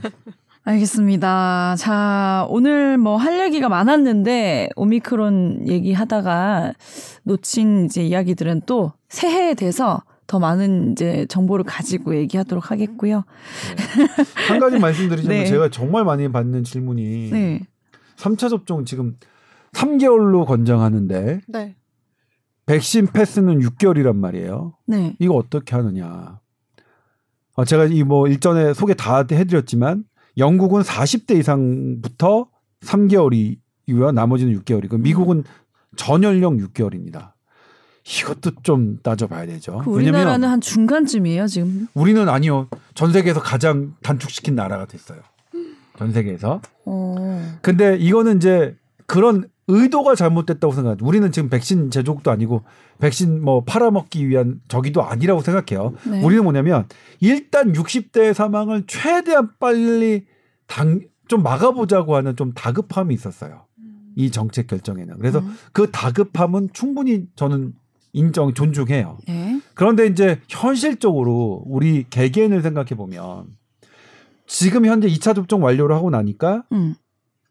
알겠습니다. 0.63 1.75
자, 1.77 2.45
오늘 2.49 2.97
뭐 2.97 3.17
할 3.17 3.39
얘기가 3.39 3.69
많았는데 3.69 4.69
오미크론 4.75 5.67
얘기하다가 5.67 6.73
놓친 7.23 7.85
이제 7.85 8.03
이야기들은 8.03 8.61
또 8.65 8.93
새해에 9.09 9.53
돼서 9.53 10.01
더 10.27 10.39
많은 10.39 10.91
이제 10.93 11.25
정보를 11.29 11.65
가지고 11.65 12.15
얘기하도록 12.15 12.71
하겠고요. 12.71 13.23
네. 13.97 14.25
한 14.47 14.59
가지 14.59 14.79
말씀드리자면 14.79 15.37
네. 15.43 15.45
제가 15.45 15.69
정말 15.69 16.03
많이 16.03 16.31
받는 16.31 16.63
질문이 16.63 17.29
네. 17.31 17.61
3차 18.17 18.49
접종 18.49 18.85
지금 18.85 19.17
3개월로 19.73 20.45
권장하는데 20.45 21.41
네. 21.47 21.75
백신 22.65 23.07
패스는 23.07 23.59
6개월이란 23.59 24.15
말이에요. 24.15 24.73
네. 24.87 25.15
이거 25.19 25.35
어떻게 25.35 25.75
하느냐. 25.75 26.39
어, 27.55 27.63
제가 27.65 27.85
이 27.85 28.03
뭐 28.03 28.27
일전에 28.27 28.73
소개 28.73 28.93
다 28.95 29.23
해드렸지만 29.29 30.03
영국은 30.37 30.81
40대 30.81 31.37
이상부터 31.37 32.47
3개월이고요. 32.81 34.13
나머지는 34.13 34.59
6개월이고 34.59 34.99
미국은 34.99 35.43
전 35.95 36.23
연령 36.23 36.57
6개월입니다. 36.57 37.33
이것도 38.07 38.61
좀 38.61 38.99
따져봐야 39.01 39.47
되죠. 39.47 39.81
그 39.83 39.89
우리나라는 39.89 40.47
한 40.47 40.61
중간쯤이에요 40.61 41.47
지금. 41.47 41.87
우리는 41.95 42.29
아니요. 42.29 42.67
전 42.93 43.11
세계에서 43.11 43.41
가장 43.41 43.95
단축시킨 44.03 44.55
나라가 44.55 44.85
됐어요. 44.85 45.19
전 45.97 46.11
세계에서. 46.11 46.61
어. 46.85 47.57
근데 47.61 47.97
이거는 47.97 48.37
이제 48.37 48.75
그런 49.07 49.49
의도가 49.67 50.13
잘못됐다고 50.13 50.73
생각해요. 50.73 50.97
우리는 51.01 51.31
지금 51.31 51.49
백신 51.49 51.89
제조국도 51.89 52.29
아니고 52.29 52.63
백신 52.99 53.43
뭐 53.43 53.63
팔아먹기 53.63 54.29
위한 54.29 54.61
저기도 54.67 55.03
아니라고 55.03 55.41
생각해요. 55.41 55.93
네. 56.07 56.21
우리는 56.21 56.43
뭐냐면 56.43 56.87
일단 57.19 57.73
60대 57.73 58.33
사망을 58.33 58.83
최대한 58.85 59.49
빨리 59.59 60.25
당, 60.67 61.01
좀 61.27 61.41
막아보자고 61.41 62.15
하는 62.15 62.35
좀 62.35 62.53
다급함이 62.53 63.15
있었어요. 63.15 63.65
이 64.15 64.29
정책 64.29 64.67
결정에는. 64.67 65.17
그래서 65.17 65.39
음. 65.39 65.55
그 65.73 65.89
다급함은 65.91 66.69
충분히 66.71 67.25
저는 67.35 67.73
인정, 68.15 68.53
존중해요. 68.53 69.17
네. 69.27 69.61
그런데 69.73 70.07
이제 70.07 70.39
현실적으로 70.47 71.63
우리 71.65 72.05
개개인을 72.09 72.61
생각해 72.61 72.89
보면 72.95 73.47
지금 74.47 74.85
현재 74.85 75.07
2차 75.09 75.35
접종 75.35 75.63
완료를 75.63 75.93
하고 75.95 76.09
나니까 76.09 76.63
음. 76.71 76.95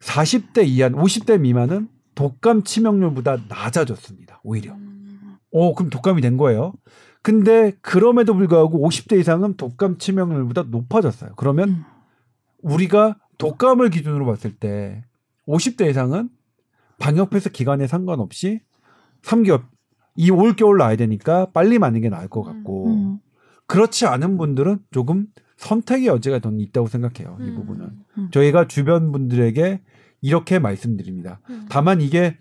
40대 0.01 0.67
이하, 0.67 0.89
50대 0.89 1.41
미만은 1.41 1.89
독감 2.15 2.65
치명률보다 2.65 3.39
낮아졌습니다. 3.49 4.41
오히려. 4.43 4.75
오, 5.51 5.67
어, 5.67 5.75
그럼 5.75 5.91
독감이 5.91 6.23
된 6.23 6.39
거예요. 6.39 6.73
근데 7.23 7.73
그럼에도 7.83 8.35
불구하고 8.35 8.89
50대 8.89 9.19
이상은 9.21 9.57
독감 9.57 9.99
치명률보다 9.99 10.65
높아졌어요. 10.65 11.33
그러면 11.37 11.69
음. 11.69 11.85
우리가 12.62 13.19
독감을 13.37 13.91
기준으로 13.91 14.25
봤을 14.25 14.57
때 14.57 15.05
50대 15.47 15.91
이상은 15.91 16.31
방역 16.99 17.31
패스 17.31 17.51
기간에 17.51 17.87
상관없이 17.87 18.61
3개월 19.23 19.65
이 20.17 20.31
올겨울 20.31 20.79
나야 20.79 20.97
되니까 20.97 21.47
빨리 21.53 21.79
맞는 21.79 22.01
게 22.01 22.09
나을 22.09 22.29
것 22.29 22.43
같고 22.43 22.87
음. 22.89 23.19
그렇지 23.67 24.07
않은 24.07 24.37
분들은 24.37 24.79
조금 24.91 25.27
선택의 25.57 26.07
여지가 26.07 26.41
더 26.41 26.51
있다고 26.53 26.87
생각해요. 26.89 27.37
이 27.41 27.45
음. 27.45 27.55
부분은 27.57 27.91
음. 28.19 28.29
저희가 28.31 28.69
주변 28.69 29.12
분들에게 29.12 29.81
이렇게 30.21 30.59
말씀드립니다. 30.59 31.41
음. 31.51 31.67
다만 31.69 32.01
이게 32.01 32.37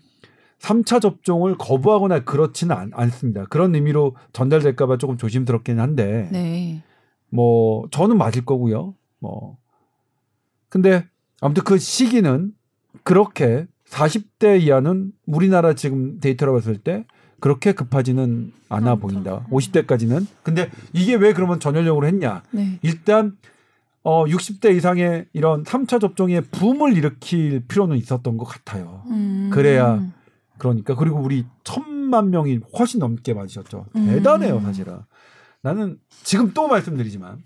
3차 0.58 1.00
접종을 1.00 1.56
거부하거나 1.58 2.24
그렇지는 2.24 2.74
않, 2.74 2.90
않습니다. 2.94 3.44
그런 3.46 3.74
의미로 3.74 4.16
전달될까봐 4.32 4.96
조금 4.96 5.18
조심스럽긴 5.18 5.78
한데, 5.78 6.28
네. 6.32 6.82
뭐, 7.28 7.86
저는 7.90 8.16
맞을 8.16 8.46
거고요. 8.46 8.94
뭐. 9.18 9.58
근데 10.70 11.06
아무튼 11.40 11.64
그 11.64 11.76
시기는 11.76 12.52
그렇게 13.02 13.66
40대 13.86 14.62
이하는 14.62 15.12
우리나라 15.26 15.74
지금 15.74 16.18
데이터로 16.20 16.54
봤을 16.54 16.78
때 16.78 17.04
그렇게 17.40 17.72
급하지는 17.72 18.52
않아 18.68 18.96
보인다. 18.96 19.44
50대까지는. 19.50 20.26
근데 20.42 20.70
이게 20.92 21.14
왜 21.14 21.32
그러면 21.32 21.60
전열력으로 21.60 22.06
했냐? 22.06 22.42
네. 22.50 22.78
일단 22.82 23.36
어 24.02 24.24
60대 24.24 24.74
이상의 24.76 25.26
이런 25.32 25.64
3차 25.64 26.00
접종에 26.00 26.40
붐을 26.40 26.96
일으킬 26.96 27.66
필요는 27.66 27.96
있었던 27.96 28.36
것 28.36 28.44
같아요. 28.44 29.02
음. 29.06 29.50
그래야 29.52 30.02
그러니까 30.58 30.94
그리고 30.94 31.18
우리 31.20 31.46
천만 31.64 32.30
명이 32.30 32.60
훨씬 32.78 33.00
넘게 33.00 33.34
맞으셨죠. 33.34 33.86
음. 33.96 34.06
대단해요, 34.06 34.60
사실은. 34.60 34.98
나는 35.62 35.98
지금 36.22 36.52
또 36.52 36.68
말씀드리지만 36.68 37.42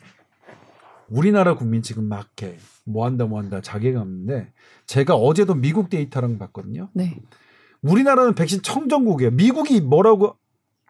우리나라 1.08 1.54
국민 1.56 1.82
지금 1.82 2.04
막 2.04 2.28
해 2.42 2.58
뭐 2.88 3.04
한다 3.04 3.26
뭐 3.26 3.38
한다 3.38 3.60
자괴감 3.60 4.08
있는데 4.08 4.50
제가 4.86 5.14
어제도 5.14 5.54
미국 5.54 5.90
데이터랑 5.90 6.38
봤거든요. 6.38 6.88
네. 6.94 7.18
우리나라는 7.82 8.34
백신 8.34 8.62
청정국이에요. 8.62 9.30
미국이 9.32 9.80
뭐라고 9.80 10.36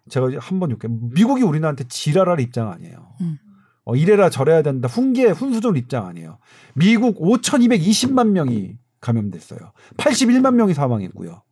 제가 0.09 0.31
한번 0.41 0.71
욕해. 0.71 0.89
미국이 0.89 1.43
우리나라한테 1.43 1.85
지랄할 1.89 2.41
입장 2.41 2.71
아니에요. 2.71 3.15
음. 3.21 3.39
어, 3.85 3.97
이래라 3.97 4.31
저래야 4.31 4.63
된다. 4.63 4.89
훈계 4.89 5.29
훈수적 5.29 5.77
입장 5.77 6.07
아니에요. 6.07 6.39
미국 6.75 7.21
5,220만 7.21 8.29
명이 8.29 8.77
감염됐어요. 9.01 9.61
81만 9.97 10.55
명이 10.55 10.75
사망했고요. 10.75 11.43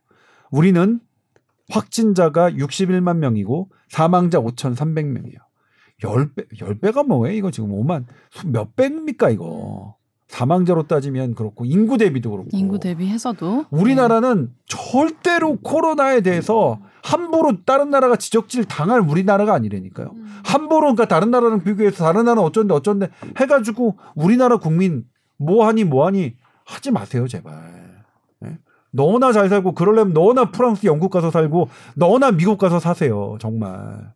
우리는 0.50 1.00
확진자가 1.70 2.50
61만 2.50 3.18
명이고 3.18 3.70
사망자 3.88 4.38
5,300명이에요. 4.38 5.38
10배, 6.02 6.52
10배가 6.54 7.06
뭐예요? 7.06 7.36
이거 7.36 7.50
지금 7.50 7.70
5만, 7.70 8.04
몇 8.46 8.76
배입니까, 8.76 9.30
이거? 9.30 9.96
사망자로 10.28 10.84
따지면 10.84 11.34
그렇고, 11.34 11.64
인구 11.64 11.98
대비도 11.98 12.30
그렇고. 12.30 12.48
인구 12.52 12.78
대비해서도. 12.80 13.66
우리나라는 13.70 14.46
네. 14.46 14.52
절대로 14.66 15.56
코로나에 15.56 16.20
대해서 16.20 16.80
함부로 17.02 17.64
다른 17.64 17.90
나라가 17.90 18.16
지적질 18.16 18.64
당할 18.64 19.00
우리나라가 19.00 19.54
아니라니까요. 19.54 20.10
음. 20.12 20.40
함부로 20.44 20.80
그러니까 20.80 21.06
다른 21.06 21.30
나라랑 21.30 21.62
비교해서 21.62 22.04
다른 22.04 22.24
나라는 22.24 22.42
어쩐데 22.42 22.74
어쩐데 22.74 23.10
해가지고 23.38 23.96
우리나라 24.16 24.56
국민 24.56 25.04
뭐하니 25.38 25.84
뭐하니 25.84 26.34
하지 26.64 26.90
마세요 26.90 27.28
제발. 27.28 28.04
네? 28.40 28.58
너나 28.90 29.32
잘 29.32 29.48
살고 29.48 29.72
그러려면 29.74 30.12
너나 30.12 30.50
프랑스, 30.50 30.86
영국 30.86 31.10
가서 31.10 31.30
살고 31.30 31.68
너나 31.94 32.32
미국 32.32 32.58
가서 32.58 32.80
사세요. 32.80 33.36
정말. 33.40 34.12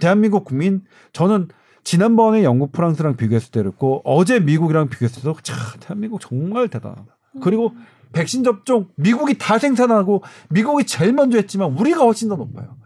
대한민국 0.00 0.44
국민 0.44 0.82
저는 1.12 1.48
지난번에 1.84 2.44
영국, 2.44 2.72
프랑스랑 2.72 3.16
비교했을 3.16 3.50
때 3.50 3.62
그랬고 3.62 4.02
어제 4.04 4.40
미국이랑 4.40 4.88
비교했을 4.88 5.22
때도 5.22 5.36
참 5.42 5.56
대한민국 5.80 6.20
정말 6.20 6.68
대단하다. 6.68 7.16
그리고 7.42 7.74
백신 8.12 8.42
접종 8.44 8.88
미국이 8.96 9.38
다 9.38 9.58
생산하고 9.58 10.22
미국이 10.50 10.84
제일 10.84 11.12
먼저 11.12 11.36
했지만 11.38 11.72
우리가 11.72 12.02
훨씬 12.02 12.28
더 12.28 12.36
높아요. 12.36 12.76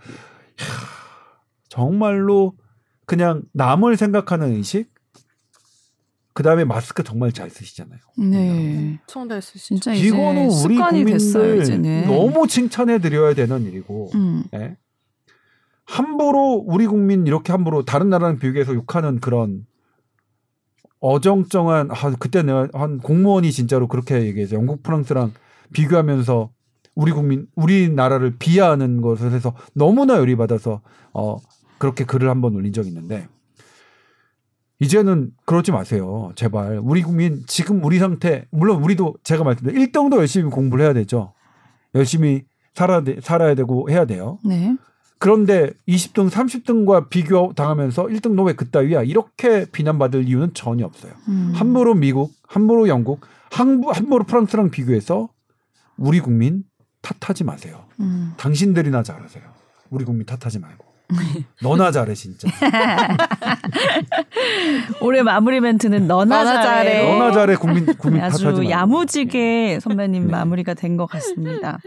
이야, 0.60 0.66
정말로 1.68 2.54
그냥 3.06 3.42
남을 3.52 3.96
생각하는 3.96 4.54
의식 4.54 4.92
그 6.34 6.42
다음에 6.42 6.64
마스크 6.64 7.04
정말 7.04 7.32
잘 7.32 7.48
쓰시잖아요. 7.48 8.00
네. 8.18 9.00
청달 9.06 9.40
쓰시 9.40 9.68
진짜 9.68 9.94
이거는 9.94 10.50
우리 10.50 10.76
국민들 10.76 11.12
됐어요, 11.12 12.06
너무 12.06 12.48
칭찬해 12.48 12.98
드려야 12.98 13.34
되는 13.34 13.62
일이고, 13.64 14.10
음. 14.16 14.42
네? 14.50 14.76
함부로 15.84 16.62
우리 16.66 16.86
국민 16.86 17.26
이렇게 17.26 17.52
함부로 17.52 17.84
다른 17.84 18.08
나라랑 18.08 18.38
비교해서 18.38 18.74
욕하는 18.74 19.20
그런 19.20 19.66
어정쩡한 21.00 21.90
아 21.90 22.14
그때 22.18 22.42
내가 22.42 22.68
한 22.72 22.98
공무원이 22.98 23.52
진짜로 23.52 23.88
그렇게 23.88 24.22
얘기해서 24.22 24.56
영국 24.56 24.82
프랑스랑 24.82 25.32
비교하면서 25.72 26.50
우리 26.94 27.12
국민 27.12 27.46
우리나라를 27.56 28.36
비하하는 28.38 29.02
것을 29.02 29.32
해서 29.32 29.54
너무나 29.74 30.16
열이 30.16 30.36
받아서 30.36 30.80
어 31.12 31.36
그렇게 31.78 32.04
글을 32.04 32.30
한번 32.30 32.54
올린 32.54 32.72
적이 32.72 32.88
있는데 32.88 33.28
이제는 34.80 35.30
그러지 35.44 35.72
마세요. 35.72 36.32
제발. 36.36 36.80
우리 36.82 37.02
국민 37.02 37.42
지금 37.46 37.84
우리 37.84 37.98
상태 37.98 38.46
물론 38.50 38.82
우리도 38.82 39.16
제가 39.22 39.44
말씀드린 39.44 39.86
1등도 39.86 40.16
열심히 40.16 40.50
공부를 40.50 40.84
해야 40.84 40.92
되죠. 40.94 41.32
열심히 41.94 42.44
살아야, 42.74 43.02
돼, 43.02 43.20
살아야 43.20 43.54
되고 43.54 43.88
해야 43.90 44.04
돼요. 44.04 44.38
네. 44.44 44.76
그런데 45.18 45.70
20등, 45.88 46.28
30등과 46.28 47.08
비교 47.08 47.52
당하면서 47.54 48.04
1등 48.04 48.34
너왜 48.34 48.54
그따위야? 48.54 49.02
이렇게 49.02 49.64
비난받을 49.70 50.28
이유는 50.28 50.54
전혀 50.54 50.84
없어요. 50.84 51.12
음. 51.28 51.52
함부로 51.54 51.94
미국, 51.94 52.32
함부로 52.46 52.88
영국, 52.88 53.20
함부로 53.50 54.24
프랑스랑 54.24 54.70
비교해서 54.70 55.28
우리 55.96 56.20
국민 56.20 56.64
탓하지 57.00 57.44
마세요. 57.44 57.84
음. 58.00 58.32
당신들이나 58.36 59.02
잘하세요. 59.02 59.42
우리 59.90 60.04
국민 60.04 60.26
탓하지 60.26 60.58
말고. 60.58 60.93
너나 61.62 61.90
잘해 61.90 62.14
진짜. 62.14 62.48
올해 65.00 65.22
마무리 65.22 65.60
멘트는 65.60 66.06
너나, 66.06 66.44
너나 66.44 66.62
잘해. 66.62 67.08
너나 67.08 67.32
잘해 67.32 67.56
국민 67.56 67.86
국민 67.96 68.22
아주 68.22 68.68
야무지게 68.68 69.78
선배님 69.80 70.26
네. 70.26 70.30
마무리가 70.32 70.74
된 70.74 70.94
것 70.94 71.06
같습니다. 71.06 71.78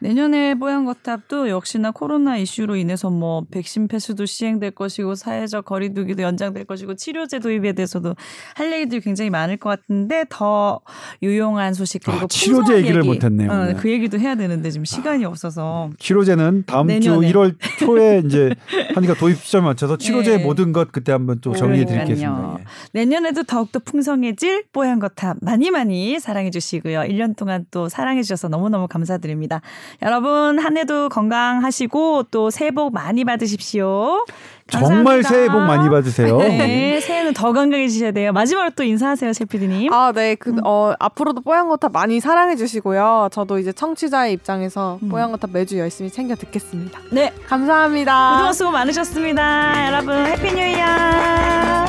내년에 0.00 0.56
뽀얀거탑도 0.56 1.50
역시나 1.50 1.92
코로나 1.92 2.36
이슈로 2.36 2.74
인해서 2.74 3.10
뭐 3.10 3.44
백신 3.48 3.86
패스도 3.86 4.26
시행될 4.26 4.72
것이고 4.72 5.14
사회적 5.14 5.64
거리두기도 5.64 6.24
연장될 6.24 6.64
것이고 6.64 6.96
치료제 6.96 7.38
도입에 7.38 7.74
대해서도 7.74 8.16
할 8.56 8.72
얘기들이 8.72 9.02
굉장히 9.02 9.30
많을 9.30 9.56
것 9.56 9.70
같은데 9.70 10.24
더 10.30 10.80
유용한 11.22 11.74
소식 11.74 12.02
그리고 12.04 12.24
아, 12.24 12.26
치료제 12.28 12.78
얘기를 12.78 13.02
얘기, 13.04 13.08
못했네요. 13.08 13.50
어, 13.52 13.64
네. 13.66 13.74
그 13.74 13.88
얘기도 13.88 14.18
해야 14.18 14.34
되는데 14.34 14.68
지금 14.70 14.84
시간이 14.84 15.24
아, 15.24 15.28
없어서 15.28 15.90
치료제는 16.00 16.64
다음 16.66 16.88
내년에. 16.88 17.28
주 17.30 17.32
1월 17.32 17.54
초에 17.78 18.22
이제 18.26 18.52
하니까 18.94 19.14
도입 19.14 19.38
시점 19.38 19.64
맞춰서 19.64 19.96
치료제 19.96 20.36
네. 20.36 20.42
모든 20.42 20.72
것 20.72 20.92
그때 20.92 21.12
한번 21.12 21.40
또 21.40 21.54
정리해 21.54 21.84
드리겠습니다. 21.84 22.56
예. 22.60 22.64
내년에도 22.92 23.42
더욱더 23.42 23.78
풍성해질 23.78 24.64
뽀얀 24.72 24.98
거탑 24.98 25.38
많이 25.40 25.70
많이 25.70 26.18
사랑해 26.20 26.50
주시고요. 26.50 27.00
1년 27.00 27.36
동안 27.36 27.66
또 27.70 27.88
사랑해 27.88 28.22
주셔서 28.22 28.48
너무너무 28.48 28.88
감사드립니다. 28.88 29.60
여러분 30.02 30.58
한 30.58 30.76
해도 30.76 31.08
건강하시고 31.08 32.24
또 32.30 32.50
새해 32.50 32.70
복 32.70 32.92
많이 32.92 33.24
받으십시오. 33.24 34.24
정말 34.68 35.22
새해 35.22 35.48
복 35.48 35.60
많이 35.60 35.88
받으세요. 35.88 36.38
네, 36.42 37.00
새해는 37.00 37.34
더 37.34 37.52
건강해지셔야 37.52 38.10
돼요. 38.12 38.32
마지막으로 38.32 38.70
또 38.74 38.82
인사하세요, 38.82 39.32
셰피디님. 39.32 39.92
아, 39.92 40.12
네. 40.12 40.34
그, 40.34 40.50
음. 40.50 40.58
어, 40.64 40.92
앞으로도 40.98 41.42
뽀얀거탑 41.42 41.92
많이 41.92 42.18
사랑해주시고요. 42.20 43.28
저도 43.30 43.58
이제 43.58 43.72
청취자의 43.72 44.32
입장에서 44.32 44.98
음. 45.02 45.08
뽀얀거탑 45.08 45.50
매주 45.52 45.78
열심히 45.78 46.10
챙겨 46.10 46.34
듣겠습니다. 46.34 46.98
네. 47.10 47.32
감사합니다. 47.46 48.32
그동안 48.32 48.52
수고 48.52 48.70
많으셨습니다. 48.72 49.86
여러분, 49.86 50.26
Happy 50.26 50.52
New 50.52 50.62
Year! 50.64 51.86